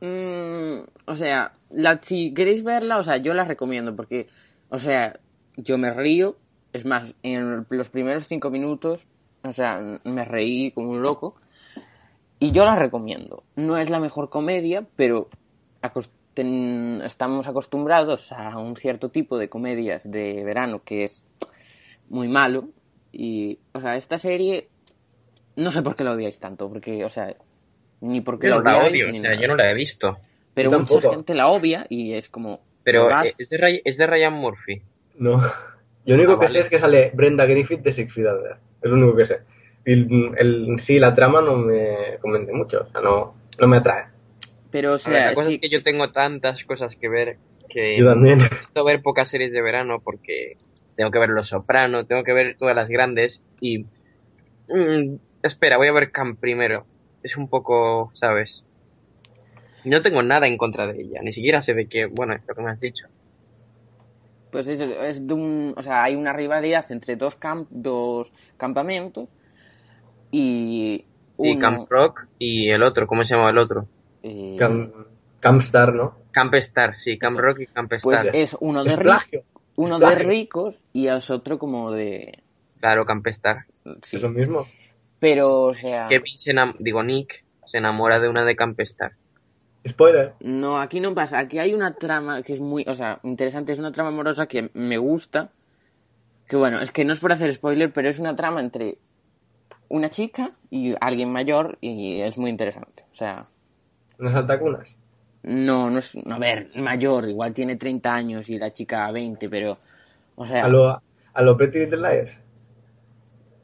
Mm, 0.00 0.84
o 1.06 1.14
sea, 1.14 1.52
la, 1.70 2.00
si 2.02 2.32
queréis 2.34 2.64
verla, 2.64 2.98
o 2.98 3.02
sea, 3.02 3.18
yo 3.18 3.34
la 3.34 3.44
recomiendo 3.44 3.94
porque, 3.94 4.28
o 4.68 4.78
sea, 4.78 5.20
yo 5.56 5.78
me 5.78 5.92
río. 5.92 6.36
Es 6.72 6.86
más, 6.86 7.16
en 7.24 7.66
los 7.68 7.90
primeros 7.90 8.28
cinco 8.28 8.48
minutos 8.48 9.08
O 9.42 9.52
sea, 9.52 9.80
me 10.04 10.24
reí 10.24 10.70
como 10.72 10.90
un 10.90 11.02
loco. 11.02 11.36
Y 12.38 12.52
yo 12.52 12.64
la 12.64 12.74
recomiendo. 12.74 13.42
No 13.56 13.76
es 13.76 13.90
la 13.90 14.00
mejor 14.00 14.30
comedia, 14.30 14.84
pero 14.96 15.28
ten- 16.34 17.02
estamos 17.04 17.46
acostumbrados 17.48 18.32
a 18.32 18.58
un 18.58 18.76
cierto 18.76 19.10
tipo 19.10 19.36
de 19.38 19.48
comedias 19.48 20.02
de 20.10 20.42
verano 20.44 20.82
que 20.84 21.04
es 21.04 21.24
muy 22.08 22.28
malo. 22.28 22.68
Y, 23.12 23.58
o 23.72 23.80
sea, 23.80 23.96
esta 23.96 24.18
serie, 24.18 24.68
no 25.56 25.72
sé 25.72 25.82
por 25.82 25.96
qué 25.96 26.04
la 26.04 26.12
odiáis 26.12 26.38
tanto, 26.38 26.68
porque, 26.68 27.04
o 27.04 27.10
sea, 27.10 27.34
ni 28.00 28.20
porque 28.20 28.46
Yo 28.48 28.56
la 28.56 28.58
no 28.58 28.62
la 28.64 28.76
odiáis, 28.78 28.92
odio, 28.94 29.06
o 29.06 29.10
ni 29.12 29.18
sea, 29.18 29.30
nada. 29.30 29.42
yo 29.42 29.48
no 29.48 29.56
la 29.56 29.70
he 29.70 29.74
visto. 29.74 30.18
Pero 30.54 30.70
mucha 30.80 31.10
gente 31.10 31.34
la 31.34 31.48
obvia 31.48 31.86
y 31.88 32.12
es 32.12 32.28
como... 32.28 32.60
Pero 32.84 33.10
eh, 33.22 33.34
es 33.38 33.50
de, 33.50 33.56
Ray- 33.58 33.82
es 33.84 33.96
de 33.98 34.06
Ryan 34.06 34.32
Murphy. 34.32 34.80
No. 35.18 35.42
Yo 36.04 36.16
lo 36.16 36.22
único 36.22 36.32
Ah, 36.32 36.40
que 36.40 36.46
vale. 36.46 36.52
sé 36.52 36.60
es 36.60 36.68
que 36.68 36.78
sale 36.78 37.10
Brenda 37.14 37.44
Griffith 37.46 37.80
de 37.82 37.92
Six 37.92 38.12
Feet 38.12 38.26
Under. 38.26 38.56
Es 38.82 38.90
lo 38.90 38.94
único 38.96 39.16
que 39.16 39.24
sé. 39.24 39.40
Y 39.84 39.92
el, 39.92 40.30
el- 40.38 40.78
sí, 40.78 40.98
la 40.98 41.14
trama 41.14 41.40
no 41.40 41.56
me 41.56 42.18
convence 42.20 42.52
mucho. 42.52 42.82
O 42.88 42.90
sea, 42.90 43.00
no, 43.00 43.32
no 43.58 43.66
me 43.68 43.76
atrae. 43.78 44.04
Pero, 44.70 44.92
o 44.92 44.94
A 44.94 44.98
sea, 44.98 45.12
ver, 45.12 45.22
la 45.24 45.28
es 45.30 45.34
cosa 45.34 45.48
que- 45.48 45.54
es 45.54 45.60
que 45.60 45.68
yo 45.68 45.82
tengo 45.82 46.10
tantas 46.12 46.64
cosas 46.64 46.96
que 46.96 47.08
ver 47.08 47.38
que 47.68 47.96
Yo 47.98 48.06
también. 48.06 48.38
necesito 48.38 48.84
ver 48.84 49.02
pocas 49.02 49.28
series 49.28 49.52
de 49.52 49.62
verano 49.62 50.00
porque 50.02 50.56
tengo 50.96 51.10
que 51.10 51.18
ver 51.18 51.30
Los 51.30 51.48
Soprano, 51.48 52.04
tengo 52.06 52.24
que 52.24 52.32
ver 52.32 52.56
todas 52.58 52.74
las 52.76 52.88
grandes 52.90 53.44
y... 53.60 53.86
mm, 54.68 55.16
espera, 55.42 55.76
voy 55.76 55.88
a 55.88 55.92
ver 55.92 56.10
Camp 56.12 56.38
primero. 56.40 56.84
Es 57.22 57.36
un 57.36 57.48
poco, 57.48 58.10
¿sabes? 58.14 58.64
No 59.84 60.02
tengo 60.02 60.22
nada 60.22 60.46
en 60.46 60.56
contra 60.58 60.86
de 60.92 61.00
ella, 61.00 61.20
ni 61.22 61.32
siquiera 61.32 61.62
sé 61.62 61.74
de 61.74 61.86
qué, 61.86 62.06
bueno, 62.06 62.34
es 62.34 62.42
lo 62.46 62.54
que 62.54 62.62
me 62.62 62.70
has 62.70 62.80
dicho. 62.80 63.06
Pues 64.50 64.66
es, 64.68 64.80
es 64.80 65.26
de 65.26 65.34
un, 65.34 65.74
o 65.76 65.82
sea, 65.82 66.02
hay 66.02 66.16
una 66.16 66.32
rivalidad 66.32 66.84
entre 66.90 67.16
dos 67.16 67.36
camp, 67.36 67.68
dos 67.70 68.32
campamentos 68.56 69.28
y 70.30 71.04
Y 71.38 71.58
Camp 71.58 71.88
Rock 71.90 72.26
y 72.38 72.68
el 72.70 72.82
otro, 72.82 73.06
¿cómo 73.06 73.24
se 73.24 73.34
llama 73.34 73.50
el 73.50 73.58
otro? 73.58 73.86
eh, 74.22 74.56
Cam, 74.58 74.92
Campstar, 75.40 75.94
¿no? 75.94 76.14
Camp 76.30 76.52
Star, 76.54 76.98
sí, 76.98 77.18
Camp 77.18 77.38
Rock 77.38 77.60
y 77.60 77.66
Camp 77.66 77.88
pues 78.02 78.18
Star. 78.18 78.36
es 78.36 78.56
uno 78.60 78.84
de 78.84 78.92
Es 78.92 79.40
uno 79.76 79.94
es 79.96 80.00
de 80.00 80.14
ricos 80.24 80.78
y 80.92 81.06
es 81.08 81.30
otro 81.30 81.58
como 81.58 81.90
de 81.90 82.42
Claro, 82.80 83.04
Camp 83.06 83.26
Star. 83.28 83.64
sí. 84.02 84.16
Es 84.16 84.22
lo 84.22 84.28
mismo. 84.30 84.66
Pero 85.18 85.62
o 85.64 85.74
sea, 85.74 86.06
Kevin 86.08 86.36
se 86.38 86.52
enam- 86.52 86.76
digo 86.78 87.02
Nick 87.02 87.44
se 87.66 87.78
enamora 87.78 88.20
de 88.20 88.28
una 88.28 88.44
de 88.44 88.56
Camp 88.56 88.78
Star. 88.80 89.12
Spoiler. 89.88 90.34
no, 90.40 90.78
aquí 90.78 91.00
no 91.00 91.14
pasa, 91.14 91.38
aquí 91.38 91.58
hay 91.58 91.72
una 91.72 91.94
trama 91.94 92.42
que 92.42 92.52
es 92.52 92.60
muy, 92.60 92.84
o 92.86 92.94
sea, 92.94 93.18
interesante, 93.22 93.72
es 93.72 93.78
una 93.78 93.92
trama 93.92 94.10
amorosa 94.10 94.46
que 94.46 94.70
me 94.74 94.98
gusta. 94.98 95.50
Que 96.46 96.56
bueno, 96.56 96.78
es 96.80 96.90
que 96.92 97.04
no 97.04 97.12
es 97.12 97.20
por 97.20 97.32
hacer 97.32 97.52
spoiler, 97.52 97.92
pero 97.92 98.08
es 98.08 98.18
una 98.18 98.34
trama 98.36 98.60
entre 98.60 98.98
una 99.88 100.10
chica 100.10 100.52
y 100.70 100.94
alguien 101.00 101.30
mayor 101.32 101.78
y 101.80 102.20
es 102.20 102.36
muy 102.36 102.50
interesante. 102.50 103.04
O 103.10 103.14
sea, 103.14 103.46
Unas 104.18 104.34
altacunas. 104.34 104.88
No, 105.42 105.88
no 105.90 105.98
es. 105.98 106.18
A 106.28 106.38
ver, 106.38 106.70
mayor, 106.76 107.28
igual 107.28 107.54
tiene 107.54 107.76
30 107.76 108.12
años 108.14 108.48
y 108.50 108.58
la 108.58 108.72
chica 108.72 109.10
20, 109.10 109.48
pero. 109.48 109.78
O 110.36 110.44
sea, 110.44 110.64
A 110.64 110.68
lo, 110.68 111.00
a 111.32 111.42
lo 111.42 111.56
Pretty 111.56 111.78
Little 111.78 111.98
Liars. 111.98 112.32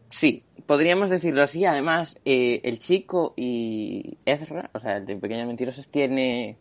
sí, 0.08 0.42
podríamos 0.66 1.10
decirlo 1.10 1.42
así. 1.42 1.64
Además, 1.64 2.18
eh, 2.24 2.60
el 2.64 2.78
chico 2.78 3.34
y 3.36 4.18
Ezra, 4.24 4.70
o 4.74 4.80
sea, 4.80 4.96
el 4.98 5.06
de 5.06 5.16
Pequeñas 5.16 5.46
Mentirosas, 5.46 5.88
tiene. 5.88 6.56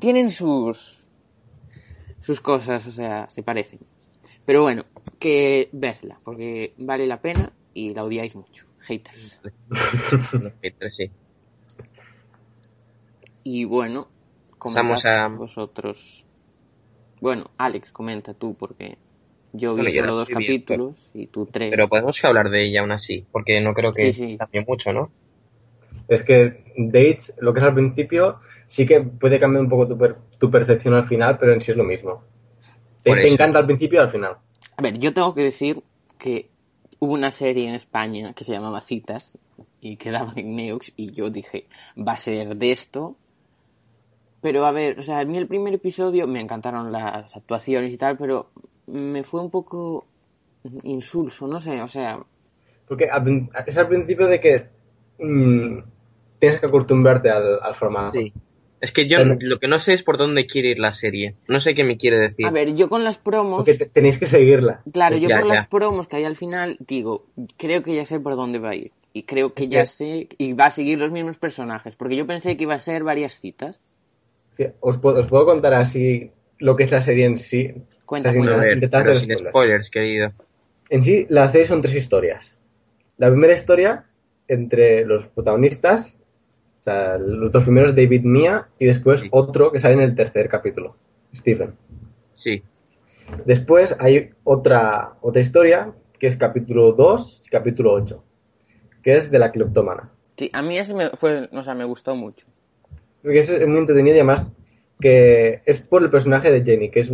Tienen 0.00 0.30
sus. 0.30 1.06
sus 2.20 2.40
cosas, 2.40 2.86
o 2.86 2.90
sea, 2.92 3.28
se 3.28 3.42
parecen. 3.42 3.80
Pero 4.46 4.62
bueno, 4.62 4.84
que 5.18 5.68
vedla, 5.72 6.20
porque 6.24 6.74
vale 6.78 7.06
la 7.06 7.20
pena 7.20 7.52
y 7.72 7.92
la 7.94 8.04
odiáis 8.04 8.34
mucho. 8.36 8.66
Haters. 8.80 9.40
Sí. 10.90 11.10
Y 13.42 13.64
bueno, 13.64 14.08
comentad 14.58 15.24
a- 15.24 15.28
vosotros. 15.28 16.24
Bueno, 17.20 17.50
Alex, 17.56 17.90
comenta 17.92 18.34
tú, 18.34 18.54
porque 18.54 18.98
yo 19.54 19.74
vi 19.74 19.82
Bueno, 19.82 20.06
solo 20.06 20.16
dos 20.16 20.28
capítulos 20.28 21.10
y 21.14 21.28
tú 21.28 21.46
tres. 21.46 21.70
Pero 21.70 21.88
podemos 21.88 22.22
hablar 22.24 22.50
de 22.50 22.64
ella 22.64 22.80
aún 22.80 22.90
así, 22.90 23.24
porque 23.30 23.60
no 23.60 23.72
creo 23.72 23.92
que 23.92 24.12
Sí, 24.12 24.30
sí. 24.30 24.36
cambie 24.36 24.64
mucho, 24.66 24.92
¿no? 24.92 25.10
Es 26.08 26.24
que 26.24 26.64
Dates, 26.76 27.34
lo 27.38 27.54
que 27.54 27.60
es 27.60 27.66
al 27.66 27.74
principio, 27.74 28.40
sí 28.66 28.84
que 28.84 29.00
puede 29.00 29.38
cambiar 29.38 29.62
un 29.62 29.70
poco 29.70 29.86
tu, 29.86 29.96
per- 29.96 30.16
tu 30.38 30.50
percepción 30.50 30.94
al 30.94 31.04
final, 31.04 31.38
pero 31.38 31.52
en 31.52 31.60
sí 31.60 31.70
es 31.70 31.76
lo 31.76 31.84
mismo. 31.84 32.24
Te, 33.04 33.12
encanta 33.28 33.60
al 33.60 33.66
principio 33.66 34.00
y 34.00 34.02
al 34.02 34.10
final. 34.10 34.36
A 34.76 34.82
ver, 34.82 34.98
yo 34.98 35.14
tengo 35.14 35.34
que 35.34 35.42
decir 35.42 35.82
que 36.18 36.50
hubo 36.98 37.12
una 37.12 37.30
serie 37.30 37.68
en 37.68 37.74
España 37.76 38.32
que 38.32 38.44
se 38.44 38.52
llamaba 38.52 38.80
Citas 38.80 39.38
y 39.80 39.96
quedaba 39.96 40.32
en 40.36 40.56
Neox 40.56 40.92
y 40.96 41.12
yo 41.12 41.30
dije, 41.30 41.66
va 41.96 42.12
a 42.12 42.16
ser 42.16 42.56
de 42.56 42.72
esto. 42.72 43.16
Pero 44.40 44.66
a 44.66 44.72
ver, 44.72 44.98
o 44.98 45.02
sea, 45.02 45.20
a 45.20 45.24
mí 45.24 45.38
el 45.38 45.46
primer 45.46 45.72
episodio 45.74 46.26
me 46.26 46.40
encantaron 46.40 46.92
las 46.92 47.34
actuaciones 47.36 47.92
y 47.92 47.96
tal, 47.96 48.18
pero 48.18 48.50
me 48.86 49.22
fue 49.22 49.40
un 49.40 49.50
poco 49.50 50.06
insulso, 50.82 51.46
no 51.46 51.60
sé, 51.60 51.80
o 51.82 51.88
sea, 51.88 52.18
Porque 52.88 53.08
es 53.66 53.76
al 53.78 53.88
principio 53.88 54.26
de 54.26 54.40
que 54.40 54.66
mm, 55.18 55.78
tienes 56.38 56.60
que 56.60 56.66
acostumbrarte 56.66 57.30
al, 57.30 57.58
al 57.62 57.74
formato. 57.74 58.12
Sí. 58.12 58.32
Es 58.80 58.92
que 58.92 59.08
yo 59.08 59.18
Pero- 59.18 59.36
lo 59.40 59.58
que 59.58 59.68
no 59.68 59.78
sé 59.78 59.94
es 59.94 60.02
por 60.02 60.18
dónde 60.18 60.46
quiere 60.46 60.70
ir 60.70 60.78
la 60.78 60.92
serie. 60.92 61.36
No 61.48 61.58
sé 61.60 61.74
qué 61.74 61.84
me 61.84 61.96
quiere 61.96 62.18
decir. 62.18 62.44
a 62.46 62.50
ver, 62.50 62.74
yo 62.74 62.90
con 62.90 63.02
las 63.02 63.16
promos... 63.16 63.58
Porque 63.58 63.74
te- 63.74 63.86
tenéis 63.86 64.18
que 64.18 64.26
seguirla. 64.26 64.82
Claro, 64.92 65.16
yo 65.16 65.28
Ya, 65.28 65.38
por 65.40 65.48
ya. 65.48 65.54
las 65.54 65.68
promos 65.68 66.06
que 66.06 66.16
hay 66.16 66.24
al 66.24 66.36
final 66.36 66.76
digo, 66.80 67.24
creo 67.56 67.82
que 67.82 67.94
ya 67.94 68.04
sé 68.04 68.20
por 68.20 68.36
dónde 68.36 68.58
va 68.58 68.70
a 68.70 68.74
ir. 68.74 68.92
Y 69.14 69.22
creo 69.22 69.52
que 69.54 69.62
Es 69.62 69.68
ya 69.70 69.80
que- 69.82 69.86
sé, 69.86 70.28
y 70.36 70.52
va 70.52 70.66
a 70.66 70.70
seguir 70.70 70.98
los 70.98 71.10
mismos 71.10 71.38
personajes, 71.38 71.96
porque 71.96 72.16
yo 72.16 72.26
pensé 72.26 72.56
que 72.58 72.64
iba 72.64 72.74
a 72.74 72.78
ser 72.78 73.04
varias 73.04 73.38
citas. 73.40 73.78
Sí, 74.52 74.66
os, 74.80 74.98
puedo, 74.98 75.20
os 75.20 75.26
puedo 75.28 75.46
contar 75.46 75.72
así 75.74 76.30
lo 76.58 76.76
que 76.76 76.82
es 76.82 76.92
la 76.92 77.00
serie 77.00 77.24
en 77.24 77.38
sí. 77.38 77.72
Cuenta, 78.22 78.32
sin 78.32 78.42
cuenta. 78.42 78.60
a 78.60 78.64
ver, 78.64 78.74
intentar 78.74 79.02
pero 79.02 79.12
hacer 79.12 79.26
sin 79.26 79.36
spoilers. 79.38 79.50
spoilers, 79.50 79.90
querido. 79.90 80.32
En 80.90 81.02
sí, 81.02 81.26
la 81.28 81.48
serie 81.48 81.66
son 81.66 81.80
tres 81.80 81.94
historias. 81.94 82.56
La 83.16 83.28
primera 83.30 83.54
historia 83.54 84.04
entre 84.48 85.04
los 85.06 85.26
protagonistas, 85.26 86.18
o 86.80 86.82
sea, 86.84 87.16
los 87.18 87.50
dos 87.50 87.62
primeros, 87.64 87.94
David 87.96 88.22
Mia, 88.24 88.66
y 88.78 88.86
después 88.86 89.20
Sí. 89.20 89.28
otro 89.30 89.72
que 89.72 89.80
sale 89.80 89.94
en 89.94 90.00
el 90.02 90.14
tercer 90.14 90.48
capítulo, 90.48 90.96
Stephen. 91.34 91.74
Sí. 92.34 92.62
Después 93.46 93.96
hay 93.98 94.30
otra, 94.44 95.14
otra 95.22 95.40
historia, 95.40 95.92
que 96.18 96.26
es 96.26 96.36
capítulo 96.36 96.92
2 96.92 97.44
y 97.46 97.48
capítulo 97.48 97.92
8, 97.92 98.22
que 99.02 99.16
es 99.16 99.30
de 99.30 99.38
la 99.38 99.50
cleptómana. 99.50 100.10
Sí, 100.36 100.50
a 100.52 100.62
mí 100.62 100.76
ese 100.76 100.94
me, 100.94 101.10
fue, 101.10 101.48
o 101.52 101.62
sea, 101.62 101.74
me 101.74 101.84
gustó 101.84 102.14
mucho. 102.16 102.46
Porque 103.22 103.38
es 103.38 103.66
muy 103.66 103.78
entretenido 103.78 104.16
y 104.16 104.20
además 104.20 104.50
que 105.00 105.62
es 105.64 105.80
por 105.80 106.02
el 106.02 106.10
personaje 106.10 106.50
de 106.50 106.62
Jenny, 106.64 106.90
que 106.90 107.00
es, 107.00 107.10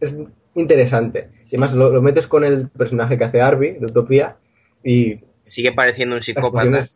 es 0.00 0.14
interesante. 0.54 1.28
Y 1.46 1.56
además 1.56 1.74
lo, 1.74 1.90
lo 1.90 2.02
metes 2.02 2.26
con 2.26 2.44
el 2.44 2.68
personaje 2.68 3.18
que 3.18 3.24
hace 3.24 3.40
Arby, 3.40 3.72
de 3.72 3.86
Utopía, 3.86 4.36
y 4.82 5.20
Sigue 5.46 5.72
pareciendo 5.72 6.14
un 6.16 6.22
psicópata. 6.22 6.88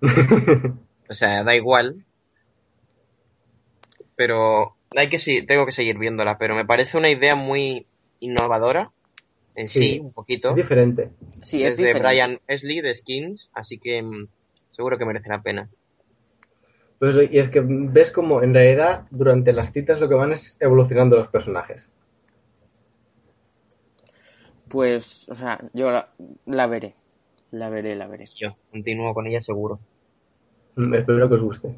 O 1.08 1.14
sea, 1.14 1.42
da 1.42 1.56
igual. 1.56 2.04
Pero 4.14 4.76
hay 4.96 5.08
que 5.08 5.18
sí, 5.18 5.44
tengo 5.44 5.66
que 5.66 5.72
seguir 5.72 5.98
viéndola. 5.98 6.38
Pero 6.38 6.54
me 6.54 6.64
parece 6.64 6.98
una 6.98 7.10
idea 7.10 7.34
muy 7.34 7.86
innovadora. 8.20 8.92
En 9.56 9.68
sí, 9.68 9.80
Sí, 9.80 10.00
un 10.00 10.12
poquito. 10.12 10.50
es 10.50 10.54
diferente. 10.54 11.10
Sí, 11.42 11.64
es, 11.64 11.72
es 11.72 11.78
de. 11.78 11.94
Brian 11.94 12.38
Esley 12.46 12.80
de 12.80 12.94
Skins. 12.94 13.50
Así 13.52 13.78
que 13.78 14.00
mm, 14.02 14.28
seguro 14.70 14.98
que 14.98 15.04
merece 15.04 15.30
la 15.30 15.42
pena. 15.42 15.68
Pues, 17.00 17.16
y 17.28 17.38
es 17.40 17.48
que 17.48 17.60
ves 17.64 18.12
como 18.12 18.44
en 18.44 18.54
realidad 18.54 19.06
durante 19.10 19.52
las 19.52 19.72
citas 19.72 20.00
lo 20.00 20.08
que 20.08 20.14
van 20.14 20.30
es 20.30 20.56
evolucionando 20.60 21.16
los 21.16 21.26
personajes. 21.26 21.88
Pues, 24.70 25.28
o 25.28 25.34
sea, 25.34 25.60
yo 25.74 25.90
la, 25.90 26.08
la 26.46 26.66
veré. 26.66 26.94
La 27.50 27.68
veré, 27.68 27.96
la 27.96 28.06
veré. 28.06 28.26
Yo 28.36 28.56
continúo 28.70 29.12
con 29.12 29.26
ella 29.26 29.40
seguro. 29.42 29.78
Mm, 30.76 30.94
Espero 30.94 31.28
que 31.28 31.34
os 31.34 31.42
guste. 31.42 31.74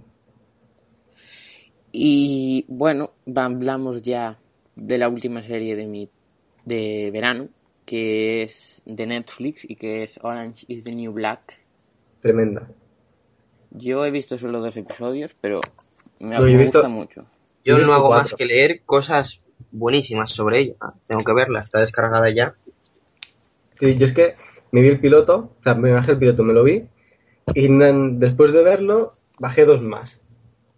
Y 1.92 2.64
bueno, 2.68 3.10
hablamos 3.34 4.02
ya 4.02 4.38
de 4.76 4.98
la 4.98 5.08
última 5.08 5.42
serie 5.42 5.76
de 5.76 5.86
mi 5.86 6.08
de 6.64 7.10
verano, 7.12 7.48
que 7.84 8.42
es 8.42 8.80
de 8.84 9.06
Netflix 9.06 9.68
y 9.68 9.76
que 9.76 10.02
es 10.04 10.18
Orange 10.22 10.64
is 10.68 10.84
the 10.84 10.92
New 10.92 11.12
Black. 11.12 11.58
Tremenda. 12.20 12.68
Yo 13.70 14.04
he 14.04 14.10
visto 14.10 14.38
solo 14.38 14.60
dos 14.60 14.76
episodios, 14.76 15.34
pero 15.40 15.60
me, 16.20 16.36
No, 16.36 16.42
me 16.42 16.56
visto- 16.56 16.78
gusta 16.78 16.88
mucho. 16.88 17.24
Yo 17.64 17.78
no 17.78 17.92
hago 17.94 18.08
cuatro. 18.08 18.24
más 18.24 18.34
que 18.34 18.44
leer 18.44 18.82
cosas 18.84 19.40
buenísimas 19.70 20.32
sobre 20.32 20.60
ella. 20.60 20.74
Tengo 21.06 21.22
que 21.24 21.32
verla, 21.32 21.60
está 21.60 21.80
descargada 21.80 22.28
ya. 22.30 22.54
Sí, 23.78 23.96
yo 23.96 24.04
es 24.04 24.12
que 24.12 24.34
me 24.70 24.80
vi 24.80 24.88
el 24.88 25.00
piloto, 25.00 25.52
o 25.58 25.62
sea, 25.62 25.74
me 25.74 25.92
bajé 25.92 26.12
el 26.12 26.18
piloto, 26.18 26.42
me 26.44 26.52
lo 26.52 26.62
vi, 26.64 26.84
y 27.54 27.68
después 28.18 28.52
de 28.52 28.62
verlo, 28.62 29.12
bajé 29.38 29.64
dos 29.64 29.82
más. 29.82 30.20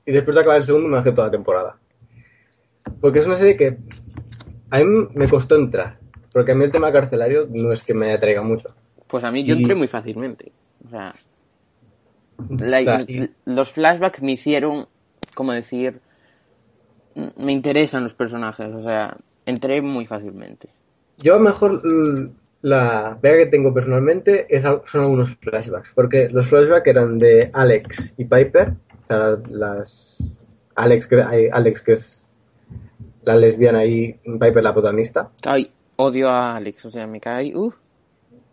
Y 0.07 0.13
después 0.13 0.35
de 0.35 0.41
acabar 0.41 0.59
el 0.59 0.65
segundo, 0.65 0.89
me 0.89 0.97
bajé 0.97 1.13
toda 1.13 1.29
la 1.29 1.33
temporada. 1.33 1.79
Porque 3.01 3.19
es 3.21 3.27
una 3.27 3.37
serie 3.37 3.57
que 3.57 3.79
a 4.71 4.79
mí 4.79 5.07
me 5.15 5.29
costó 5.29 5.57
entrar, 5.57 5.99
porque 6.33 6.53
a 6.53 6.55
mí 6.55 6.65
el 6.65 6.73
tema 6.73 6.93
carcelario 6.93 7.47
no 7.51 7.73
es 7.73 7.83
que 7.83 7.95
me 7.95 8.13
atraiga 8.13 8.43
mucho. 8.43 8.75
Pues 9.07 9.25
a 9.25 9.31
mí 9.31 9.45
yo 9.45 9.55
Y- 9.55 9.59
entré 9.59 9.75
muy 9.75 9.89
fácilmente. 9.89 10.53
O 10.87 10.91
sea, 10.91 11.15
Claro, 12.59 13.05
los 13.45 13.71
flashbacks 13.73 14.21
me 14.23 14.33
hicieron, 14.33 14.89
como 15.35 15.53
decir, 15.53 16.01
me 17.39 17.53
interesan 17.53 18.03
los 18.03 18.15
personajes. 18.15 18.73
O 18.73 18.81
sea, 18.81 19.17
entré 19.47 19.81
muy 19.81 20.05
fácilmente. 20.05 20.69
Yo 21.19 21.39
mejor 21.39 21.81
l- 21.85 22.31
la 22.65 23.19
pega 23.21 23.45
que 23.45 23.47
tengo 23.51 23.75
personalmente 23.75 24.47
es, 24.49 24.63
son 24.63 24.83
algunos 24.95 25.37
flashbacks, 25.37 25.93
porque 25.95 26.31
los 26.31 26.49
flashbacks 26.49 26.87
eran 26.87 27.19
de 27.19 27.51
Alex 27.53 28.15
y 28.17 28.25
Piper, 28.25 28.71
o 29.03 29.07
sea, 29.07 29.37
las 29.51 30.39
Alex 30.75 31.09
Alex 31.53 31.83
que 31.83 31.93
es 31.93 32.27
la 33.23 33.37
lesbiana 33.37 33.85
y 33.85 34.15
Piper 34.25 34.63
la 34.63 34.73
protagonista. 34.73 35.31
Ay, 35.45 35.71
odio 35.97 36.31
a 36.31 36.57
Alex, 36.57 36.87
o 36.87 36.91
sea, 36.91 37.07
me 37.07 37.21
cae. 37.21 37.55
Uh, 37.55 37.71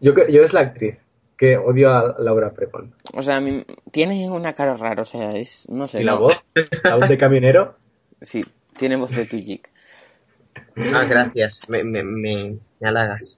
Yo, 0.02 0.14
yo 0.28 0.44
es 0.44 0.52
la 0.54 0.60
actriz 0.60 0.98
que 1.38 1.56
odio 1.58 1.90
a 1.90 2.18
Laura 2.20 2.52
Prepon. 2.52 2.94
o 3.16 3.22
sea, 3.22 3.40
me- 3.40 3.66
tiene 3.92 4.30
una 4.30 4.54
cara 4.54 4.74
rara, 4.76 5.04
o 5.04 5.06
sea, 5.06 5.32
es. 5.38 5.68
No 5.70 5.88
sé. 5.88 6.02
Y 6.02 6.04
la 6.04 6.16
no. 6.16 6.20
voz, 6.20 6.46
la 6.84 6.98
voz 6.98 7.08
de 7.08 7.18
camionero, 7.18 7.76
Sí, 8.22 8.44
tiene 8.78 8.98
voz 8.98 9.16
de 9.16 9.26
Tujik. 9.26 9.70
Ah, 10.94 11.06
gracias. 11.10 11.62
Me, 11.70 11.82
me, 11.84 12.04
me, 12.04 12.58
me 12.80 12.88
halagas. 12.88 13.38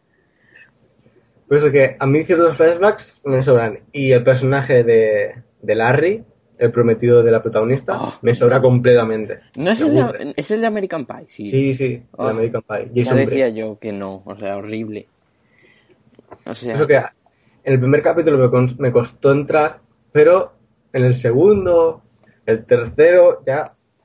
Por 1.53 1.59
eso 1.59 1.69
que 1.69 1.95
a 1.99 2.05
mí 2.07 2.23
ciertos 2.23 2.57
flashbacks 2.57 3.21
me 3.25 3.43
sobran. 3.43 3.81
Y 3.91 4.11
el 4.11 4.23
personaje 4.23 4.83
de, 4.83 5.35
de 5.61 5.75
Larry, 5.75 6.23
el 6.57 6.71
prometido 6.71 7.21
de 7.21 7.29
la 7.29 7.43
protagonista, 7.43 7.93
Ah. 7.95 8.17
me 8.23 8.33
sobra 8.33 8.59
completamente. 8.59 9.39
No 9.55 9.69
es 9.69 9.79
el, 9.81 9.93
de, 9.93 10.33
es 10.35 10.49
el 10.49 10.61
de 10.61 10.65
American 10.67 11.05
Pie, 11.05 11.25
sí. 11.27 11.45
Sí, 11.45 11.73
sí, 11.75 11.85
el 11.93 12.01
Ah. 12.17 12.29
American 12.31 12.63
Pie. 12.63 12.89
ya 12.95 13.03
Jason 13.03 13.17
decía 13.17 13.45
Bray. 13.49 13.53
yo 13.55 13.77
que 13.79 13.91
no, 13.91 14.23
o 14.25 14.35
sea, 14.35 14.57
horrible. 14.57 15.07
O 16.45 16.55
sea, 16.55 16.73
Eso 16.73 16.87
que 16.87 16.95
en 16.95 17.73
el 17.73 17.79
primer 17.79 18.01
capítulo 18.01 18.49
me, 18.49 18.67
me 18.79 18.91
costó 18.91 19.31
entrar, 19.31 19.79
pero 20.11 20.53
en 20.91 21.03
el 21.03 21.13
segundo, 21.15 22.01
el 22.47 22.65
tercero, 22.65 23.43
ya 23.45 23.63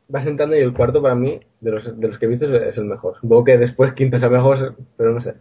vas 0.09 0.27
entrando 0.27 0.55
y 0.55 0.61
el 0.61 0.75
cuarto 0.75 1.01
para 1.01 1.15
mí, 1.15 1.39
de 1.61 1.71
los, 1.71 1.99
de 1.99 2.09
los 2.09 2.19
que 2.19 2.27
he 2.27 2.29
visto, 2.29 2.45
es, 2.55 2.63
es 2.63 2.77
el 2.77 2.85
mejor. 2.85 3.17
Supongo 3.19 3.45
que 3.45 3.57
después 3.57 3.95
quinto 3.95 4.19
sea 4.19 4.29
mejor, 4.29 4.75
pero 4.99 5.13
no 5.15 5.21
sé. 5.23 5.33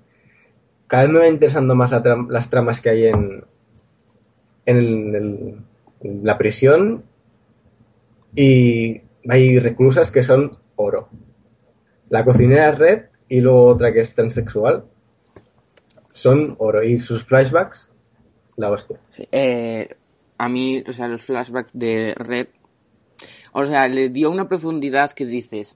Cada 0.87 1.03
vez 1.03 1.11
me 1.11 1.19
va 1.19 1.27
interesando 1.27 1.75
más 1.75 1.91
la 1.91 2.01
tram- 2.03 2.29
las 2.29 2.49
tramas 2.49 2.79
que 2.81 2.89
hay 2.89 3.07
en, 3.07 3.43
en, 4.65 4.77
el- 5.15 5.57
la 6.23 6.37
prisión 6.37 7.03
y 8.35 9.01
hay 9.29 9.59
reclusas 9.59 10.11
que 10.11 10.23
son 10.23 10.51
oro. 10.75 11.09
La 12.09 12.23
cocinera 12.23 12.71
red 12.71 13.05
y 13.27 13.41
luego 13.41 13.65
otra 13.65 13.91
que 13.91 14.01
es 14.01 14.13
transexual 14.15 14.85
son 16.13 16.55
oro. 16.59 16.83
Y 16.83 16.99
sus 16.99 17.23
flashbacks, 17.25 17.89
la 18.55 18.71
hostia. 18.71 18.99
eh, 19.31 19.89
a 20.37 20.49
mí, 20.49 20.83
o 20.87 20.91
sea, 20.91 21.07
los 21.07 21.23
flashbacks 21.23 21.71
de 21.73 22.13
Red, 22.15 22.47
o 23.53 23.65
sea, 23.65 23.87
le 23.87 24.09
dio 24.09 24.29
una 24.29 24.47
profundidad 24.47 25.11
que 25.11 25.25
dices, 25.25 25.75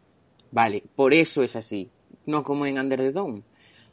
vale, 0.51 0.83
por 0.95 1.15
eso 1.15 1.41
es 1.41 1.55
así, 1.55 1.89
no 2.27 2.43
como 2.43 2.67
en 2.67 2.77
Under 2.79 2.99
the 2.99 3.11
Dome. 3.11 3.41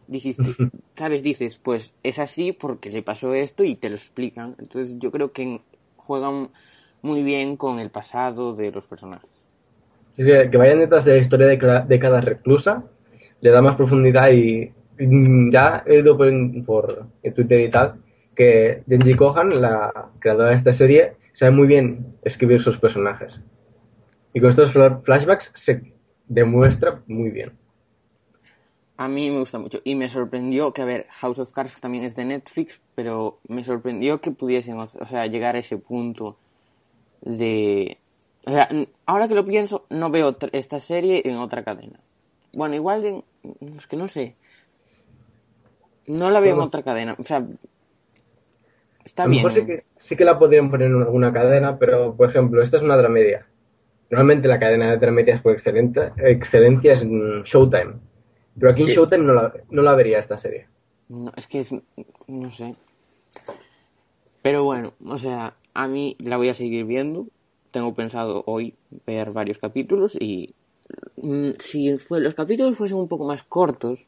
Dijiste, 0.09 0.56
¿sabes? 0.96 1.22
Dices, 1.22 1.59
pues 1.59 1.94
es 2.02 2.18
así 2.18 2.52
porque 2.52 2.90
le 2.90 3.02
pasó 3.04 3.34
esto 3.34 3.64
y 3.64 3.76
te 3.76 3.90
lo 3.90 3.96
explican. 3.96 4.56
Entonces 4.59 4.98
yo 4.98 5.12
creo 5.12 5.32
que 5.32 5.62
juegan 5.96 6.50
muy 7.02 7.22
bien 7.24 7.56
con 7.56 7.78
el 7.80 7.90
pasado 7.90 8.54
de 8.54 8.72
los 8.72 8.86
personajes. 8.86 9.30
Es 10.16 10.26
que, 10.26 10.50
que 10.50 10.56
vayan 10.59 10.80
detrás 10.80 11.04
de 11.04 11.12
la 11.14 11.18
historia 11.18 11.46
de 11.46 11.59
cada, 11.59 11.80
de 11.80 11.98
cada 11.98 12.20
reclusa 12.20 12.84
le 13.40 13.50
da 13.50 13.62
más 13.62 13.76
profundidad 13.76 14.30
y, 14.32 14.72
y 14.98 15.50
ya 15.52 15.84
he 15.86 16.00
ido 16.00 16.16
por, 16.16 16.28
por 16.66 17.06
en 17.22 17.34
Twitter 17.34 17.61
y 17.61 17.70
tal 17.70 17.94
que 18.34 18.82
Genji 18.88 19.14
Kohan, 19.14 19.61
la 19.61 20.11
creadora 20.20 20.50
de 20.50 20.56
esta 20.56 20.72
serie, 20.72 21.14
sabe 21.32 21.52
muy 21.52 21.66
bien 21.66 22.14
escribir 22.22 22.61
sus 22.61 22.78
personajes. 22.78 23.40
Y 24.34 24.40
con 24.40 24.50
estos 24.50 24.72
fla- 24.74 25.00
flashbacks 25.04 25.52
se 25.54 25.94
demuestra 26.28 27.02
muy 27.09 27.30
bien. 27.30 27.52
A 28.99 29.07
mí 29.07 29.30
me 29.30 29.38
gusta 29.38 29.59
mucho. 29.59 29.80
Y 29.84 29.94
me 29.94 30.09
sorprendió 30.09 30.72
que, 30.72 30.82
a 30.82 30.84
ver, 30.84 31.07
House 31.09 31.38
of 31.38 31.53
Cards 31.53 31.80
también 31.80 32.03
es 32.03 32.16
de 32.16 32.24
Netflix, 32.24 32.80
pero 32.96 33.38
me 33.46 33.62
sorprendió 33.62 34.20
que 34.20 34.32
pudiesen, 34.32 34.76
o 34.76 34.88
sea, 34.88 35.26
llegar 35.26 35.55
a 35.55 35.61
ese 35.61 35.78
punto 35.78 36.36
de... 37.20 37.96
O 38.44 38.51
sea, 38.51 38.68
ahora 39.07 39.28
que 39.28 39.36
lo 39.36 39.44
pienso, 39.44 39.86
no 39.88 40.11
veo 40.11 40.36
esta 40.51 40.80
serie 40.80 41.22
en 41.24 41.36
otra 41.36 41.62
cadena. 41.62 42.01
Bueno, 42.53 42.74
igual 42.74 43.05
en... 43.05 43.24
Es 43.76 43.86
que 43.86 43.96
no 43.96 44.09
sé. 44.09 44.34
No 46.09 46.30
la 46.30 46.40
veo 46.40 46.57
en 46.57 46.61
otra 46.62 46.82
cadena. 46.82 47.14
O 47.20 47.22
sea, 47.22 47.46
está 49.05 49.22
a 49.22 49.26
lo 49.26 49.30
bien. 49.30 49.44
mejor 49.44 49.53
sí 49.53 49.64
que, 49.64 49.84
sí 49.96 50.16
que 50.16 50.24
la 50.24 50.40
podrían 50.40 50.72
poner 50.72 50.88
en 50.88 51.03
alguna 51.03 51.32
cadena, 51.32 51.78
pero 51.78 52.16
por 52.16 52.28
ejemplo, 52.28 52.61
esta 52.62 52.78
es 52.78 52.82
una 52.82 52.96
dramedia. 52.96 53.46
Normalmente 54.11 54.49
la 54.49 54.59
cadena 54.59 54.90
de 54.90 54.96
dramedias 54.96 55.40
por 55.40 55.53
excelencia, 55.53 56.14
excelencia 56.16 56.94
es 56.94 57.05
mm, 57.05 57.42
Showtime. 57.44 58.07
Pero 58.59 58.72
aquí 58.72 58.82
en 58.82 58.88
Sí. 58.88 58.94
Showtime 58.94 59.24
no 59.24 59.34
la, 59.34 59.52
no 59.70 59.82
la 59.82 59.94
vería 59.94 60.18
esta 60.18 60.36
serie. 60.38 60.66
No, 61.09 61.32
es 61.36 61.46
que 61.46 61.61
es- 61.61 61.74
no 62.26 62.50
sé. 62.50 62.74
Pero 64.42 64.64
bueno, 64.64 64.94
o 65.04 65.18
sea, 65.18 65.54
a 65.74 65.88
mí 65.88 66.16
la 66.20 66.36
voy 66.36 66.48
a 66.48 66.54
seguir 66.54 66.84
viendo. 66.84 67.26
Tengo 67.70 67.94
pensado 67.94 68.44
hoy 68.46 68.74
ver 69.06 69.32
varios 69.32 69.59
capítulos 69.59 70.16
y 70.18 70.54
mm, 71.16 71.50
si 71.59 71.98
fue, 71.98 72.20
los 72.20 72.34
capítulos 72.34 72.76
fuesen 72.76 72.98
un 72.98 73.09
poco 73.09 73.26
más 73.26 73.42
cortos, 73.42 74.00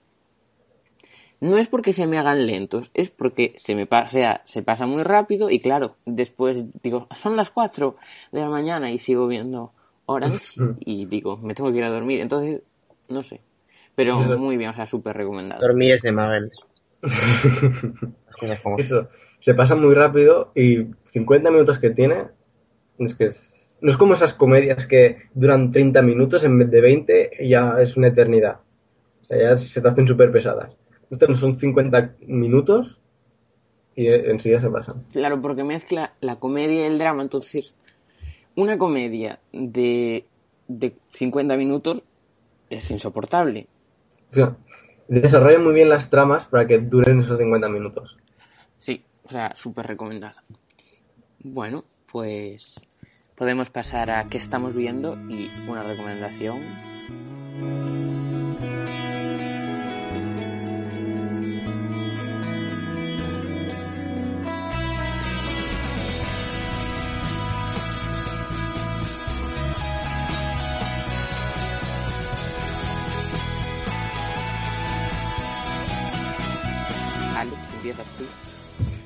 no 1.40 1.56
es 1.56 1.68
porque 1.68 1.92
se 1.92 2.06
me 2.06 2.18
hagan 2.18 2.46
lentos, 2.46 2.90
es 2.94 3.10
porque 3.10 3.54
se 3.58 3.74
me 3.74 3.86
pa- 3.86 4.02
o 4.04 4.08
sea, 4.08 4.42
se 4.44 4.62
pasa 4.62 4.86
muy 4.86 5.02
rápido 5.02 5.50
y 5.50 5.58
claro, 5.58 5.96
después 6.04 6.64
digo, 6.82 7.06
son 7.16 7.36
las 7.36 7.50
4 7.50 7.96
de 8.32 8.40
la 8.40 8.48
mañana 8.50 8.90
y 8.90 8.98
sigo 8.98 9.26
viendo 9.26 9.72
Orange 10.06 10.60
y 10.80 11.06
digo, 11.06 11.36
me 11.38 11.54
tengo 11.54 11.70
que 11.72 11.78
ir 11.78 11.84
a 11.84 11.90
dormir. 11.90 12.20
Entonces, 12.20 12.62
no 13.08 13.22
sé. 13.22 13.40
Pero 14.00 14.38
muy 14.38 14.56
bien, 14.56 14.70
o 14.70 14.72
sea, 14.72 14.86
súper 14.86 15.16
recomendado. 15.16 15.60
Dormir 15.60 15.94
es 15.94 16.02
de 16.02 16.12
Mabel. 16.12 16.50
Las 17.02 18.36
cosas 18.38 18.60
como 18.60 18.76
son. 18.76 18.80
Eso, 18.80 19.08
se 19.38 19.54
pasa 19.54 19.74
muy 19.74 19.94
rápido 19.94 20.52
y 20.54 20.86
50 21.06 21.50
minutos 21.50 21.78
que 21.78 21.90
tiene, 21.90 22.24
es 22.98 23.14
que 23.14 23.26
es- 23.26 23.74
no 23.80 23.90
es 23.90 23.96
como 23.96 24.12
esas 24.14 24.34
comedias 24.34 24.86
que 24.86 25.16
duran 25.34 25.72
30 25.72 26.02
minutos 26.02 26.44
en 26.44 26.58
vez 26.58 26.70
de 26.70 26.80
20 26.82 27.30
y 27.40 27.48
ya 27.48 27.74
es 27.80 27.96
una 27.96 28.08
eternidad. 28.08 28.60
O 29.22 29.24
sea, 29.24 29.38
ya 29.38 29.56
se 29.56 29.80
te 29.80 29.88
hacen 29.88 30.06
súper 30.06 30.30
pesadas. 30.30 30.76
Estas 31.10 31.28
no 31.30 31.34
son 31.34 31.56
50 31.56 32.14
minutos 32.26 32.98
y 33.96 34.06
enseguida 34.08 34.60
se 34.60 34.68
pasan. 34.68 35.02
Claro, 35.12 35.40
porque 35.40 35.64
mezcla 35.64 36.12
la 36.20 36.36
comedia 36.36 36.82
y 36.82 36.84
el 36.84 36.98
drama, 36.98 37.22
entonces 37.22 37.74
una 38.54 38.76
comedia 38.76 39.38
de, 39.52 40.26
de 40.68 40.92
50 41.10 41.56
minutos 41.56 42.02
es 42.68 42.90
insoportable. 42.90 43.66
O 44.30 44.32
muy 45.58 45.74
bien 45.74 45.88
las 45.88 46.08
tramas 46.08 46.46
para 46.46 46.66
que 46.66 46.78
duren 46.78 47.20
esos 47.20 47.38
50 47.38 47.68
minutos. 47.68 48.16
Sí, 48.78 49.04
o 49.24 49.28
sea, 49.28 49.54
súper 49.56 49.86
recomendada. 49.86 50.44
Bueno, 51.40 51.84
pues 52.10 52.88
podemos 53.34 53.70
pasar 53.70 54.10
a 54.10 54.28
qué 54.28 54.38
estamos 54.38 54.74
viendo 54.74 55.14
y 55.28 55.50
una 55.68 55.82
recomendación. 55.82 56.60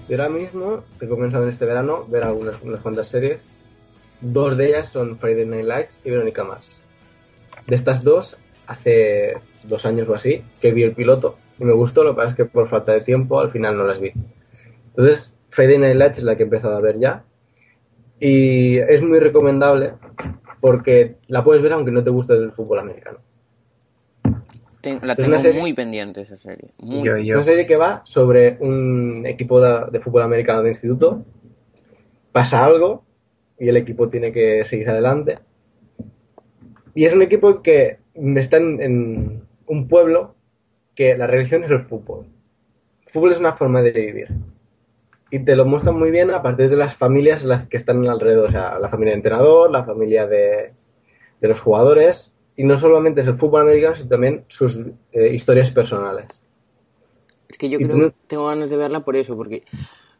Y 0.09 0.13
ahora 0.13 0.29
mismo 0.29 0.85
tengo 0.99 1.17
pensado 1.17 1.45
en 1.45 1.51
este 1.51 1.65
verano 1.65 2.07
ver 2.07 2.25
algunas 2.25 2.61
unas 2.63 2.81
cuantas 2.81 3.09
series. 3.09 3.43
Dos 4.21 4.57
de 4.57 4.69
ellas 4.69 4.89
son 4.89 5.19
Friday 5.19 5.47
Night 5.47 5.67
Lights 5.67 6.01
y 6.05 6.11
Verónica 6.11 6.45
Mars. 6.45 6.83
De 7.67 7.75
estas 7.75 8.05
dos, 8.05 8.37
hace 8.67 9.37
dos 9.65 9.87
años 9.87 10.09
o 10.09 10.15
así, 10.15 10.43
que 10.61 10.73
vi 10.73 10.83
el 10.83 10.95
piloto 10.95 11.39
y 11.59 11.65
me 11.65 11.73
gustó, 11.73 12.03
lo 12.03 12.13
que 12.13 12.17
pasa 12.17 12.31
es 12.31 12.37
que 12.37 12.45
por 12.45 12.69
falta 12.69 12.93
de 12.93 13.01
tiempo 13.01 13.41
al 13.41 13.51
final 13.51 13.77
no 13.77 13.85
las 13.85 14.01
vi. 14.01 14.13
Entonces, 14.89 15.37
Friday 15.51 15.79
Night 15.79 15.97
Lights 15.97 16.19
es 16.19 16.25
la 16.25 16.37
que 16.37 16.43
he 16.43 16.45
empezado 16.45 16.77
a 16.77 16.81
ver 16.81 16.99
ya. 16.99 17.25
Y 18.19 18.79
es 18.79 19.03
muy 19.03 19.21
recomendable 19.21 19.95
porque 20.61 21.17
la 21.29 21.45
puedes 21.45 21.63
ver 21.63 21.73
aunque 21.73 21.91
no 21.91 22.03
te 22.03 22.11
guste 22.11 22.35
el 22.35 22.53
fútbol 22.53 22.79
americano. 22.79 23.19
Ten- 24.85 24.99
la 25.03 25.17
tengo 25.17 25.39
serie- 25.39 25.61
muy 25.61 25.73
pendiente 25.73 26.21
esa 26.21 26.37
serie. 26.37 26.69
Muy 26.87 27.05
Yo, 27.09 27.17
Es 27.17 27.27
yo. 27.27 27.35
una 27.35 27.43
serie 27.43 27.67
que 27.67 27.77
va 27.77 28.03
sobre 28.05 28.57
un 28.61 29.25
equipo 29.27 29.61
de, 29.61 29.91
de 29.91 30.01
fútbol 30.01 30.23
americano 30.23 30.63
de 30.63 30.69
instituto. 30.69 31.25
Pasa 32.33 32.65
algo 32.65 33.05
y 33.59 33.69
el 33.69 33.77
equipo 33.77 34.09
tiene 34.09 34.31
que 34.33 34.65
seguir 34.65 34.89
adelante. 34.91 35.37
Y 36.95 37.05
es 37.05 37.15
un 37.15 37.23
equipo 37.23 37.63
que 37.63 37.99
está 38.37 38.59
en, 38.59 38.81
en 38.83 39.43
un 39.67 39.89
pueblo 39.89 40.35
que 40.95 41.17
la 41.17 41.27
religión 41.27 41.65
es 41.65 41.71
el 41.71 41.81
fútbol. 41.81 42.27
El 43.07 43.13
fútbol 43.13 43.33
es 43.33 43.41
una 43.41 43.53
forma 43.55 43.83
de 43.83 43.93
vivir. 43.93 44.29
y 45.31 45.39
te 45.41 45.57
lo 45.57 45.65
muestran 45.65 45.99
muy 45.99 46.11
bien 46.11 46.31
a 46.31 46.43
partir 46.43 46.69
de 46.69 46.77
las 46.77 46.95
familias 46.97 47.43
las 47.43 47.67
que 47.67 47.77
están 47.77 48.07
alrededor, 48.07 48.49
o 48.49 48.53
sea, 48.53 48.79
la 48.79 48.89
familia 48.89 49.13
de 49.13 49.17
entrenador, 49.17 49.71
la 49.71 49.83
familia 49.85 50.27
de, 50.27 50.73
de 51.41 51.49
los 51.49 51.59
jugadores, 51.61 52.34
y 52.57 52.65
no 52.65 52.77
solamente 52.77 53.21
es 53.23 53.27
el 53.27 53.39
fútbol 53.39 53.63
americano, 53.63 53.97
sino 53.97 54.09
también 54.11 54.45
sus 54.49 54.79
eh, 55.13 55.33
historias 55.35 55.71
personales. 55.71 56.27
Es 57.49 57.59
que 57.59 57.69
yo 57.71 57.79
¿Y 57.79 57.85
creo 57.85 57.97
no- 57.97 58.11
que 58.11 58.15
tengo 58.27 58.47
ganas 58.47 58.71
de 58.71 58.77
verla 58.77 59.05
por 59.05 59.17
eso, 59.17 59.37
porque 59.37 59.65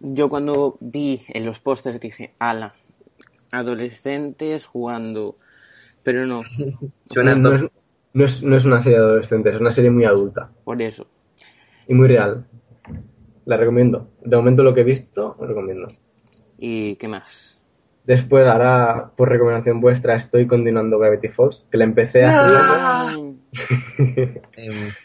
yo 0.01 0.29
cuando 0.29 0.77
vi 0.81 1.25
en 1.29 1.47
los 1.47 1.61
pósters 1.61 2.01
dije, 2.01 2.35
ala, 2.39 2.75
adolescentes 3.53 4.67
jugando, 4.67 5.39
pero 6.05 6.27
no, 6.27 6.43
Suena 7.07 7.35
no, 7.37 7.55
es, 7.55 7.63
no, 8.13 8.25
es, 8.25 8.43
no 8.43 8.57
es 8.57 8.65
una 8.65 8.81
serie 8.81 8.99
de 8.99 9.05
adolescentes, 9.05 9.55
es 9.55 9.61
una 9.61 9.71
serie 9.71 9.91
muy 9.91 10.05
adulta 10.05 10.51
por 10.65 10.83
eso. 10.83 11.07
y 11.87 11.95
muy 11.95 12.09
real. 12.09 12.47
La 13.47 13.57
recomiendo. 13.57 14.11
De 14.23 14.37
momento 14.37 14.63
lo 14.63 14.75
que 14.75 14.83
he 14.83 14.85
visto, 14.85 15.37
lo 15.39 15.47
recomiendo. 15.47 15.89
¿Y 16.59 16.97
qué 16.97 17.09
más? 17.09 17.54
Después, 18.05 18.47
ahora, 18.47 19.13
por 19.17 19.31
recomendación 19.31 19.81
vuestra, 19.81 20.15
estoy 20.15 20.47
continuando 20.47 20.99
Gravity 20.99 21.29
Falls, 21.29 21.65
que 21.71 21.79
la 21.79 21.85
empecé 21.85 22.25
hace 22.25 22.39
Ah. 22.39 23.17
Em, 24.57 24.91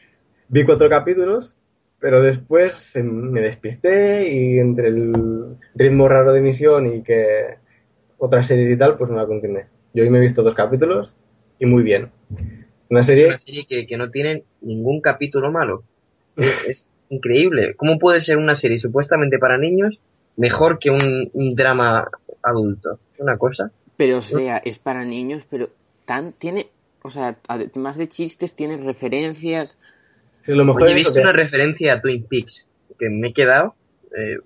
Vi 0.50 0.64
cuatro 0.64 0.90
capítulos, 0.90 1.56
pero 2.00 2.22
después 2.22 2.96
eh, 2.96 3.04
me 3.04 3.40
despisté 3.40 4.28
y 4.28 4.58
entre 4.58 4.88
el 4.88 5.58
ritmo 5.76 6.10
raro 6.10 6.34
de 6.34 6.40
emisión 6.40 6.94
y 6.94 7.04
que 7.04 7.58
otra 8.18 8.44
serie 8.44 8.72
y 8.72 8.78
tal, 8.78 8.98
pues 8.98 9.12
no 9.12 9.18
la 9.18 9.28
continué. 9.28 9.68
Yo 9.94 10.04
hoy 10.04 10.10
me 10.10 10.18
he 10.18 10.22
visto 10.22 10.42
dos 10.42 10.56
capítulos 10.56 11.14
y 11.60 11.68
muy 11.68 11.84
bien. 11.84 12.10
Una 12.90 13.04
serie, 13.04 13.28
una 13.28 13.40
serie 13.40 13.66
que, 13.68 13.86
que 13.86 13.98
no 13.98 14.10
tiene 14.10 14.44
ningún 14.62 15.02
capítulo 15.02 15.52
malo. 15.52 15.84
Es, 16.36 16.66
es 16.68 16.90
increíble. 17.10 17.76
¿Cómo 17.76 18.00
puede 18.00 18.22
ser 18.22 18.38
una 18.38 18.56
serie 18.56 18.80
supuestamente 18.80 19.38
para 19.38 19.58
niños 19.58 20.00
mejor 20.36 20.80
que 20.80 20.90
un, 20.90 21.30
un 21.34 21.54
drama 21.54 22.10
adulto? 22.44 23.00
Es 23.14 23.20
una 23.20 23.38
cosa. 23.38 23.72
Pero 23.98 24.18
o 24.18 24.22
sea, 24.22 24.58
es 24.58 24.80
para 24.80 25.04
niños, 25.06 25.46
pero 25.50 25.70
tan 26.06 26.34
tiene, 26.34 26.68
o 27.04 27.10
sea, 27.10 27.38
además 27.48 27.98
de 27.98 28.08
chistes, 28.10 28.56
tiene 28.56 28.78
referencias. 28.78 29.78
si 30.42 30.54
lo 30.54 30.64
mejor 30.66 30.84
Oye, 30.84 30.92
he 30.94 30.96
visto 30.96 31.14
que- 31.14 31.20
una 31.22 31.34
referencia 31.34 31.94
a 31.94 32.02
Twin 32.02 32.26
Peaks 32.26 32.66
que 32.98 33.10
me 33.10 33.30
he 33.30 33.34
quedado. 33.34 33.76
eh, 34.16 34.38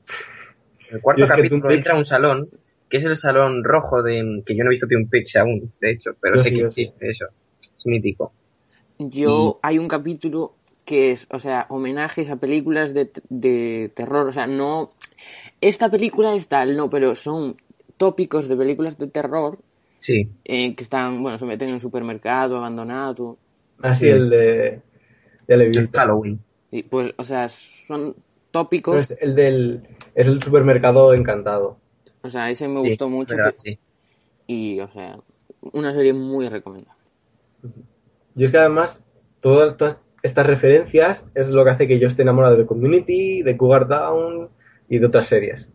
el 0.92 1.02
cuarto 1.02 1.26
capítulo 1.28 1.72
entra 1.72 1.94
a 1.94 1.98
un 1.98 2.06
salón, 2.06 2.50
que 2.90 2.98
es 2.98 3.04
el 3.06 3.16
salón 3.16 3.64
rojo 3.64 4.04
de. 4.04 4.44
que 4.46 4.56
yo 4.56 4.64
no 4.64 4.70
he 4.70 4.72
visto 4.72 4.88
Twin 4.88 5.08
Peaks 5.10 5.36
aún, 5.38 5.72
de 5.80 5.92
hecho, 5.92 6.12
pero 6.20 6.36
Yo 6.38 6.44
sé 6.44 6.50
sí, 6.50 6.56
que 6.56 6.70
sí. 6.70 6.82
existe 6.82 7.10
eso. 7.10 7.26
Es 7.62 7.86
mítico. 7.86 8.34
Yo, 9.00 9.60
hay 9.62 9.80
un 9.80 9.88
capítulo 9.88 10.54
que 10.86 11.12
es, 11.12 11.28
o 11.32 11.40
sea, 11.40 11.66
homenajes 11.70 12.30
a 12.30 12.36
películas 12.36 12.94
de, 12.94 13.10
de 13.30 13.92
terror, 13.96 14.28
o 14.28 14.32
sea, 14.32 14.48
no, 14.48 14.92
esta 15.62 15.90
película 15.90 16.36
es 16.36 16.48
tal, 16.48 16.76
no, 16.76 16.90
pero 16.90 17.16
son 17.16 17.56
tópicos 17.98 18.48
de 18.48 18.56
películas 18.58 18.98
de 18.98 19.08
terror 19.08 19.60
Sí. 20.00 20.30
eh, 20.46 20.76
que 20.76 20.84
están, 20.84 21.22
bueno, 21.24 21.38
se 21.38 21.46
meten 21.46 21.70
en 21.70 21.76
un 21.76 21.80
supermercado 21.80 22.58
abandonado, 22.58 23.38
Así 23.82 24.08
el 24.10 24.30
de... 24.30 24.82
Ya 25.48 25.56
visto. 25.58 25.98
Halloween. 25.98 26.40
y 26.72 26.84
pues, 26.84 27.14
o 27.18 27.24
sea, 27.24 27.48
son 27.50 28.16
tópicos, 28.52 28.96
No, 28.96 29.00
es 29.02 29.18
el 29.20 29.36
del... 29.36 29.84
Es 30.16 30.28
el 30.28 30.42
supermercado 30.42 31.14
encantado. 31.14 31.78
o 32.22 32.30
sea, 32.30 32.50
ese 32.50 32.68
me 32.68 32.82
Sí, 32.84 32.90
gustó 32.90 33.10
mucho 33.10 33.36
verdad, 33.36 33.52
que- 33.64 33.72
sí. 33.72 33.80
y, 34.48 34.80
o 34.80 34.88
sea, 34.88 35.18
una 35.74 35.94
serie 35.94 36.14
muy 36.14 36.48
recomendable. 36.50 37.00
Y 38.36 38.44
es 38.46 38.52
que 38.52 38.58
además, 38.58 39.04
todas, 39.40 39.78
todas 39.78 40.00
estas 40.22 40.46
referencias 40.48 41.26
es 41.36 41.50
lo 41.50 41.64
que 41.64 41.72
hace 41.72 41.88
que 41.88 42.00
yo 42.00 42.08
esté 42.08 42.22
enamorado 42.24 42.56
de 42.58 42.66
Community, 42.66 43.42
de 43.42 43.58
Cougar 43.58 43.88
Down 43.88 44.50
y 44.90 45.00
de 45.00 45.06
otras 45.06 45.28
series. 45.28 45.70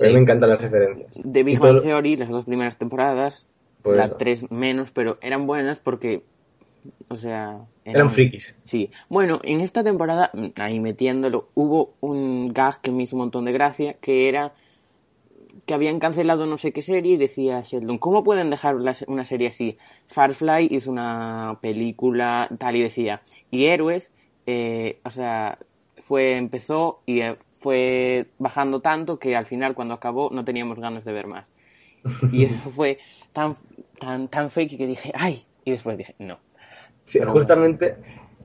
A 0.00 0.04
mí 0.06 0.12
me 0.14 0.20
encantan 0.20 0.50
las 0.50 0.60
referencias. 0.60 1.10
De 1.14 1.42
Big 1.42 1.58
Bang 1.58 1.82
Theory, 1.82 2.16
las 2.16 2.28
dos 2.30 2.44
primeras 2.44 2.78
temporadas, 2.78 3.48
Pues 3.82 3.96
la 3.96 4.06
eso. 4.06 4.16
tres 4.16 4.50
menos, 4.50 4.90
pero 4.92 5.18
eran 5.20 5.46
buenas 5.46 5.80
porque, 5.80 6.22
o 7.08 7.16
sea... 7.16 7.60
Eran 7.84 8.10
frikis. 8.10 8.54
Sí. 8.64 8.90
Bueno, 9.08 9.40
en 9.42 9.60
esta 9.60 9.82
temporada, 9.82 10.30
ahí 10.56 10.80
metiéndolo, 10.80 11.48
hubo 11.54 11.94
un 12.00 12.52
gag 12.52 12.80
que 12.80 12.90
me 12.92 13.02
hizo 13.02 13.16
un 13.16 13.22
montón 13.22 13.44
de 13.44 13.52
gracia, 13.52 13.94
que 13.94 14.28
era 14.28 14.52
que 15.66 15.74
habían 15.74 16.00
cancelado 16.00 16.46
no 16.46 16.58
sé 16.58 16.72
qué 16.72 16.82
serie 16.82 17.12
y 17.14 17.16
decía 17.16 17.60
Sheldon, 17.60 17.98
¿cómo 17.98 18.24
pueden 18.24 18.50
dejar 18.50 18.76
una 18.76 19.24
serie 19.24 19.48
así? 19.48 19.76
Firefly 20.06 20.68
hizo 20.70 20.90
una 20.90 21.58
película 21.60 22.48
tal 22.58 22.76
y 22.76 22.82
decía, 22.82 23.22
y 23.50 23.66
Héroes, 23.66 24.10
eh, 24.46 24.98
o 25.04 25.10
sea, 25.10 25.58
fue, 25.98 26.36
empezó 26.36 27.00
y 27.06 27.20
eh, 27.20 27.36
fue 27.62 28.26
bajando 28.38 28.80
tanto 28.80 29.18
que 29.18 29.36
al 29.36 29.46
final 29.46 29.74
cuando 29.74 29.94
acabó 29.94 30.30
no 30.30 30.44
teníamos 30.44 30.80
ganas 30.80 31.04
de 31.04 31.12
ver 31.12 31.26
más. 31.26 31.46
Y 32.32 32.44
eso 32.46 32.70
fue 32.70 32.98
tan, 33.32 33.56
tan, 33.98 34.28
tan 34.28 34.50
fake 34.50 34.76
que 34.76 34.86
dije, 34.86 35.12
ay, 35.14 35.44
y 35.64 35.70
después 35.70 35.96
dije, 35.96 36.14
no. 36.18 36.38
Sí, 37.04 37.18
Pero 37.18 37.32
justamente, 37.32 37.96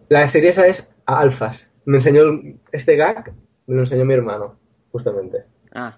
la 0.10 0.28
serie 0.28 0.50
esa 0.50 0.68
es 0.68 0.90
a 1.06 1.20
alfas. 1.20 1.70
Me 1.86 1.98
enseñó 1.98 2.22
este 2.72 2.96
gag, 2.96 3.34
me 3.66 3.76
lo 3.76 3.82
enseñó 3.82 4.06
mi 4.06 4.14
hermano, 4.14 4.56
justamente. 4.92 5.46
Ah, 5.74 5.98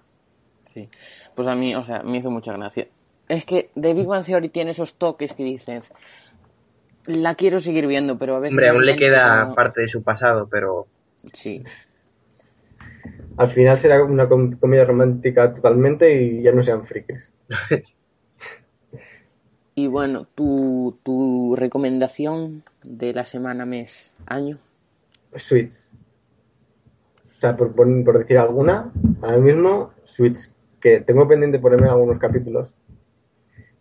sí. 0.72 0.88
Pues 1.34 1.48
a 1.48 1.54
mí, 1.54 1.74
o 1.74 1.82
sea, 1.82 2.02
me 2.02 2.18
hizo 2.18 2.30
mucha 2.30 2.52
gracia. 2.52 2.88
Es 3.28 3.44
que 3.44 3.70
The 3.80 3.94
Big 3.94 4.06
Bang 4.06 4.24
Theory 4.24 4.48
tiene 4.48 4.72
esos 4.72 4.94
toques 4.94 5.32
que 5.32 5.44
dices, 5.44 5.92
la 7.06 7.34
quiero 7.34 7.60
seguir 7.60 7.86
viendo, 7.86 8.18
pero 8.18 8.36
a 8.36 8.40
veces... 8.40 8.52
Hombre, 8.52 8.68
aún 8.68 8.84
le 8.84 8.96
queda 8.96 9.54
parte 9.54 9.82
de 9.82 9.88
su 9.88 10.02
pasado, 10.02 10.48
pero 10.50 10.86
Sí. 11.32 11.62
Al 13.36 13.50
final 13.50 13.78
será 13.78 14.02
una 14.04 14.28
com- 14.28 14.52
comedia 14.58 14.84
romántica 14.84 15.52
totalmente 15.54 16.22
y 16.22 16.42
ya 16.42 16.52
no 16.52 16.62
sean 16.62 16.86
frikis. 16.86 17.32
Y 19.74 19.86
bueno, 19.86 20.26
tu, 20.34 20.98
tu 21.02 21.54
recomendación 21.56 22.64
de 22.82 23.14
la 23.14 23.24
semana, 23.24 23.64
mes, 23.64 24.14
año. 24.26 24.58
Switch. 25.36 25.72
O 27.36 27.40
sea, 27.40 27.56
por, 27.56 27.72
por- 27.74 28.04
por 28.04 28.18
decir 28.18 28.36
alguna, 28.36 28.92
ahora 29.22 29.38
mismo, 29.38 29.92
Switch, 30.04 30.50
que 30.80 31.00
tengo 31.00 31.26
pendiente 31.26 31.60
ponerme 31.60 31.88
algunos 31.88 32.18
capítulos, 32.18 32.74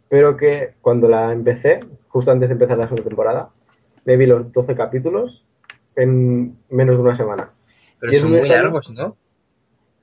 pero 0.07 0.37
que 0.37 0.75
cuando 0.79 1.09
la 1.09 1.33
empecé, 1.33 1.81
justo 2.07 2.31
antes 2.31 2.47
de 2.49 2.53
empezar 2.53 2.77
la 2.77 2.85
segunda 2.85 3.09
temporada, 3.09 3.49
me 4.05 4.15
vi 4.15 4.25
los 4.25 4.51
12 4.53 4.75
capítulos 4.75 5.45
en 5.95 6.57
menos 6.69 6.95
de 6.95 7.01
una 7.01 7.15
semana. 7.15 7.51
Pero 7.99 8.11
Y 8.11 8.15
es 8.15 8.21
son 8.21 8.31
muy 8.31 8.47
largos, 8.47 8.89
¿no? 8.91 9.15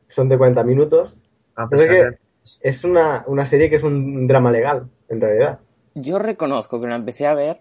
Son 0.09 0.29
de 0.29 0.39
40 0.39 0.63
minutos. 0.65 1.17
A 1.57 1.69
Pero 1.69 1.83
es 1.83 2.81
que 2.81 2.87
una, 2.87 3.25
una 3.27 3.47
serie 3.47 3.71
que 3.71 3.77
es 3.77 3.83
un 3.83 4.27
drama 4.27 4.51
legal, 4.51 4.89
en 5.09 5.21
realidad. 5.21 5.59
Yo 5.95 6.19
reconozco 6.19 6.81
que 6.81 6.87
la 6.87 6.97
empecé 6.97 7.27
a 7.27 7.35
ver 7.35 7.61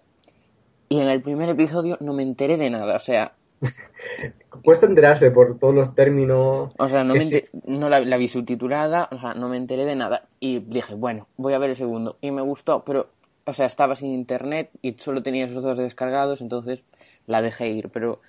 y 0.88 1.00
en 1.00 1.08
el 1.08 1.22
primer 1.22 1.48
episodio 1.48 1.96
no 2.00 2.12
me 2.12 2.22
enteré 2.22 2.56
de 2.56 2.70
nada. 2.70 2.96
O 2.96 3.00
sea, 3.00 3.32
Cuesta 4.62 4.86
enterarse 4.86 5.30
por 5.30 5.58
todos 5.58 5.74
los 5.74 5.94
términos. 5.94 6.72
o 6.76 6.88
sea 6.88 7.04
no, 7.04 7.14
me 7.14 7.22
sí. 7.22 7.42
no 7.66 7.88
la, 7.88 8.00
la 8.00 8.16
vi 8.16 8.28
subtitulada, 8.28 9.08
o 9.10 9.18
sea, 9.18 9.34
no 9.34 9.48
me 9.48 9.56
enteré 9.56 9.84
de 9.84 9.96
nada. 9.96 10.28
Y 10.40 10.60
dije, 10.60 10.94
bueno, 10.94 11.28
voy 11.36 11.54
a 11.54 11.58
ver 11.58 11.70
el 11.70 11.76
segundo. 11.76 12.16
Y 12.20 12.30
me 12.30 12.42
gustó, 12.42 12.84
pero, 12.84 13.08
o 13.44 13.52
sea, 13.52 13.66
estaba 13.66 13.96
sin 13.96 14.12
internet 14.12 14.70
y 14.82 14.94
solo 14.94 15.22
tenía 15.22 15.44
esos 15.44 15.62
dos 15.62 15.78
descargados, 15.78 16.40
entonces 16.40 16.84
la 17.26 17.42
dejé 17.42 17.68
ir. 17.68 17.90
Pero 17.90 18.20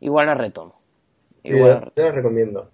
igual 0.00 0.26
la 0.26 0.34
retomo. 0.34 0.81
Sí, 1.42 1.52
Igual, 1.52 1.92
yo 1.96 2.02
la 2.04 2.12
recomiendo. 2.12 2.70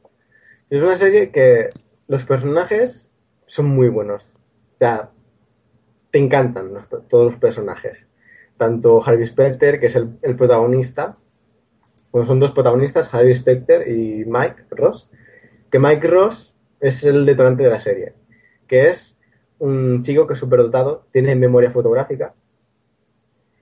Es 0.71 0.83
una 0.83 0.97
serie 0.97 1.31
que 1.31 1.71
los 2.07 2.25
personajes 2.25 3.11
son 3.47 3.66
muy 3.66 3.89
buenos. 3.89 4.35
O 4.75 4.79
sea, 4.79 5.11
te 6.11 6.19
encantan 6.19 6.73
todos 7.09 7.25
los 7.25 7.37
personajes. 7.37 8.07
Tanto 8.57 9.03
Harvey 9.03 9.27
Specter, 9.27 9.81
que 9.81 9.87
es 9.87 9.97
el, 9.97 10.19
el 10.23 10.37
protagonista. 10.37 11.16
Bueno, 12.11 12.27
son 12.27 12.41
dos 12.41 12.53
protagonistas, 12.53 13.12
Harvey 13.12 13.35
Specter 13.35 13.89
y 13.89 14.25
Mike 14.27 14.64
Ross. 14.71 15.09
Que 15.71 15.79
Mike 15.79 16.07
Ross 16.07 16.55
es 16.81 17.05
el 17.05 17.25
detonante 17.25 17.62
de 17.62 17.71
la 17.71 17.81
serie. 17.81 18.14
Que 18.66 18.89
es 18.89 19.19
un 19.59 20.03
chico 20.03 20.27
que 20.27 20.35
es 20.35 20.39
superdotado, 20.39 21.07
tiene 21.12 21.35
memoria 21.35 21.71
fotográfica. 21.71 22.35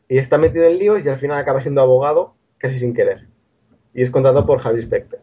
Y 0.09 0.19
está 0.19 0.39
metido 0.39 0.65
en 0.67 0.79
líos 0.79 1.05
y 1.05 1.09
al 1.09 1.19
final 1.19 1.39
acaba 1.39 1.61
siendo 1.61 1.81
abogado 1.81 2.35
casi 2.59 2.79
sin 2.79 2.95
querer. 2.95 3.27
Y 3.97 4.03
es 4.03 4.11
contratado 4.11 4.45
por 4.45 4.61
Harvey 4.65 4.83
Specter. 4.83 5.21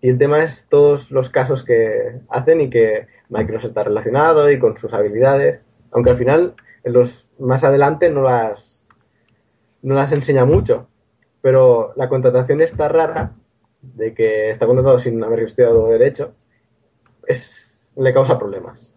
Y 0.00 0.08
el 0.08 0.18
tema 0.18 0.42
es 0.42 0.68
todos 0.68 1.12
los 1.12 1.30
casos 1.30 1.64
que 1.64 2.18
hacen 2.28 2.60
y 2.60 2.68
que 2.68 3.06
Ross 3.30 3.64
está 3.64 3.84
relacionado 3.84 4.50
y 4.50 4.58
con 4.58 4.76
sus 4.76 4.92
habilidades. 4.92 5.64
Aunque 5.92 6.10
al 6.10 6.18
final, 6.18 6.54
en 6.82 6.92
los 6.92 7.28
más 7.38 7.62
adelante, 7.62 8.10
no 8.10 8.22
las, 8.22 8.82
no 9.82 9.94
las 9.94 10.12
enseña 10.12 10.44
mucho. 10.44 10.88
Pero 11.42 11.92
la 11.94 12.08
contratación 12.08 12.60
está 12.60 12.88
rara, 12.88 13.34
de 13.82 14.12
que 14.14 14.50
está 14.50 14.66
contratado 14.66 14.98
sin 14.98 15.22
haber 15.22 15.40
estudiado 15.40 15.86
Derecho, 15.88 16.34
es, 17.26 17.92
le 17.96 18.12
causa 18.12 18.36
problemas. 18.36 18.90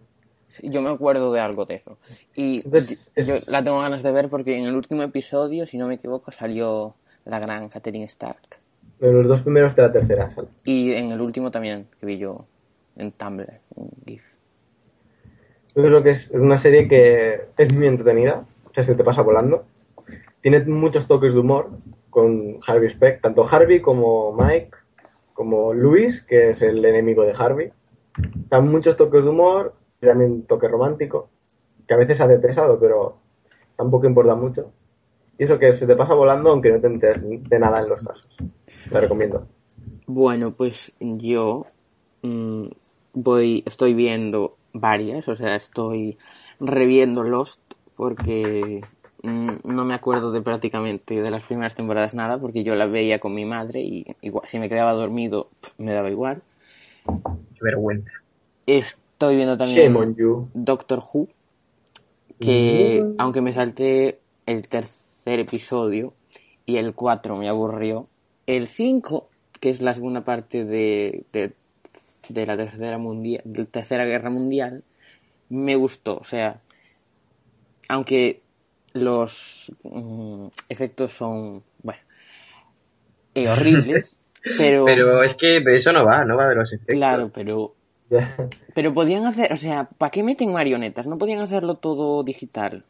Sí, 0.48 0.68
Yo 0.68 0.82
me 0.82 0.90
acuerdo 0.90 1.32
de 1.32 1.38
algo 1.40 1.64
de 1.64 1.76
eso. 1.76 1.98
Y 2.34 2.56
Entonces, 2.64 3.12
yo, 3.14 3.34
es- 3.36 3.46
yo 3.46 3.52
la 3.52 3.62
tengo 3.62 3.78
ganas 3.80 4.02
de 4.02 4.10
ver 4.10 4.28
porque 4.28 4.58
en 4.58 4.64
el 4.64 4.74
último 4.74 5.02
episodio, 5.04 5.64
si 5.64 5.78
no 5.78 5.86
me 5.86 5.94
equivoco, 5.94 6.32
salió 6.32 6.96
la 7.24 7.38
gran 7.38 7.68
Catherine 7.68 8.04
Stark. 8.06 8.63
De 9.04 9.12
los 9.12 9.28
dos 9.28 9.42
primeros 9.42 9.76
de 9.76 9.82
la 9.82 9.92
tercera 9.92 10.34
sale. 10.34 10.48
Y 10.64 10.94
en 10.94 11.12
el 11.12 11.20
último 11.20 11.50
también, 11.50 11.88
que 12.00 12.06
vi 12.06 12.16
yo, 12.16 12.46
en 12.96 13.12
Tumblr, 13.12 13.60
un 13.74 13.90
GIF. 14.06 14.24
Yo 15.76 15.82
creo 15.82 16.02
que 16.02 16.08
es 16.08 16.30
una 16.30 16.56
serie 16.56 16.88
que 16.88 17.48
es 17.58 17.74
muy 17.74 17.86
entretenida, 17.86 18.46
o 18.64 18.72
sea, 18.72 18.82
se 18.82 18.94
te 18.94 19.04
pasa 19.04 19.20
volando. 19.20 19.66
Tiene 20.40 20.64
muchos 20.64 21.06
toques 21.06 21.34
de 21.34 21.40
humor 21.40 21.68
con 22.08 22.60
Harvey 22.66 22.88
Speck, 22.88 23.20
tanto 23.20 23.44
Harvey 23.44 23.82
como 23.82 24.32
Mike, 24.32 24.70
como 25.34 25.74
Luis, 25.74 26.22
que 26.22 26.48
es 26.48 26.62
el 26.62 26.82
enemigo 26.82 27.24
de 27.24 27.34
Harvey. 27.36 27.72
Dan 28.48 28.70
muchos 28.70 28.96
toques 28.96 29.22
de 29.22 29.28
humor 29.28 29.74
y 30.00 30.06
también 30.06 30.46
toque 30.46 30.66
romántico, 30.66 31.28
que 31.86 31.92
a 31.92 31.98
veces 31.98 32.22
hace 32.22 32.38
pesado, 32.38 32.80
pero 32.80 33.18
tampoco 33.76 34.06
importa 34.06 34.34
mucho. 34.34 34.72
Y 35.36 35.44
eso 35.44 35.58
que 35.58 35.74
se 35.74 35.86
te 35.86 35.94
pasa 35.94 36.14
volando 36.14 36.50
aunque 36.50 36.72
no 36.72 36.80
te 36.80 36.86
enteres 36.86 37.20
de 37.22 37.58
nada 37.58 37.80
en 37.82 37.90
los 37.90 38.02
casos. 38.02 38.34
La 38.90 39.00
recomiendo. 39.00 39.46
Bueno, 40.06 40.52
pues 40.52 40.92
yo 41.00 41.66
mm, 42.22 42.66
voy, 43.14 43.62
estoy 43.66 43.94
viendo 43.94 44.56
varias, 44.72 45.28
o 45.28 45.36
sea, 45.36 45.54
estoy 45.56 46.18
reviendo 46.60 47.22
Lost 47.22 47.60
porque 47.96 48.80
mm, 49.22 49.48
no 49.64 49.84
me 49.84 49.94
acuerdo 49.94 50.32
de 50.32 50.42
prácticamente 50.42 51.20
de 51.20 51.30
las 51.30 51.44
primeras 51.44 51.74
temporadas 51.74 52.14
nada, 52.14 52.38
porque 52.38 52.64
yo 52.64 52.74
la 52.74 52.86
veía 52.86 53.18
con 53.18 53.34
mi 53.34 53.44
madre 53.44 53.80
y 53.80 54.04
igual 54.20 54.48
si 54.48 54.58
me 54.58 54.68
quedaba 54.68 54.92
dormido 54.92 55.48
me 55.78 55.92
daba 55.92 56.10
igual. 56.10 56.42
Qué 57.04 57.60
vergüenza. 57.62 58.10
Estoy 58.66 59.36
viendo 59.36 59.56
también. 59.56 60.16
Doctor 60.52 61.02
Who, 61.12 61.28
que 62.38 63.00
Mm. 63.02 63.14
aunque 63.18 63.40
me 63.40 63.52
salté 63.52 64.20
el 64.46 64.68
tercer 64.68 65.40
episodio 65.40 66.14
y 66.66 66.76
el 66.76 66.94
4 66.94 67.36
me 67.36 67.48
aburrió, 67.48 68.08
el 68.46 68.68
5, 68.68 69.28
que 69.60 69.70
es 69.70 69.80
la 69.82 69.94
segunda 69.94 70.24
parte 70.24 70.64
de, 70.64 71.24
de, 71.32 71.52
de 72.28 72.46
la 72.46 72.56
tercera 72.56 72.98
mundial, 72.98 73.42
de 73.44 73.64
tercera 73.64 74.04
guerra 74.04 74.30
mundial, 74.30 74.82
me 75.48 75.76
gustó. 75.76 76.18
O 76.18 76.24
sea, 76.24 76.60
aunque 77.88 78.42
los 78.92 79.72
mm, 79.82 80.46
efectos 80.68 81.12
son, 81.12 81.62
bueno, 81.82 82.00
eh, 83.34 83.48
horribles, 83.48 84.16
pero, 84.58 84.84
Pero 84.84 85.22
es 85.22 85.34
que 85.34 85.60
de 85.60 85.76
eso 85.76 85.92
no 85.92 86.04
va, 86.04 86.24
no 86.24 86.36
va 86.36 86.48
de 86.48 86.54
los 86.54 86.72
efectos. 86.72 86.94
claro, 86.96 87.30
pero 87.32 87.74
pero 88.74 88.92
podían 88.94 89.24
hacer, 89.26 89.52
o 89.52 89.56
sea, 89.56 89.88
¿para 89.98 90.10
qué 90.10 90.22
meten 90.22 90.52
marionetas? 90.52 91.06
No 91.06 91.16
podían 91.18 91.40
hacerlo 91.40 91.76
todo 91.76 92.22
digital. 92.22 92.84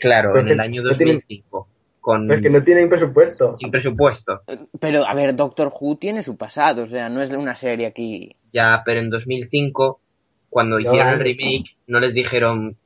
Claro, 0.00 0.30
Pero 0.32 0.46
en 0.46 0.52
el 0.54 0.60
año 0.60 0.82
no 0.82 0.96
tienen- 0.96 1.16
2005, 1.16 1.68
con 2.00 2.26
Pero 2.26 2.38
es 2.40 2.42
que 2.42 2.50
no 2.50 2.62
tienen 2.64 2.88
presupuesto. 2.88 3.52
sin 3.52 3.70
presupuesto. 3.70 4.40
Pero, 4.80 5.06
a 5.06 5.14
ver, 5.14 5.36
Doctor 5.36 5.70
Who 5.78 5.96
tiene 5.98 6.22
su 6.22 6.36
pasado, 6.36 6.84
o 6.84 6.86
sea, 6.86 7.08
no 7.08 7.20
es 7.22 7.30
una 7.30 7.54
serie 7.54 7.86
aquí. 7.86 8.34
Ya, 8.52 8.82
pero 8.84 9.00
en 9.00 9.10
2005, 9.10 10.00
cuando 10.48 10.78
Ya 10.78 10.88
hicieron 10.88 11.12
el 11.14 11.20
remake, 11.20 11.76
no 11.86 12.00
les 12.00 12.14
dijeron, 12.14 12.76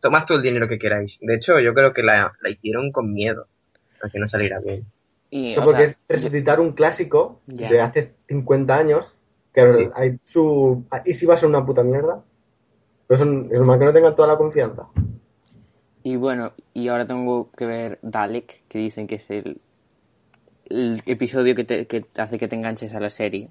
tomad 0.00 0.24
todo 0.26 0.38
el 0.38 0.42
dinero 0.42 0.66
que 0.68 0.78
queráis. 0.78 1.18
De 1.20 1.34
hecho, 1.34 1.58
yo 1.60 1.72
creo 1.74 1.92
que 1.92 2.02
la, 2.02 2.32
la 2.42 2.50
hicieron 2.50 2.90
con 2.92 3.12
miedo, 3.12 3.46
para 4.00 4.10
que 4.10 4.18
no 4.18 4.26
saliera 4.28 4.58
bien. 4.60 4.84
Y, 5.30 5.54
No, 5.54 5.64
porque 5.64 5.86
sea, 5.88 5.96
es 6.08 6.22
resucitar 6.22 6.58
un 6.60 6.72
clásico 6.72 7.40
Ya. 7.46 7.70
de 7.70 7.80
hace 7.80 8.14
50 8.28 8.76
años, 8.76 9.20
que 9.54 9.72
Sí. 9.72 9.88
hay 9.94 10.18
su... 10.24 10.84
¿Y 11.04 11.12
si 11.14 11.24
va 11.26 11.34
a 11.34 11.36
ser 11.36 11.48
una 11.48 11.64
puta 11.64 11.82
mierda? 11.84 12.22
Pero 13.06 13.18
son, 13.18 13.48
es 13.52 13.60
más 13.60 13.78
que 13.78 13.84
no 13.84 13.92
tengan 13.92 14.14
toda 14.16 14.28
la 14.28 14.36
confianza. 14.36 14.86
Y 16.02 16.16
bueno, 16.16 16.52
y 16.74 16.88
ahora 16.88 17.06
tengo 17.06 17.50
que 17.52 17.66
ver 17.66 17.98
Dalek, 18.02 18.62
que 18.68 18.78
dicen 18.78 19.06
que 19.06 19.16
es 19.16 19.30
el, 19.30 19.60
el 20.66 21.02
episodio 21.06 21.54
que 21.54 21.64
te, 21.64 21.86
que 21.86 22.04
hace 22.16 22.38
que 22.38 22.48
te 22.48 22.56
enganches 22.56 22.94
a 22.94 23.00
la 23.00 23.10
serie. 23.10 23.48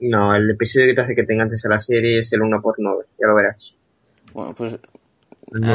No, 0.00 0.34
el 0.34 0.50
episodio 0.50 0.86
que 0.86 0.94
te 0.94 1.00
hace 1.02 1.14
que 1.14 1.24
te 1.24 1.34
enganches 1.34 1.64
a 1.66 1.68
la 1.68 1.78
serie 1.78 2.18
es 2.20 2.32
el 2.32 2.42
1 2.42 2.62
por 2.62 2.76
9 2.78 3.04
ya 3.20 3.26
lo 3.26 3.34
verás. 3.34 3.74
Bueno, 4.32 4.54
pues 4.54 4.74
a 4.74 4.78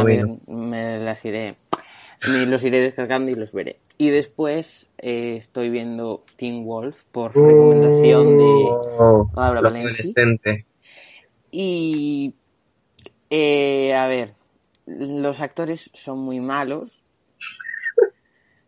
ver, 0.04 0.26
noveno. 0.26 0.40
me 0.48 1.00
las 1.00 1.24
iré, 1.26 1.56
me 2.28 2.46
los 2.46 2.64
iré 2.64 2.82
descargando 2.82 3.32
y 3.32 3.36
los 3.36 3.52
veré. 3.52 3.78
Y 3.98 4.10
después 4.10 4.90
eh, 4.98 5.36
estoy 5.38 5.70
viendo 5.70 6.24
Teen 6.38 6.66
Wolf 6.66 7.04
por 7.12 7.36
recomendación 7.36 8.38
de 8.38 8.44
Oh, 8.44 9.30
lo 9.36 9.62
Valencia. 9.62 10.04
Y. 11.52 12.34
eh, 13.30 13.94
a 13.94 14.08
ver. 14.08 14.34
Los 14.86 15.42
actores 15.42 15.90
son 15.94 16.20
muy 16.20 16.40
malos. 16.40 17.04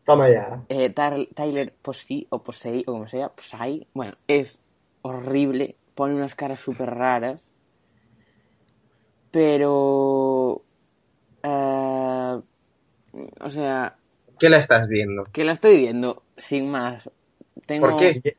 Toma 0.05 0.29
ya. 0.29 0.63
Eh, 0.69 0.89
Tar- 0.89 1.27
Tyler 1.35 1.73
Posey, 1.81 2.27
o 2.29 2.41
Posey, 2.43 2.81
o 2.87 2.93
como 2.93 3.07
sea, 3.07 3.29
Posey, 3.29 3.87
bueno, 3.93 4.13
es 4.27 4.61
horrible. 5.01 5.75
Pone 5.95 6.15
unas 6.15 6.35
caras 6.35 6.59
súper 6.59 6.89
raras. 6.91 7.51
Pero. 9.31 10.63
eh, 11.43 12.41
o 13.41 13.49
sea, 13.49 13.97
¿Qué 14.39 14.49
la 14.49 14.59
estás 14.59 14.87
viendo? 14.87 15.23
que 15.31 15.43
la 15.43 15.51
estoy 15.53 15.77
viendo 15.77 16.23
sin 16.37 16.69
más. 16.69 17.09
Tengo... 17.65 17.89
¿Por 17.89 17.99
qué? 17.99 18.13
Guille, 18.13 18.37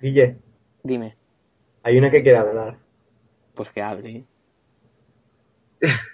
Guille, 0.00 0.36
Dime, 0.82 1.16
hay 1.82 1.98
una 1.98 2.10
que 2.10 2.22
quiere 2.22 2.38
hablar. 2.38 2.78
pues 3.54 3.70
que 3.70 3.82
hable. 3.82 4.24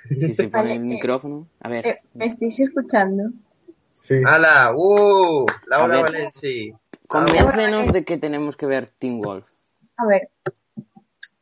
Si 0.08 0.34
se 0.34 0.48
pone 0.48 0.62
Vale, 0.62 0.76
el 0.76 0.82
eh, 0.82 0.84
micrófono. 0.84 1.46
A 1.60 1.68
ver. 1.68 1.86
Eh, 1.86 1.98
¿Me 2.14 2.26
estáis 2.26 2.58
escuchando? 2.60 3.30
Sí. 4.02 4.22
¡Hala! 4.26 4.72
¡Uh! 4.74 5.46
Laura 5.66 5.98
A 5.98 6.02
ver. 6.02 6.12
Valenci. 6.12 6.72
Convéncenos 7.08 7.92
de 7.92 8.04
que 8.04 8.18
tenemos 8.18 8.56
que 8.56 8.66
ver 8.66 8.88
Teen 8.88 9.20
Wolf. 9.20 9.44
A 9.96 10.06
ver. 10.06 10.28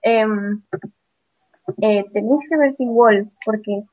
em, 0.02 0.62
eh, 1.82 2.04
tenéis 2.12 2.48
que 2.48 2.56
ver 2.56 2.74
Teen 2.76 2.94
Wolf 2.94 3.28
porque 3.44 3.84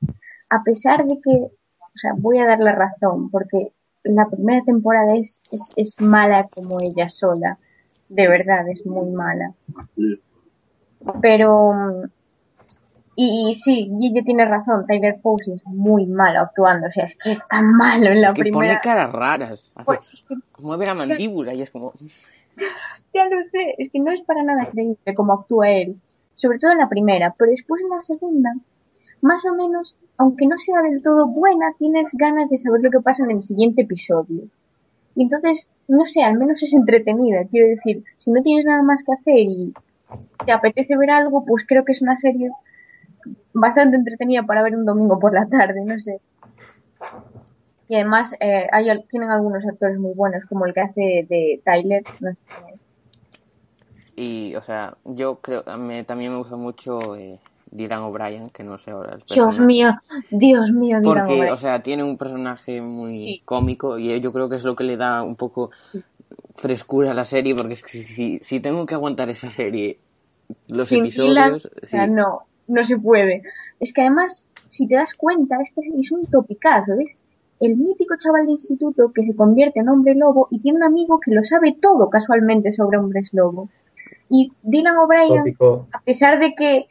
a 0.49 0.63
pesar 0.63 1.05
de 1.05 1.19
que, 1.21 1.31
o 1.31 1.97
sea, 1.97 2.13
voy 2.17 2.39
a 2.39 2.45
dar 2.45 2.59
la 2.59 2.73
razón 2.73 3.29
porque 3.29 3.71
la 4.03 4.29
primera 4.29 4.63
temporada 4.63 5.15
es, 5.15 5.43
es, 5.51 5.73
es 5.75 5.99
mala 5.99 6.47
como 6.53 6.79
ella 6.81 7.09
sola. 7.09 7.57
De 8.07 8.27
verdad, 8.27 8.69
es 8.69 8.85
muy 8.85 9.11
mala. 9.11 9.53
Pero, 11.21 11.73
mm, 11.73 12.03
y, 13.15 13.49
y 13.49 13.53
sí, 13.53 13.89
Guille 13.91 14.23
tiene 14.23 14.45
razón, 14.45 14.85
Tyler 14.85 15.19
Posey 15.21 15.53
es 15.53 15.65
muy 15.65 16.05
malo 16.05 16.41
actuando, 16.41 16.87
o 16.87 16.91
sea, 16.91 17.05
es 17.05 17.17
que 17.17 17.31
es 17.31 17.39
tan 17.49 17.71
malo 17.73 18.07
en 18.07 18.21
la 18.21 18.27
es 18.27 18.33
que 18.33 18.41
primera... 18.41 18.73
pone 18.73 18.79
caras 18.81 19.11
raras. 19.13 19.71
Hace, 19.75 19.85
Pues, 19.85 19.99
es 20.13 20.23
que 20.23 20.35
mueve 20.59 20.85
la 20.85 20.95
mandíbula 20.95 21.53
y 21.53 21.61
es 21.61 21.69
como. 21.69 21.93
Ya 23.13 23.23
lo 23.29 23.41
sé, 23.47 23.75
es 23.77 23.89
que 23.89 23.99
no 23.99 24.11
es 24.11 24.21
para 24.23 24.43
nada 24.43 24.65
creíble 24.65 25.15
como 25.15 25.31
actúa 25.31 25.69
él, 25.69 25.95
sobre 26.33 26.59
todo 26.59 26.73
en 26.73 26.79
la 26.79 26.89
primera, 26.89 27.33
pero 27.37 27.49
después 27.49 27.81
en 27.81 27.87
la 27.87 28.01
segunda, 28.01 28.53
más 29.21 29.45
o 29.45 29.55
menos, 29.55 29.95
aunque 30.17 30.45
no 30.47 30.57
sea 30.57 30.81
del 30.81 31.01
todo 31.01 31.25
buena, 31.25 31.73
tienes 31.79 32.09
ganas 32.11 32.49
de 32.49 32.57
saber 32.57 32.81
lo 32.81 32.91
que 32.91 32.99
pasa 32.99 33.23
en 33.23 33.31
el 33.31 33.41
siguiente 33.41 33.83
episodio. 33.83 34.49
Y 35.15 35.23
entonces, 35.23 35.69
no 35.87 36.05
sé, 36.05 36.23
al 36.23 36.37
menos 36.37 36.61
es 36.61 36.73
entretenida, 36.73 37.45
quiero 37.49 37.69
decir, 37.69 38.03
si 38.17 38.31
no 38.31 38.41
tienes 38.41 38.65
nada 38.65 38.83
más 38.83 39.01
que 39.05 39.13
hacer 39.13 39.39
y 39.47 39.73
te 40.45 40.51
apetece 40.51 40.97
ver 40.97 41.11
algo, 41.11 41.45
pues 41.45 41.63
creo 41.65 41.85
que 41.85 41.93
es 41.93 42.01
una 42.01 42.17
serie 42.17 42.51
bastante 43.53 43.97
entretenida 43.97 44.43
para 44.43 44.63
ver 44.63 44.75
un 44.75 44.85
domingo 44.85 45.19
por 45.19 45.33
la 45.33 45.47
tarde, 45.47 45.83
no 45.85 45.99
sé. 45.99 46.19
Y 47.87 47.95
además 47.95 48.35
eh, 48.39 48.67
hay, 48.71 48.87
tienen 49.09 49.29
algunos 49.29 49.65
actores 49.65 49.99
muy 49.99 50.13
buenos, 50.13 50.43
como 50.45 50.65
el 50.65 50.73
que 50.73 50.81
hace 50.81 51.25
de 51.29 51.61
Tyler, 51.63 52.03
no 52.19 52.31
sé 52.33 52.41
quién 52.47 52.73
es. 52.73 52.81
Y, 54.17 54.55
o 54.55 54.61
sea, 54.61 54.95
yo 55.03 55.35
creo. 55.39 55.63
Me, 55.77 56.03
también 56.03 56.31
me 56.31 56.37
gusta 56.37 56.55
mucho 56.55 57.15
eh, 57.15 57.37
Dylan 57.69 58.03
O'Brien, 58.03 58.49
que 58.49 58.63
no 58.63 58.77
sé 58.77 58.91
ahora. 58.91 59.17
Dios 59.29 59.59
mío, 59.59 59.89
Dios 60.31 60.71
mío, 60.71 60.99
Dylan 61.01 61.25
Porque, 61.27 61.51
o 61.51 61.55
sea, 61.57 61.83
tiene 61.83 62.03
un 62.03 62.17
personaje 62.17 62.81
muy 62.81 63.09
Sí. 63.09 63.41
cómico 63.43 63.99
y 63.99 64.19
yo 64.21 64.31
creo 64.31 64.49
que 64.49 64.55
es 64.55 64.63
lo 64.63 64.75
que 64.75 64.85
le 64.85 64.97
da 64.97 65.21
un 65.21 65.35
poco 65.35 65.71
frescura 66.55 67.11
a 67.11 67.13
la 67.13 67.25
serie, 67.25 67.53
porque 67.55 67.73
es 67.73 67.83
que 67.83 67.97
si, 67.97 68.39
si 68.39 68.59
tengo 68.61 68.85
que 68.85 68.95
aguantar 68.95 69.29
esa 69.29 69.51
serie, 69.51 69.99
los 70.69 70.87
Sin 70.87 71.01
episodios, 71.01 71.35
Dylan, 71.35 71.55
o 71.55 71.85
sea, 71.85 72.07
no, 72.07 72.43
no 72.67 72.83
se 72.83 72.97
puede. 72.97 73.43
Es 73.79 73.93
que 73.93 74.01
además, 74.01 74.47
si 74.69 74.87
te 74.87 74.95
das 74.95 75.13
cuenta, 75.13 75.57
este 75.61 75.81
es 75.81 76.11
un 76.11 76.25
topicazo, 76.25 76.95
¿ves? 76.97 77.15
El 77.59 77.77
mítico 77.77 78.15
chaval 78.17 78.45
de 78.45 78.53
instituto 78.53 79.11
que 79.13 79.23
se 79.23 79.35
convierte 79.35 79.79
en 79.79 79.89
hombre 79.89 80.15
lobo 80.15 80.47
y 80.51 80.59
tiene 80.59 80.77
un 80.77 80.83
amigo 80.83 81.19
que 81.19 81.33
lo 81.33 81.43
sabe 81.43 81.77
todo 81.79 82.09
casualmente 82.09 82.73
sobre 82.73 82.97
hombres 82.97 83.29
lobo. 83.33 83.69
Y 84.29 84.51
Dylan 84.63 84.97
O'Brien, 84.97 85.55
a 85.91 86.01
pesar 86.01 86.39
de 86.39 86.53
que 86.55 86.87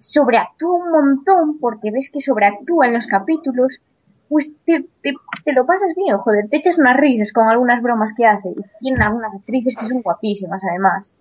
sobreactúa 0.00 0.84
un 0.84 0.90
montón, 0.90 1.58
porque 1.58 1.90
ves 1.90 2.10
que 2.10 2.20
sobreactúa 2.20 2.88
en 2.88 2.94
los 2.94 3.06
capítulos, 3.06 3.80
pues 4.28 4.50
te, 4.64 4.84
te, 5.02 5.12
te 5.44 5.52
lo 5.52 5.64
pasas 5.64 5.94
bien, 5.94 6.16
joder, 6.18 6.48
te 6.48 6.56
echas 6.56 6.78
unas 6.78 6.96
risas 6.96 7.32
con 7.32 7.48
algunas 7.48 7.82
bromas 7.82 8.12
que 8.14 8.26
hace. 8.26 8.48
Y 8.48 8.62
tienen 8.80 9.02
algunas 9.02 9.34
actrices 9.34 9.76
que 9.76 9.86
son 9.86 10.02
guapísimas, 10.02 10.62
además. 10.68 11.14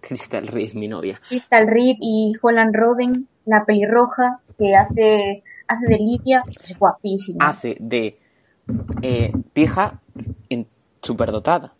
Crystal 0.00 0.46
Reed, 0.46 0.74
mi 0.74 0.88
novia. 0.88 1.20
Crystal 1.28 1.66
Reed 1.66 1.96
y 2.00 2.32
Holland 2.40 2.74
Roden, 2.74 3.28
la 3.46 3.64
pelirroja 3.64 4.40
que 4.58 4.74
hace, 4.76 5.42
hace 5.68 5.86
de 5.86 5.96
Lidia, 5.98 6.42
es 6.62 6.78
guapísima. 6.78 7.46
Hace 7.48 7.76
de 7.80 8.18
eh, 9.02 9.32
pija 9.52 10.00
en 10.48 10.66
superdotada. 11.02 11.72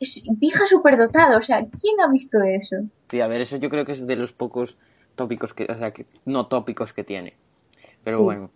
Es 0.00 0.22
pija 0.40 0.66
superdotada, 0.66 1.36
o 1.38 1.42
sea, 1.42 1.58
¿quién 1.60 2.00
ha 2.00 2.10
visto 2.10 2.42
eso? 2.42 2.76
Sí, 3.08 3.20
a 3.20 3.28
ver, 3.28 3.40
eso 3.42 3.56
yo 3.56 3.70
creo 3.70 3.84
que 3.84 3.92
es 3.92 4.06
de 4.06 4.16
los 4.16 4.32
pocos 4.32 4.76
tópicos 5.14 5.54
que, 5.54 5.64
o 5.70 5.78
sea, 5.78 5.92
que 5.92 6.06
no 6.24 6.46
tópicos 6.46 6.92
que 6.92 7.04
tiene. 7.04 7.34
Pero 8.02 8.18
Sí. 8.18 8.22
bueno, 8.24 8.50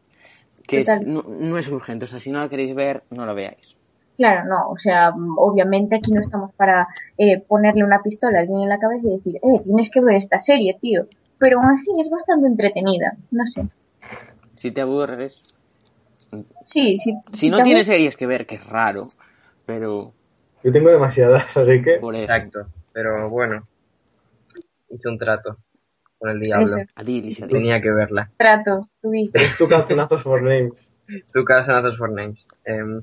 que 0.67 0.81
es- 0.81 1.07
no, 1.07 1.23
no 1.23 1.57
es 1.57 1.69
urgente, 1.71 2.05
o 2.05 2.09
sea, 2.09 2.21
si 2.21 2.31
no 2.31 2.41
la 2.41 2.49
queréis 2.49 2.75
ver, 2.75 3.05
no 3.11 3.25
la 3.25 3.33
veáis. 3.33 3.77
Claro, 4.17 4.47
no, 4.49 4.69
o 4.71 4.77
sea, 4.77 5.13
obviamente 5.37 5.95
aquí 5.95 6.11
no 6.11 6.21
estamos 6.21 6.51
para 6.53 6.89
eh, 7.17 7.39
ponerle 7.41 7.85
una 7.85 8.03
pistola 8.03 8.39
a 8.39 8.41
alguien 8.41 8.63
en 8.63 8.69
la 8.69 8.79
cabeza 8.81 9.07
y 9.07 9.17
decir, 9.17 9.37
eh, 9.37 9.61
tienes 9.63 9.91
que 9.91 10.01
ver 10.01 10.17
esta 10.17 10.41
serie, 10.41 10.77
tío. 10.81 11.07
Pero 11.39 11.61
aún 11.61 11.71
así 11.71 11.91
es 12.01 12.11
bastante 12.11 12.47
entretenida, 12.49 13.17
no 13.31 13.47
sé. 13.47 13.63
Si 14.57 14.71
te 14.73 14.81
aburres, 14.81 15.43
Sí, 16.65 16.97
sí. 16.97 17.15
si 17.33 17.49
no 17.49 17.59
te 17.59 17.63
tienes 17.65 17.87
aburre- 17.89 17.95
series 17.97 18.17
que 18.17 18.27
ver, 18.27 18.47
que 18.47 18.57
es 18.57 18.67
raro, 18.67 19.05
pero 19.67 20.13
Yo 20.65 20.73
tengo 20.73 20.91
demasiadas, 20.91 21.57
así 21.57 21.81
que. 21.83 21.99
por 22.01 22.15
eso. 22.17 22.25
Exacto. 22.25 22.61
Pero 22.93 23.31
bueno, 23.31 23.67
hice 24.91 25.09
un 25.09 25.19
trato 25.19 25.57
con 26.19 26.31
el 26.31 26.41
diablo. 26.41 26.67
Adilis, 26.97 27.41
adilis. 27.43 27.47
Tenía 27.49 27.81
que 27.81 27.91
verla. 27.93 28.31
Trato, 28.37 28.89
tuviste. 29.01 29.43
Es 29.43 29.57
tu 29.57 29.69
calzonazos 29.69 30.23
for 30.23 30.43
names. 30.43 30.73
Tu 31.33 31.43
calzonazos 31.45 31.97
for 31.97 32.11
names. 32.11 32.47
Em, 32.67 33.01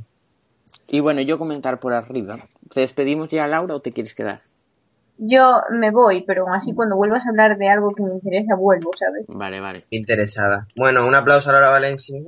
Y 0.88 1.00
bueno, 1.00 1.22
yo 1.22 1.40
comentar 1.40 1.80
por 1.80 1.94
arriba. 1.94 2.38
¿Te 2.72 2.82
despedimos 2.82 3.30
ya, 3.32 3.48
Laura, 3.48 3.74
o 3.76 3.80
te 3.80 3.92
quieres 3.92 4.14
quedar? 4.14 4.42
Yo 5.18 5.62
me 5.72 5.92
voy, 5.92 6.24
pero 6.26 6.46
así 6.54 6.74
cuando 6.74 6.98
vuelvas 6.98 7.26
a 7.26 7.30
hablar 7.30 7.58
de 7.58 7.70
algo 7.70 7.94
que 7.96 8.04
me 8.04 8.14
interesa, 8.14 8.56
vuelvo, 8.56 8.92
¿sabes? 8.98 9.26
Vale, 9.28 9.62
vale. 9.62 9.86
interesada. 9.90 10.68
Bueno, 10.76 11.08
un 11.08 11.16
aplauso 11.16 11.50
a 11.50 11.54
Laura 11.54 11.70
Valencia. 11.70 12.20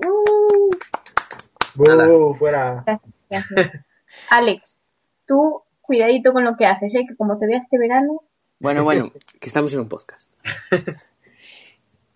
¡Bú! 1.75 2.35
Fuera. 2.39 2.83
Gracias, 2.85 3.13
gracias. 3.29 3.85
Alex, 4.29 4.85
tú 5.25 5.63
cuidadito 5.81 6.33
con 6.33 6.43
lo 6.43 6.55
que 6.55 6.65
haces, 6.65 6.95
¿eh? 6.95 7.05
Que 7.07 7.15
como 7.15 7.37
te 7.37 7.45
vea 7.45 7.57
este 7.57 7.77
verano, 7.77 8.23
Bueno, 8.59 8.83
bueno, 8.83 9.11
que 9.39 9.47
estamos 9.47 9.73
en 9.73 9.81
un 9.81 9.89
podcast. 9.89 10.31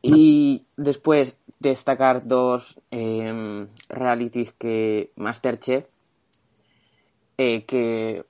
Y 0.01 0.65
después 0.77 1.37
destacar 1.59 2.25
dos 2.25 2.79
eh, 2.89 3.67
realities 3.89 4.51
que 4.53 5.11
Masterchef, 5.15 5.85
eh, 7.37 7.65
que 7.65 8.25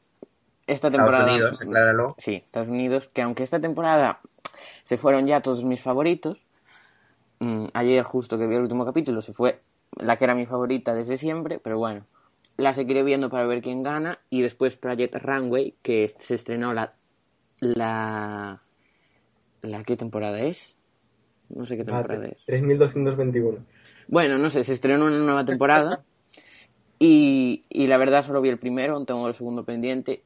esta 0.67 0.87
Estados 0.87 0.93
temporada... 0.93 1.31
Unidos, 1.31 1.61
acláralo. 1.61 2.15
Sí, 2.17 2.35
Estados 2.35 2.69
Unidos, 2.69 3.09
que 3.13 3.21
aunque 3.21 3.43
esta 3.43 3.59
temporada 3.59 4.19
se 4.83 4.97
fueron 4.97 5.27
ya 5.27 5.41
todos 5.41 5.63
mis 5.63 5.81
favoritos, 5.81 6.37
mm, 7.39 7.67
ayer 7.73 8.03
justo 8.03 8.37
que 8.37 8.47
vi 8.47 8.55
el 8.55 8.61
último 8.61 8.85
capítulo 8.85 9.21
se 9.21 9.33
fue 9.33 9.61
la 9.97 10.17
que 10.17 10.23
era 10.23 10.35
mi 10.35 10.45
favorita 10.45 10.93
desde 10.93 11.17
siempre, 11.17 11.59
pero 11.59 11.77
bueno, 11.77 12.05
la 12.57 12.73
seguiré 12.73 13.03
viendo 13.03 13.29
para 13.29 13.45
ver 13.45 13.61
quién 13.61 13.83
gana 13.83 14.19
y 14.29 14.41
después 14.41 14.77
Project 14.77 15.15
Runway, 15.15 15.75
que 15.81 16.07
se 16.07 16.35
estrenó 16.35 16.73
la... 16.73 16.93
la... 17.59 18.61
¿La 19.61 19.83
qué 19.83 19.95
temporada 19.95 20.39
es? 20.41 20.79
No 21.49 21.67
sé 21.67 21.77
qué 21.77 21.83
temporada 21.83 22.25
es. 22.25 22.43
3221. 22.45 23.59
Bueno, 24.07 24.39
no 24.39 24.49
sé, 24.49 24.63
se 24.63 24.73
estrenó 24.73 25.05
una 25.05 25.19
nueva 25.19 25.45
temporada 25.45 26.03
y, 26.97 27.65
y 27.69 27.85
la 27.85 27.97
verdad 27.97 28.23
solo 28.23 28.41
vi 28.41 28.49
el 28.49 28.57
primero, 28.57 28.95
aún 28.95 29.05
tengo 29.05 29.27
el 29.27 29.35
segundo 29.35 29.63
pendiente 29.63 30.23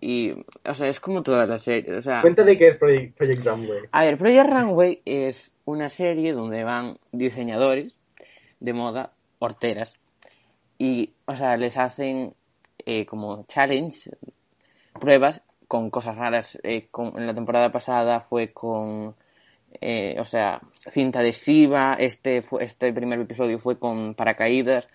y, 0.00 0.32
o 0.64 0.74
sea, 0.74 0.88
es 0.88 1.00
como 1.00 1.22
todas 1.22 1.48
las 1.48 1.62
series, 1.62 1.96
o 1.96 2.00
sea... 2.02 2.20
Cuéntale 2.20 2.56
qué 2.56 2.68
es 2.68 2.76
Project, 2.76 3.16
Project 3.16 3.44
Runway. 3.44 3.80
A 3.90 4.04
ver, 4.04 4.16
Project 4.16 4.50
Runway 4.50 5.02
es 5.04 5.52
una 5.64 5.88
serie 5.88 6.32
donde 6.32 6.62
van 6.64 6.98
diseñadores 7.12 7.92
de 8.60 8.72
moda, 8.72 9.12
horteras, 9.40 9.96
y, 10.78 11.12
o 11.26 11.34
sea, 11.36 11.56
les 11.56 11.76
hacen 11.76 12.34
eh, 12.86 13.04
como 13.06 13.44
challenge, 13.48 14.10
pruebas 15.00 15.42
con 15.66 15.90
cosas 15.90 16.16
raras. 16.16 16.58
Eh, 16.62 16.86
con- 16.90 17.12
en 17.18 17.26
la 17.26 17.34
temporada 17.34 17.70
pasada 17.72 18.20
fue 18.20 18.52
con, 18.52 19.14
eh, 19.80 20.16
o 20.18 20.24
sea, 20.24 20.60
cinta 20.86 21.18
adhesiva, 21.20 21.94
este, 21.94 22.42
fue, 22.42 22.64
este 22.64 22.92
primer 22.92 23.20
episodio 23.20 23.58
fue 23.58 23.78
con 23.78 24.14
paracaídas. 24.14 24.88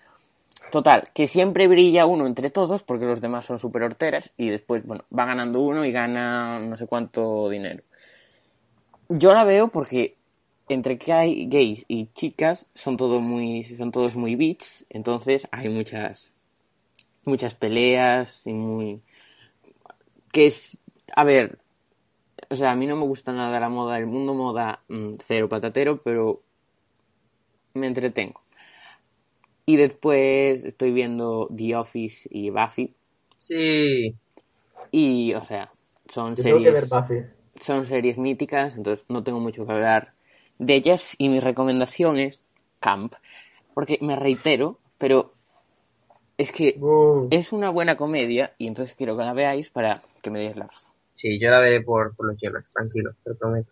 Total, 0.74 1.08
que 1.14 1.28
siempre 1.28 1.68
brilla 1.68 2.04
uno 2.04 2.26
entre 2.26 2.50
todos 2.50 2.82
porque 2.82 3.04
los 3.04 3.20
demás 3.20 3.46
son 3.46 3.60
súper 3.60 3.84
horteras 3.84 4.32
y 4.36 4.50
después, 4.50 4.84
bueno, 4.84 5.04
va 5.16 5.24
ganando 5.24 5.60
uno 5.60 5.84
y 5.84 5.92
gana 5.92 6.58
no 6.58 6.74
sé 6.76 6.88
cuánto 6.88 7.48
dinero. 7.48 7.84
Yo 9.08 9.32
la 9.34 9.44
veo 9.44 9.68
porque 9.68 10.16
entre 10.68 10.98
que 10.98 11.12
hay 11.12 11.46
gays 11.46 11.84
y 11.86 12.06
chicas 12.06 12.66
son 12.74 12.96
todo 12.96 13.20
muy 13.20 13.62
son 13.62 13.92
todos 13.92 14.16
muy 14.16 14.34
beats, 14.34 14.84
entonces 14.90 15.46
hay 15.52 15.68
muchas 15.68 16.32
muchas 17.24 17.54
peleas 17.54 18.44
y 18.44 18.52
muy 18.52 19.00
que 20.32 20.46
es 20.46 20.80
a 21.14 21.22
ver, 21.22 21.60
o 22.50 22.56
sea, 22.56 22.72
a 22.72 22.74
mí 22.74 22.88
no 22.88 22.96
me 22.96 23.06
gusta 23.06 23.32
nada 23.32 23.60
la 23.60 23.68
moda, 23.68 23.96
el 23.96 24.06
mundo 24.06 24.34
moda 24.34 24.80
mm, 24.88 25.12
cero 25.24 25.48
patatero, 25.48 26.02
pero 26.02 26.42
me 27.74 27.86
entretengo. 27.86 28.43
Y 29.66 29.76
después 29.76 30.64
estoy 30.64 30.92
viendo 30.92 31.48
The 31.56 31.76
Office 31.76 32.28
y 32.30 32.50
Buffy 32.50 32.94
Sí. 33.38 34.14
y, 34.90 35.34
o 35.34 35.44
sea, 35.44 35.70
son 36.08 36.34
Yo 36.36 36.42
tengo 36.42 36.58
que 36.58 36.70
ver 36.70 36.84
series 36.86 36.90
Buffy. 36.90 37.24
son 37.60 37.86
series 37.86 38.18
míticas, 38.18 38.76
entonces 38.76 39.04
no 39.08 39.22
tengo 39.22 39.40
mucho 39.40 39.64
que 39.66 39.72
hablar 39.72 40.12
de 40.58 40.74
ellas. 40.74 41.14
Y 41.18 41.28
mi 41.28 41.40
recomendación 41.40 42.18
es 42.18 42.42
Camp, 42.80 43.14
porque 43.74 43.98
me 44.02 44.16
reitero, 44.16 44.78
pero 44.98 45.32
es 46.36 46.52
que 46.52 46.78
es 47.30 47.52
una 47.52 47.70
buena 47.70 47.96
comedia 47.96 48.54
y 48.58 48.66
entonces 48.66 48.94
quiero 48.94 49.16
que 49.16 49.24
la 49.24 49.32
veáis 49.32 49.70
para 49.70 50.02
que 50.22 50.30
me 50.30 50.40
deis 50.40 50.56
la 50.56 50.66
razón. 50.66 50.92
Sí, 51.14 51.38
yo 51.40 51.50
la 51.50 51.60
veré 51.60 51.80
por, 51.80 52.14
por 52.14 52.26
los 52.26 52.36
hielos, 52.38 52.64
tranquilo, 52.72 53.14
te 53.22 53.30
lo 53.30 53.36
prometo. 53.36 53.70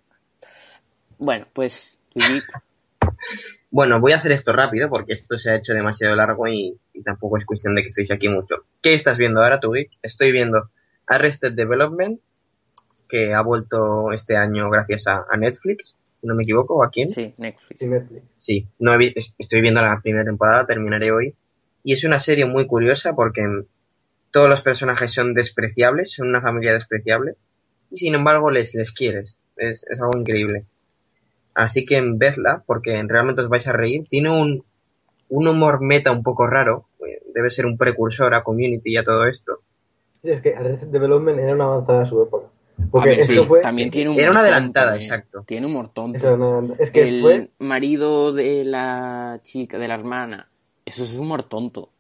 Bueno, 1.19 1.47
pues 1.53 1.99
Bueno, 3.73 4.01
voy 4.01 4.13
a 4.13 4.19
hacer 4.19 4.33
esto 4.33 4.53
rápido 4.53 4.91
porque 4.91 5.15
esto 5.15 5.39
se 5.39 5.51
ha 5.51 5.55
hecho 5.57 5.73
demasiado 5.73 6.15
largo 6.15 6.47
y, 6.47 6.79
y 6.93 7.03
tampoco 7.03 7.39
es 7.39 7.47
cuestión 7.47 7.75
de 7.75 7.81
que 7.81 7.89
estéis 7.89 8.11
aquí 8.11 8.29
mucho. 8.29 8.67
¿Qué 8.83 8.93
estás 8.93 9.17
viendo 9.17 9.43
ahora, 9.43 9.61
tú? 9.61 9.73
Estoy 10.03 10.31
viendo 10.31 10.69
Arrested 11.07 11.55
Development, 11.55 12.21
que 13.09 13.33
ha 13.33 13.41
vuelto 13.41 14.13
este 14.13 14.37
año 14.37 14.69
gracias 14.69 15.07
a, 15.07 15.25
a 15.27 15.37
Netflix, 15.39 15.97
si 16.21 16.27
no 16.27 16.35
me 16.35 16.43
equivoco, 16.43 16.75
¿o 16.75 16.85
a 16.85 16.91
quién? 16.91 17.11
sí, 17.11 17.33
Netflix. 17.39 17.79
Sí, 17.79 17.87
Netflix. 17.87 18.23
Sí, 18.37 18.69
no 18.79 19.01
he 19.01 19.15
estoy 19.17 19.63
viendo 19.63 19.81
la 19.81 19.99
primera 20.03 20.25
temporada, 20.27 20.67
terminaré 20.67 21.11
hoy. 21.11 21.35
Y 21.83 21.95
es 21.95 22.05
una 22.05 22.19
serie 22.19 22.45
muy 22.45 22.67
curiosa 22.67 23.15
porque 23.15 23.43
todos 24.31 24.51
los 24.51 24.61
personajes 24.61 25.15
son 25.15 25.33
despreciables, 25.33 26.13
son 26.13 26.29
una 26.29 26.43
familia 26.43 26.75
despreciable, 26.75 27.37
y 27.91 27.97
sin 27.97 28.15
embargo 28.15 28.51
les, 28.51 28.75
les 28.75 28.93
quieres. 28.93 29.39
Es, 29.57 29.83
es 29.89 29.99
algo 29.99 30.19
increíble. 30.19 30.67
Así 31.55 31.85
que 31.85 32.01
vedla, 32.17 32.63
porque 32.67 33.03
realmente 33.07 33.43
os 33.43 33.49
vais 33.49 33.67
a 33.69 33.73
reír. 33.73 34.07
Tiene 34.09 34.31
un, 34.31 34.65
un 35.29 35.49
humor 35.49 35.81
meta 35.83 36.11
un 36.13 36.23
poco 36.23 36.47
raro, 36.47 36.87
eh, 37.01 37.23
debe 37.35 37.51
ser 37.51 37.67
un 37.67 37.77
precursor 37.77 38.33
a 38.35 38.43
Community 38.43 38.93
y 38.93 38.97
a 38.97 39.05
todo 39.05 39.27
esto. 39.27 39.59
Sí, 40.23 40.31
es 40.31 40.41
que 40.41 40.55
Arrested 40.55 40.89
Development 40.89 41.39
era 41.39 41.55
una 41.55 41.65
avanzada 41.65 42.01
de 42.01 42.07
su 42.07 42.23
época. 42.23 42.47
A 42.79 42.87
Porque 42.91 43.09
ver, 43.11 43.19
esto 43.21 43.33
sí, 43.43 43.45
fue. 43.47 43.61
también 43.61 43.91
tiene 43.91 44.11
un 44.11 44.19
Era 44.19 44.31
una 44.31 44.41
humor 44.41 44.51
adelantada, 44.53 44.91
tonto, 44.93 45.03
¿eh? 45.03 45.05
exacto. 45.05 45.45
Tiene 45.47 45.67
humor 45.67 45.91
tonto. 45.93 46.17
eso 46.19 46.37
no- 46.37 46.75
es 46.79 46.91
que 46.91 47.03
el 47.03 47.21
fue. 47.21 47.51
marido 47.59 48.33
de 48.33 48.65
la 48.65 49.41
chica, 49.43 49.79
de 49.79 49.89
la 49.89 49.95
hermana, 49.95 50.49
eso 50.87 51.05
es 51.05 51.13
humor 51.15 51.43
tonto. 51.45 51.91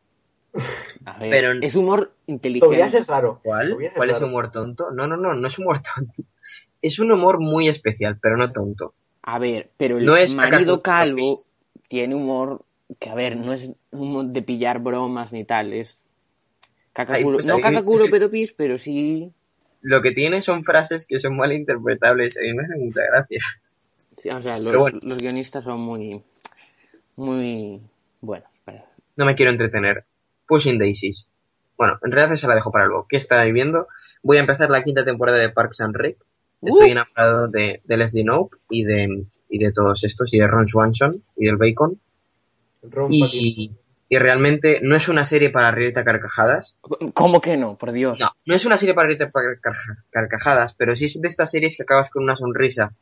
A 1.04 1.18
ver, 1.18 1.30
Pero- 1.30 1.52
es 1.62 1.74
humor 1.76 2.12
inteligente. 2.26 2.74
Tobias 2.74 2.94
es 2.94 3.06
raro. 3.06 3.40
¿Cuál? 3.42 3.76
¿Cuál 3.96 4.10
es 4.10 4.20
humor 4.22 4.50
tonto? 4.50 4.90
No, 4.90 5.06
no, 5.06 5.16
no, 5.16 5.34
no 5.34 5.48
es 5.48 5.58
humor 5.58 5.78
tonto. 5.94 6.22
Es 6.80 6.98
un 6.98 7.12
humor 7.12 7.38
muy 7.40 7.68
especial, 7.68 8.18
pero 8.20 8.36
no 8.36 8.50
tonto. 8.52 8.94
A 9.22 9.38
ver, 9.38 9.68
pero 9.76 9.98
el 9.98 10.04
No 10.06 10.16
es 10.16 10.34
marido 10.34 10.82
calvo 10.82 11.38
tiene 11.88 12.14
humor 12.14 12.64
que, 12.98 13.08
a 13.10 13.14
ver, 13.14 13.36
no 13.36 13.52
es 13.52 13.72
humor 13.90 14.26
de 14.26 14.42
pillar 14.42 14.80
bromas 14.80 15.32
ni 15.32 15.44
tal, 15.44 15.72
es 15.72 16.02
pues 17.32 17.46
no 17.46 17.54
ahí- 17.54 17.62
cacaculo 17.62 18.04
pero 18.56 18.78
sí, 18.78 19.32
Lo 19.80 20.02
que 20.02 20.12
tiene 20.12 20.42
son 20.42 20.64
frases 20.64 21.06
que 21.06 21.18
son 21.18 21.36
mal 21.36 21.52
interpretables 21.52 22.36
y 22.42 22.52
me 22.54 22.64
hacen 22.64 22.84
mucha 22.84 23.02
gracia. 23.02 23.40
sí, 24.16 24.28
o 24.28 24.40
sea, 24.42 24.58
los, 24.58 24.76
bueno. 24.76 24.98
guionistas 25.16 25.64
son 25.64 25.80
muy, 25.80 26.22
muy 27.16 27.80
buenos. 28.20 28.48
para- 28.64 28.84
No 29.16 29.24
me 29.24 29.34
quiero 29.34 29.50
entretener. 29.52 30.04
Pushing 30.46 30.78
Daisies. 30.78 31.28
Bueno, 31.76 31.98
en 32.04 32.12
realidad 32.12 32.36
se 32.36 32.46
la 32.46 32.54
dejo 32.54 32.70
para 32.70 32.86
luego. 32.86 33.06
¿Qué 33.08 33.16
estáis 33.16 33.52
viendo? 33.54 33.88
Voy 34.22 34.36
a 34.36 34.40
empezar 34.40 34.68
la 34.70 34.84
quinta 34.84 35.04
temporada 35.04 35.38
de 35.38 35.48
Parks 35.48 35.80
and 35.80 35.96
Rec. 35.96 36.18
Estoy 36.62 36.88
Uh. 36.88 36.92
enamorado 36.92 37.48
de, 37.48 37.80
de 37.84 37.96
Leslie 37.96 38.22
Knope 38.24 38.56
y 38.70 38.84
de, 38.84 39.24
y 39.48 39.58
de 39.58 39.72
todos 39.72 40.04
estos, 40.04 40.32
y 40.32 40.38
de 40.38 40.46
Ron 40.46 40.66
Swanson 40.68 41.22
y 41.36 41.46
del 41.46 41.56
Bacon. 41.56 41.98
Ron 42.82 43.08
Y, 43.12 43.72
y 44.08 44.18
realmente 44.18 44.80
no 44.82 44.94
es 44.96 45.08
una 45.08 45.24
serie 45.24 45.50
para 45.50 45.70
reírte 45.72 46.00
a 46.00 46.04
carcajadas. 46.04 46.78
¿Cómo 47.14 47.40
que 47.40 47.56
no? 47.56 47.76
Por 47.76 47.92
Dios. 47.92 48.18
No, 48.20 48.28
no 48.46 48.54
es 48.54 48.64
una 48.64 48.76
serie 48.76 48.94
para 48.94 49.06
reírte 49.08 49.24
a 49.24 49.30
carca- 49.30 50.04
carcajadas, 50.10 50.74
pero 50.74 50.94
sí 50.96 51.06
es 51.06 51.20
de 51.20 51.28
estas 51.28 51.50
series 51.50 51.76
que 51.76 51.82
acabas 51.82 52.10
con 52.10 52.22
una 52.22 52.36
sonrisa. 52.36 52.92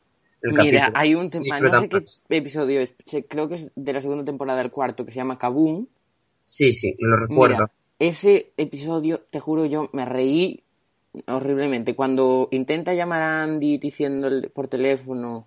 El 0.43 0.53
Mira, 0.53 0.81
capítulo. 0.81 0.99
hay 0.99 1.15
un 1.15 1.29
tema, 1.29 1.45
no 1.45 1.55
disfrutan 1.55 1.81
sé 1.83 1.89
qué 1.91 2.01
más. 2.01 2.23
episodio 2.31 2.81
es, 2.81 2.95
creo 3.29 3.47
que 3.49 3.55
es 3.57 3.71
de 3.77 3.93
la 3.93 4.01
segunda 4.01 4.25
temporada 4.25 4.59
del 4.61 4.71
cuarto, 4.71 5.05
que 5.05 5.13
se 5.13 5.17
llama 5.19 5.39
Kaboom. 5.39 5.87
Sí, 6.47 6.73
sí, 6.73 6.97
lo 6.99 7.17
recuerdo. 7.19 7.57
Mira, 7.57 7.71
ese 7.99 8.53
episodio, 8.57 9.21
te 9.31 9.39
juro 9.39 9.67
yo, 9.67 9.91
me 9.93 10.07
reí 10.07 10.63
horriblemente. 11.27 11.95
Cuando 11.95 12.49
intenta 12.51 12.95
llamar 12.95 13.23
a 13.23 13.43
Andy 13.43 13.79
diciéndole 13.79 14.49
por 14.51 14.69
teléfono 14.69 15.47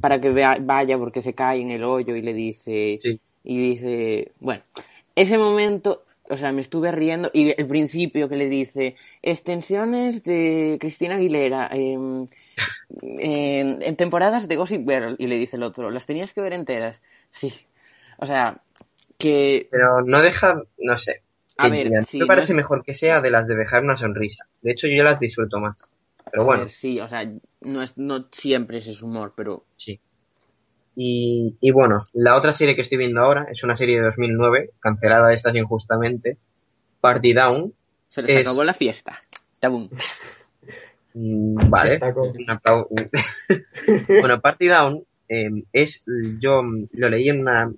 para 0.00 0.20
que 0.20 0.30
vea- 0.30 0.58
vaya 0.60 0.98
porque 0.98 1.22
se 1.22 1.34
cae 1.34 1.60
en 1.60 1.70
el 1.70 1.84
hoyo 1.84 2.16
y 2.16 2.22
le 2.22 2.34
dice 2.34 2.98
Sí. 3.00 3.20
y 3.44 3.58
dice 3.70 4.32
bueno 4.40 4.62
ese 5.14 5.38
momento 5.38 6.04
o 6.28 6.36
sea 6.36 6.52
me 6.52 6.60
estuve 6.60 6.90
riendo 6.92 7.30
y 7.32 7.54
el 7.58 7.66
principio 7.66 8.28
que 8.28 8.36
le 8.36 8.48
dice 8.48 8.96
extensiones 9.22 10.22
de 10.24 10.76
Cristina 10.80 11.16
Aguilera 11.16 11.68
em, 11.72 12.26
en, 13.02 13.82
en 13.82 13.96
temporadas 13.96 14.48
de 14.48 14.56
Gossip 14.56 14.88
Girl 14.88 15.16
y 15.18 15.26
le 15.28 15.38
dice 15.38 15.56
el 15.56 15.62
otro 15.62 15.90
las 15.90 16.06
tenías 16.06 16.32
que 16.32 16.40
ver 16.40 16.52
enteras 16.52 17.00
sí 17.30 17.52
o 18.18 18.26
sea 18.26 18.60
que 19.18 19.68
Pero 19.70 20.02
no 20.02 20.20
deja, 20.20 20.62
no 20.78 20.98
sé. 20.98 21.22
A 21.58 21.68
ver, 21.68 21.90
me 21.90 22.26
parece 22.26 22.54
no 22.54 22.60
es- 22.60 22.64
mejor 22.64 22.82
que 22.84 22.94
sea 22.94 23.20
de 23.20 23.30
las 23.30 23.46
de 23.46 23.54
dejar 23.56 23.84
una 23.84 23.96
sonrisa. 23.96 24.46
De 24.62 24.72
hecho, 24.72 24.86
yo 24.88 25.04
las 25.04 25.20
disfruto 25.20 25.58
más. 25.60 25.76
Pero 26.30 26.44
bueno, 26.44 26.62
ver, 26.62 26.70
sí 26.70 26.98
o 27.00 27.08
sea 27.08 27.30
no 27.60 27.82
es 27.82 27.96
no 27.98 28.26
siempre 28.32 28.78
es 28.78 28.86
ese 28.86 29.04
humor 29.04 29.34
pero 29.36 29.64
sí. 29.76 30.00
Y, 30.94 31.56
y 31.60 31.70
bueno, 31.70 32.04
la 32.12 32.36
otra 32.36 32.52
serie 32.52 32.74
que 32.76 32.82
estoy 32.82 32.98
viendo 32.98 33.20
ahora 33.20 33.46
es 33.50 33.64
una 33.64 33.74
serie 33.74 33.96
de 33.96 34.02
2009, 34.06 34.70
cancelada 34.80 35.32
esta 35.32 35.56
injustamente, 35.56 36.36
Party 37.00 37.32
Down. 37.32 37.72
se 38.08 38.22
les 38.22 38.30
Es- 38.30 38.40
acabó 38.46 38.64
la 38.64 38.74
fiesta 38.74 39.20
Tabum. 39.60 39.88
Mm, 41.14 41.68
Vale, 41.68 42.00
bueno, 44.08 44.40
Party 44.40 44.66
Down 44.68 45.04
eh, 45.28 45.50
es, 45.70 46.02
yo 46.38 46.62
lo 46.92 47.08
leí 47.10 47.28
en 47.28 47.40
una, 47.40 47.70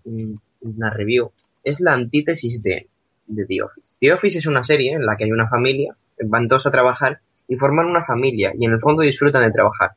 una 0.60 0.90
review, 0.90 1.32
es 1.64 1.80
la 1.80 1.94
antítesis 1.94 2.62
de, 2.62 2.86
de 3.26 3.46
The 3.46 3.62
Office. 3.62 3.96
The 4.00 4.12
Office 4.12 4.38
es 4.38 4.46
una 4.46 4.62
serie 4.62 4.92
en 4.92 5.06
la 5.06 5.16
que 5.16 5.24
hay 5.24 5.32
una 5.32 5.48
familia, 5.48 5.96
van 6.24 6.48
todos 6.48 6.66
a 6.66 6.70
trabajar 6.70 7.20
y 7.48 7.56
forman 7.56 7.86
una 7.86 8.04
familia 8.04 8.52
y 8.58 8.64
en 8.64 8.72
el 8.72 8.80
fondo 8.80 9.02
disfrutan 9.02 9.44
de 9.44 9.52
trabajar. 9.52 9.92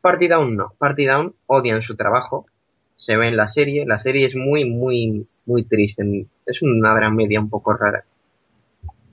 Party 0.00 0.28
Down 0.28 0.56
no, 0.56 0.72
Party 0.78 1.06
Down 1.06 1.34
odian 1.46 1.82
su 1.82 1.96
trabajo, 1.96 2.46
se 2.96 3.16
ve 3.16 3.28
en 3.28 3.36
la 3.36 3.46
serie, 3.46 3.84
la 3.86 3.98
serie 3.98 4.26
es 4.26 4.36
muy, 4.36 4.64
muy, 4.64 5.26
muy 5.46 5.64
triste, 5.64 6.26
es 6.46 6.62
una 6.62 6.94
dramedia 6.94 7.40
un 7.40 7.50
poco 7.50 7.72
rara 7.72 8.04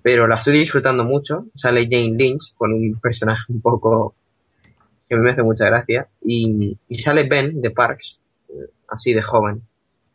pero 0.02 0.28
la 0.28 0.36
estoy 0.36 0.58
disfrutando 0.58 1.04
mucho. 1.04 1.48
Sale 1.56 1.88
Jane 1.90 2.16
Lynch 2.18 2.54
con 2.56 2.74
un 2.74 3.00
personaje 3.00 3.44
un 3.50 3.62
poco 3.62 4.16
que 5.08 5.16
me 5.16 5.32
hace 5.32 5.44
mucha 5.44 5.66
gracia. 5.66 6.08
Y, 6.22 6.78
y 6.88 6.96
sale 7.00 7.28
Ben 7.28 7.62
de 7.62 7.72
Parks, 7.72 8.20
eh, 8.50 8.70
así 8.88 9.14
de 9.14 9.22
joven. 9.22 9.64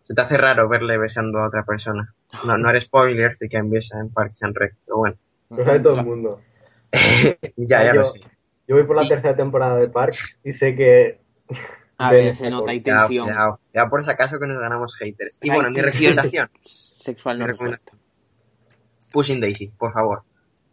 Se 0.02 0.14
te 0.14 0.20
hace 0.20 0.36
raro 0.36 0.68
verle 0.68 0.98
besando 0.98 1.38
a 1.38 1.48
otra 1.48 1.64
persona. 1.64 2.14
No, 2.46 2.56
no 2.58 2.68
haré 2.68 2.80
spoilers 2.80 3.38
de 3.38 3.48
que 3.48 3.60
besa 3.62 3.98
en 4.00 4.10
Parks 4.10 4.42
and 4.42 4.56
Rec, 4.56 4.74
pero 4.84 4.98
bueno. 4.98 5.16
Lo 5.50 5.64
sabe 5.64 5.80
todo 5.80 5.98
el 6.00 6.04
mundo. 6.06 6.40
ya, 7.56 7.84
ya 7.84 7.92
yo, 7.94 8.00
lo 8.00 8.04
sé. 8.04 8.20
yo 8.66 8.76
voy 8.76 8.84
por 8.84 8.96
la 8.96 9.04
Y- 9.04 9.08
tercera 9.08 9.36
temporada 9.36 9.76
de 9.76 9.88
Parks 9.88 10.38
y 10.44 10.52
sé 10.52 10.74
que. 10.74 11.20
a 11.98 12.10
ver 12.12 12.34
se 12.34 12.50
nota 12.50 12.70
hay 12.72 12.80
tensión. 12.80 13.28
Ya 13.72 13.86
por 13.88 14.04
si 14.04 14.10
acaso 14.10 14.38
que 14.38 14.46
nos 14.46 14.58
ganamos 14.58 14.94
haters. 14.96 15.38
Y 15.42 15.50
Hay 15.50 15.56
bueno, 15.56 15.70
mi 15.70 15.80
recomendación. 15.80 16.50
sexual 16.62 17.38
no 17.38 17.44
Mi 17.46 17.52
recomendación. 17.52 17.98
Pushing 19.12 19.40
Daisy, 19.40 19.68
por 19.68 19.92
favor. 19.92 20.22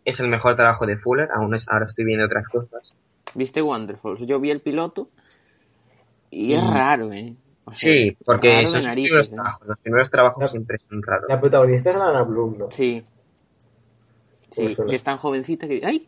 Es 0.04 0.20
el 0.20 0.28
mejor 0.30 0.56
trabajo 0.56 0.88
de 0.88 0.98
Fuller, 0.98 1.30
aún 1.32 1.54
es, 1.54 1.68
ahora 1.70 1.86
estoy 1.86 2.06
viendo 2.06 2.26
otras 2.26 2.48
cosas. 2.48 2.92
¿Viste 3.36 3.62
Wonderful? 3.62 4.18
Yo 4.26 4.40
vi 4.40 4.50
el 4.50 4.62
piloto 4.62 5.10
y 6.32 6.54
es 6.56 6.64
Mm. 6.64 6.74
raro, 6.74 7.14
¿eh? 7.14 7.36
O 7.72 7.74
sea, 7.74 7.92
Sí, 7.94 8.18
porque 8.26 8.66
sus 8.68 8.84
narices, 8.84 9.10
primeros 9.10 9.32
¿eh? 9.32 9.36
trabajos. 9.36 9.68
Los 9.68 9.80
primeros 9.80 10.10
trabajos 10.10 10.42
La- 10.42 10.48
siempre 10.48 10.78
son 10.78 11.02
raros. 11.02 11.26
La 11.30 11.40
protagonista 11.40 11.90
es 11.92 11.98
Lana 11.98 12.24
Bloom, 12.24 12.58
¿no? 12.58 12.72
Sí. 12.72 13.04
Sí, 14.52 14.76
y 14.88 14.96
es 14.96 15.04
tan 15.04 15.18
jovencita 15.18 15.68
que... 15.68 15.82
¡Ay! 15.84 16.08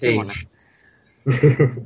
Qué 0.00 0.08
Sí. 0.10 0.14
mona. 0.14 0.34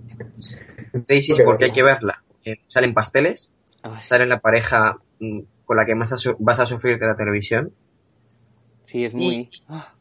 Daisy, 1.09 1.33
Porque 1.33 1.45
porque 1.45 1.65
hay 1.67 1.73
que 1.73 1.83
verla. 1.83 2.23
porque 2.29 2.61
salen 2.69 2.95
pasteles, 2.95 3.53
Ay, 3.83 4.03
sale 4.03 4.27
la 4.27 4.41
pareja 4.41 4.99
mm, 5.21 5.41
con 5.65 5.77
la 5.77 5.85
que 5.87 5.95
más 5.95 6.13
vas 6.39 6.61
a 6.61 6.67
sufrir 6.67 6.99
de 6.99 7.07
la 7.07 7.17
televisión. 7.17 7.73
sí, 8.85 9.05
es 9.05 9.15
muy... 9.15 9.51
Ah, 9.69 9.93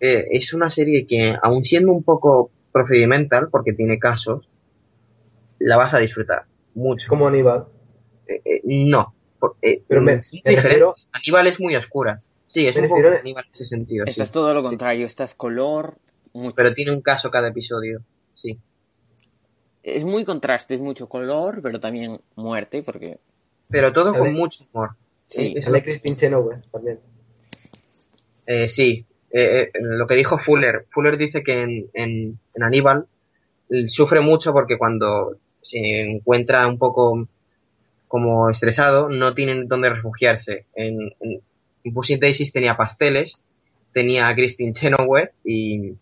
Eh, 0.00 0.26
es 0.32 0.52
una 0.52 0.68
serie 0.68 1.06
que, 1.06 1.34
aun 1.42 1.64
siendo 1.64 1.92
un 1.92 2.02
poco 2.02 2.50
procedimental, 2.72 3.48
porque 3.50 3.72
tiene 3.72 3.98
casos, 3.98 4.48
la 5.58 5.76
vas 5.78 5.94
a 5.94 5.98
disfrutar 5.98 6.44
mucho. 6.74 7.04
Es 7.04 7.08
como 7.08 7.26
Aníbal. 7.28 7.66
Eh, 8.26 8.40
eh, 8.44 8.60
no, 8.64 9.14
eh, 9.62 9.82
Pero 9.86 10.00
me- 10.02 10.20
refiero- 10.44 10.94
Aníbal 11.12 11.46
es 11.46 11.60
muy 11.60 11.76
oscura. 11.76 12.20
Sí, 12.46 12.66
es 12.66 12.76
Me 12.76 12.82
un 12.82 12.88
poco 12.88 13.00
refiero- 13.02 13.20
Aníbal 13.20 13.44
en 13.44 13.50
ese 13.50 13.64
sentido. 13.64 14.04
Esta 14.06 14.22
sí. 14.24 14.26
es 14.28 14.32
todo 14.32 14.52
lo 14.54 14.62
contrario. 14.62 15.06
Esta 15.06 15.24
es 15.24 15.34
color... 15.34 15.98
Mucho. 16.32 16.54
Pero 16.56 16.72
tiene 16.74 16.90
un 16.92 17.00
caso 17.00 17.30
cada 17.30 17.48
episodio. 17.48 18.02
Sí. 18.34 18.58
Es 19.84 20.04
muy 20.04 20.24
contraste, 20.24 20.74
es 20.74 20.80
mucho 20.80 21.08
color, 21.08 21.60
pero 21.62 21.78
también 21.78 22.20
muerte, 22.34 22.82
porque... 22.82 23.18
Pero 23.68 23.92
todo 23.92 24.12
con 24.18 24.32
mucho 24.34 24.64
humor. 24.72 24.90
Sí. 25.28 25.54
Es 25.56 25.66
Sale 25.66 25.78
lo- 25.78 25.84
Christine 25.84 26.16
Chenoweth 26.16 26.64
también. 26.72 26.98
Eh, 28.46 28.68
sí, 28.68 29.06
eh, 29.30 29.70
eh, 29.72 29.78
lo 29.80 30.06
que 30.06 30.14
dijo 30.16 30.38
Fuller. 30.38 30.86
Fuller 30.90 31.16
dice 31.16 31.42
que 31.42 31.62
en, 31.62 31.86
en, 31.94 32.38
en 32.54 32.62
Aníbal 32.62 33.06
sufre 33.88 34.20
mucho 34.20 34.52
porque 34.52 34.76
cuando 34.76 35.36
se 35.62 35.78
encuentra 36.00 36.66
un 36.68 36.78
poco 36.78 37.28
como 38.14 38.48
estresado, 38.48 39.08
no 39.08 39.34
tienen 39.34 39.66
dónde 39.66 39.90
refugiarse. 39.90 40.66
En, 40.76 41.00
en, 41.18 41.40
en 41.82 41.92
Pushing 41.94 42.20
Daisies 42.20 42.52
tenía 42.52 42.76
pasteles, 42.76 43.40
tenía 43.92 44.28
a 44.28 44.34
Christine 44.36 44.72
Chenoweth 44.72 45.32
y, 45.42 45.94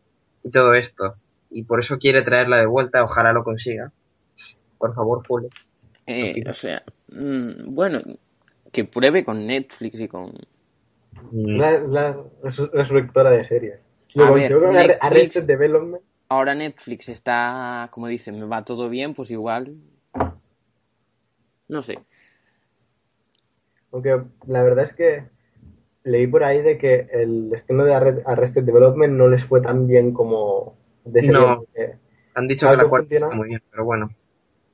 y 0.45 0.51
todo 0.53 0.75
esto. 0.75 1.15
Y 1.51 1.63
por 1.63 1.81
eso 1.81 1.97
quiere 1.99 2.21
traerla 2.21 2.59
de 2.59 2.67
vuelta, 2.67 3.03
ojalá 3.03 3.33
lo 3.33 3.43
consiga. 3.45 3.93
Por 4.77 4.95
favor, 4.95 5.27
Fuller. 5.27 5.51
eh, 6.07 6.45
o 6.47 6.53
sea, 6.53 6.83
mm, 7.09 7.75
bueno, 7.75 8.03
que 8.71 8.85
pruebe 8.85 9.25
con 9.25 9.47
Netflix 9.47 9.99
y 9.99 10.07
con... 10.09 10.35
Mm, 11.31 11.57
La, 11.59 11.71
la 11.81 12.17
resu- 12.43 12.71
resurrectora 12.75 13.31
de 13.31 13.45
series. 13.47 13.77
A 14.17 14.19
Lo 14.19 14.35
ver, 14.35 14.53
consiguió 14.53 14.61
con 14.61 14.77
Arre- 14.77 14.99
Netflix- 14.99 14.99
Arrested 15.01 15.45
Development. 15.45 16.03
Ahora 16.29 16.55
Netflix 16.55 17.09
está, 17.09 17.89
como 17.91 18.07
dicen, 18.07 18.39
me 18.39 18.45
va 18.45 18.67
todo 18.67 18.91
bien, 18.91 19.15
pues 19.15 19.31
igual... 19.31 19.77
No 21.73 21.81
sé. 21.83 21.99
Aunque 23.93 24.23
la 24.47 24.63
verdad 24.63 24.85
es 24.85 24.95
que 24.95 25.25
leí 26.05 26.27
por 26.27 26.45
ahí 26.45 26.63
de 26.63 26.77
que 26.79 27.09
el 27.13 27.51
estreno 27.55 27.85
de 27.85 27.95
Arre- 27.95 28.23
Arrested 28.27 28.65
Development 28.65 29.13
no 29.15 29.29
les 29.29 29.45
fue 29.45 29.61
tan 29.63 29.87
bien 29.87 30.13
como 30.13 30.77
No. 31.05 31.65
han 32.35 32.47
dicho 32.49 32.69
que 32.69 32.77
la 32.77 32.89
cuarta 32.89 33.05
funciona. 33.09 33.27
está 33.27 33.37
muy 33.37 33.49
bien, 33.49 33.63
pero 33.71 33.85
bueno. 33.85 34.11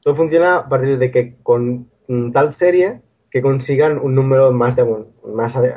Todo 0.03 0.15
funciona 0.17 0.57
a 0.57 0.69
partir 0.69 0.99
de 0.99 1.11
que 1.11 1.37
con 1.43 1.89
tal 2.33 2.53
serie 2.53 3.01
que 3.31 3.43
consigan 3.43 3.99
un 3.99 4.15
número 4.15 4.51
más 4.53 4.75
de, 4.75 4.85
más 5.25 5.61
de, 5.61 5.75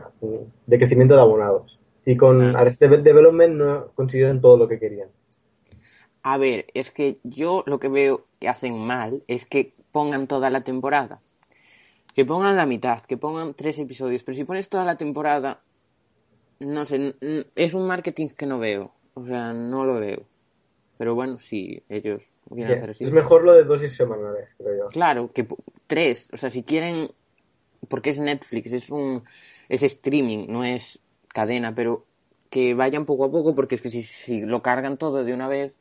de 0.66 0.78
crecimiento 0.78 1.16
de 1.16 1.22
abonados. 1.22 1.80
Y 2.06 2.18
con 2.18 2.42
Ah. 2.42 2.60
Arrested 2.62 3.00
Development 3.02 3.54
no 3.56 3.88
consiguieron 3.94 4.42
todo 4.42 4.58
lo 4.58 4.68
que 4.68 4.80
querían. 4.80 5.10
A 6.24 6.38
ver, 6.38 6.66
es 6.74 6.92
que 6.92 7.18
yo 7.24 7.64
lo 7.68 7.80
que 7.80 7.90
veo 7.90 8.26
que 8.40 8.48
hacen 8.48 8.78
mal 8.78 9.24
es 9.28 9.46
que 9.46 9.74
pongan 9.92 10.28
toda 10.28 10.50
la 10.50 10.62
temporada. 10.64 11.22
Que 12.14 12.26
pongan 12.26 12.58
la 12.58 12.66
mitad, 12.66 13.02
que 13.04 13.18
pongan 13.18 13.54
tres 13.54 13.80
episodios. 13.80 14.24
Pero 14.24 14.36
si 14.36 14.44
pones 14.44 14.68
toda 14.70 14.84
la 14.86 14.98
temporada, 14.98 15.62
no 16.60 16.86
sé, 16.86 17.16
es 17.56 17.74
un 17.74 17.88
marketing 17.88 18.30
que 18.30 18.46
no 18.46 18.60
veo. 18.60 18.92
O 19.14 19.26
sea, 19.26 19.54
no 19.54 19.86
lo 19.86 20.00
veo. 20.00 20.24
Pero 20.98 21.16
bueno, 21.16 21.40
si 21.40 21.82
ellos 21.90 22.24
lo 22.50 22.56
quieren 22.56 22.74
Sí, 22.74 22.78
hacer 22.78 22.90
así. 22.92 23.04
es 23.06 23.12
mejor 23.12 23.44
lo 23.44 23.54
de 23.54 23.64
dosis 23.64 23.96
semanales, 23.96 24.50
creo 24.58 24.78
yo. 24.78 24.88
Claro, 24.90 25.32
que 25.32 25.48
tres. 25.88 26.30
O 26.34 26.38
sea, 26.38 26.50
si 26.50 26.64
quieren. 26.64 27.12
Porque 27.88 28.12
es 28.12 28.20
Netflix, 28.20 28.72
es 28.74 28.90
un. 28.90 29.24
Es 29.70 29.82
streaming, 29.84 30.48
no 30.50 30.64
es 30.66 31.00
cadena, 31.30 31.74
pero 31.74 32.06
que 32.50 32.74
vayan 32.74 33.06
poco 33.06 33.24
a 33.26 33.32
poco, 33.32 33.56
porque 33.56 33.76
es 33.76 33.82
que 33.82 33.90
si, 33.90 34.04
si 34.04 34.42
lo 34.42 34.62
cargan 34.62 34.98
todo 34.98 35.24
de 35.24 35.34
una 35.34 35.48
vez. 35.48 35.78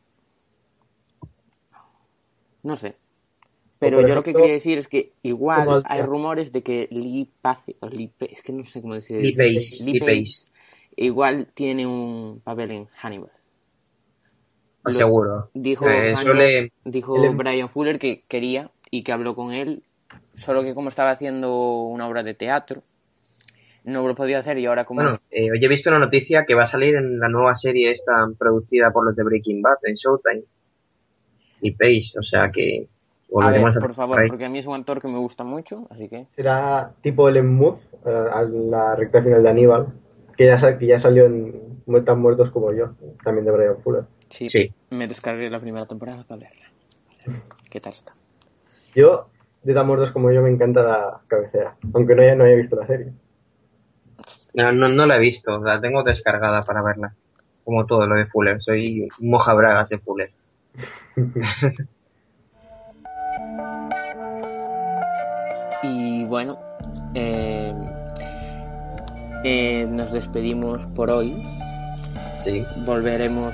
No 2.63 2.77
sé. 2.77 2.97
Pero 3.81 4.01
yo 4.07 4.15
lo 4.15 4.23
que 4.23 4.33
quería 4.35 4.53
decir 4.53 4.79
es 4.79 4.89
que 4.89 5.13
igual 5.23 5.69
al- 5.69 5.83
hay 5.87 6.03
rumores 6.03 6.53
de 6.53 6.63
que 6.63 6.87
Lee 6.91 7.29
Pace, 7.41 7.77
o 7.81 7.89
Lee 7.89 8.13
Pace, 8.17 8.35
es 8.35 8.43
que 8.43 8.53
no 8.53 8.65
sé 8.65 8.81
cómo 8.83 8.95
decir. 8.95 9.21
Lee 9.21 9.33
Pace, 9.33 9.83
Lee 9.85 9.93
Lee 9.95 10.01
Pace. 10.01 10.49
Igual 10.97 11.49
tiene 11.55 11.87
un 11.87 12.41
papel 12.45 12.71
en 12.73 12.87
Hannibal. 12.97 13.31
Lo- 14.85 14.91
Seguro. 14.93 15.51
Dijo, 15.55 15.87
Eh, 15.89 16.15
Hannibal- 16.15 16.71
dijo 16.85 17.17
el 17.17 17.25
em- 17.25 17.37
Brian 17.37 17.69
Fuller 17.69 17.99
que 17.99 18.23
quería 18.29 18.71
y 18.91 19.03
que 19.03 19.13
habló 19.13 19.35
con 19.35 19.53
él, 19.53 19.83
solo 20.35 20.63
que 20.63 20.75
como 20.75 20.89
estaba 20.89 21.11
haciendo 21.13 21.85
una 21.85 22.07
obra 22.09 22.23
de 22.23 22.35
teatro, 22.35 22.83
no 23.85 24.07
lo 24.07 24.15
podía 24.15 24.39
hacer 24.41 24.59
y 24.59 24.67
ahora 24.67 24.85
como... 24.85 25.01
Bueno, 25.03 25.19
eh, 25.31 25.51
hoy 25.51 25.65
he 25.65 25.69
visto 25.69 25.89
una 25.91 25.99
noticia 25.99 26.45
que 26.45 26.55
va 26.55 26.65
a 26.65 26.67
salir 26.67 26.97
en 26.97 27.19
la 27.19 27.29
nueva 27.29 27.55
serie 27.55 27.91
esta 27.91 28.13
producida 28.39 28.91
por 28.93 29.07
los 29.07 29.17
de 29.17 29.25
Breaking 29.25 29.63
Bad 29.63 29.79
en 29.85 29.95
Showtime. 29.95 30.43
Y 31.63 31.71
Pace, 31.73 32.19
o 32.19 32.23
sea 32.23 32.51
que... 32.51 32.89
a 33.33 33.51
ver, 33.51 33.61
volveremos 33.61 33.77
a 33.77 33.81
por 33.81 33.95
favor, 33.95 34.27
porque 34.29 34.45
a 34.45 34.49
mí 34.49 34.59
es 34.59 34.67
un 34.67 34.75
actor 34.75 35.01
que 35.01 35.09
me 35.09 35.19
gusta 35.19 35.45
mucho, 35.45 35.87
así 35.91 36.09
que... 36.09 36.27
Será 36.35 36.93
tipo 37.03 37.29
el 37.29 37.43
Mood, 37.45 37.79
a 38.05 38.43
la 38.43 38.97
recta 38.97 39.23
final 39.23 39.43
de 39.43 39.51
Aníbal, 39.51 39.87
que 40.37 40.47
ya, 40.47 40.79
que 40.79 40.87
ya 40.87 40.99
salió 40.99 41.27
en 41.27 41.71
Tan 42.05 42.21
Muertos 42.21 42.51
como 42.51 42.73
yo, 42.73 42.95
también 43.25 43.45
de 43.45 43.51
Brian 43.53 43.79
Fuller. 43.83 44.05
Sí, 44.29 44.49
Sí. 44.49 44.73
me 44.91 45.07
descargué 45.09 45.51
la 45.51 45.61
primera 45.61 45.87
temporada 45.87 46.25
para 46.27 46.43
verla. 46.43 47.41
¿Qué 47.71 47.81
tal 47.81 47.93
está? 47.93 48.13
Yo, 48.95 49.29
de 49.63 49.75
tan 49.75 49.87
muertos 49.87 50.11
como 50.13 50.31
yo, 50.33 50.41
me 50.43 50.51
encanta 50.51 50.83
la 50.83 51.21
cabecera, 51.27 51.77
aunque 51.93 52.15
no 52.15 52.23
haya, 52.23 52.35
no 52.35 52.45
haya 52.45 52.57
visto 52.57 52.77
la 52.77 52.87
serie. 52.87 53.13
No, 54.55 54.73
no, 54.73 54.89
no 54.89 55.07
la 55.07 55.17
he 55.17 55.21
visto, 55.21 55.59
la 55.61 55.81
tengo 55.81 56.03
descargada 56.03 56.63
para 56.63 56.83
verla. 56.83 57.15
Como 57.65 57.87
todo 57.87 58.07
lo 58.07 58.17
de 58.17 58.27
Fuller, 58.27 58.61
soy 58.61 59.07
moja 59.21 59.53
bragas 59.55 59.91
de 59.91 59.99
Fuller. 59.99 60.31
bueno, 66.31 66.57
eh, 67.15 67.75
eh, 69.43 69.85
nos 69.91 70.13
despedimos 70.13 70.87
por 70.95 71.11
hoy. 71.11 71.43
Sí, 72.39 72.65
Volveremos 72.87 73.53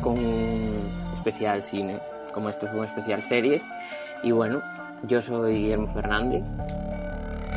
con 0.00 0.18
un 0.18 0.90
especial 1.14 1.62
cine, 1.62 1.98
como 2.32 2.48
esto 2.48 2.66
es 2.66 2.72
un 2.72 2.84
especial 2.84 3.22
series. 3.22 3.62
Y 4.22 4.32
bueno, 4.32 4.62
yo 5.06 5.20
soy 5.20 5.56
Guillermo 5.56 5.88
Fernández. 5.88 6.46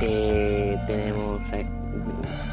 Eh, 0.02 0.78
tenemos 0.86 1.42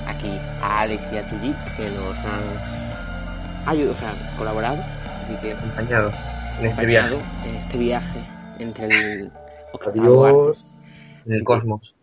aquí 0.07 0.31
a 0.63 0.83
Alex 0.83 1.03
y 1.13 1.17
a 1.17 1.29
Tuyi 1.29 1.55
que 1.77 1.91
nos 1.91 2.17
han 2.25 3.69
ayudado, 3.69 3.95
o 3.95 3.97
sea, 3.97 4.15
colaborado. 4.39 4.79
Así 5.25 5.35
que 5.43 5.53
acompañado 5.55 6.13
en 6.61 6.67
este 6.67 6.83
acompañado 6.83 7.17
viaje 7.19 7.49
en 7.49 7.57
este 7.57 7.79
viaje 7.79 8.21
entre 8.61 8.87
el 8.87 9.33
octavo 9.73 10.25
arte. 10.25 10.39
Adiós. 10.39 10.77
en 11.27 11.33
el 11.33 11.45
cosmos. 11.45 11.96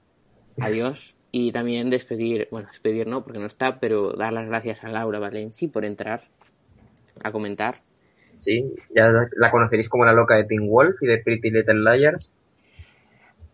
Adiós. 0.60 1.16
Y 1.32 1.52
también 1.52 1.90
despedir, 1.90 2.48
bueno, 2.52 2.68
despedir 2.70 3.08
no, 3.08 3.24
porque 3.24 3.40
no 3.40 3.48
está, 3.48 3.80
pero 3.80 4.14
dar 4.14 4.32
las 4.34 4.48
gracias 4.48 4.84
a 4.84 4.90
Laura 4.90 5.20
Valenci 5.20 5.68
por 5.68 5.84
entrar 5.84 6.22
a 7.24 7.32
comentar. 7.32 7.76
Sí, 8.38 8.76
ya 8.96 9.12
la 9.36 9.50
conoceréis 9.52 9.90
como 9.90 10.06
la 10.06 10.14
loca 10.14 10.36
de 10.36 10.44
Teen 10.44 10.68
Wolf 10.70 11.02
y 11.02 11.08
de 11.08 11.18
Pretty 11.20 11.50
Little 11.50 11.82
Liars. 11.98 12.32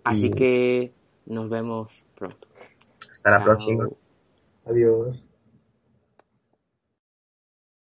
Así 0.04 0.28
Y- 0.28 0.32
que 0.32 0.92
nos 1.26 1.50
vemos 1.50 2.04
pronto. 2.16 2.48
Hasta 3.12 3.32
la 3.32 3.44
próxima. 3.44 3.88
Adiós. 4.66 5.24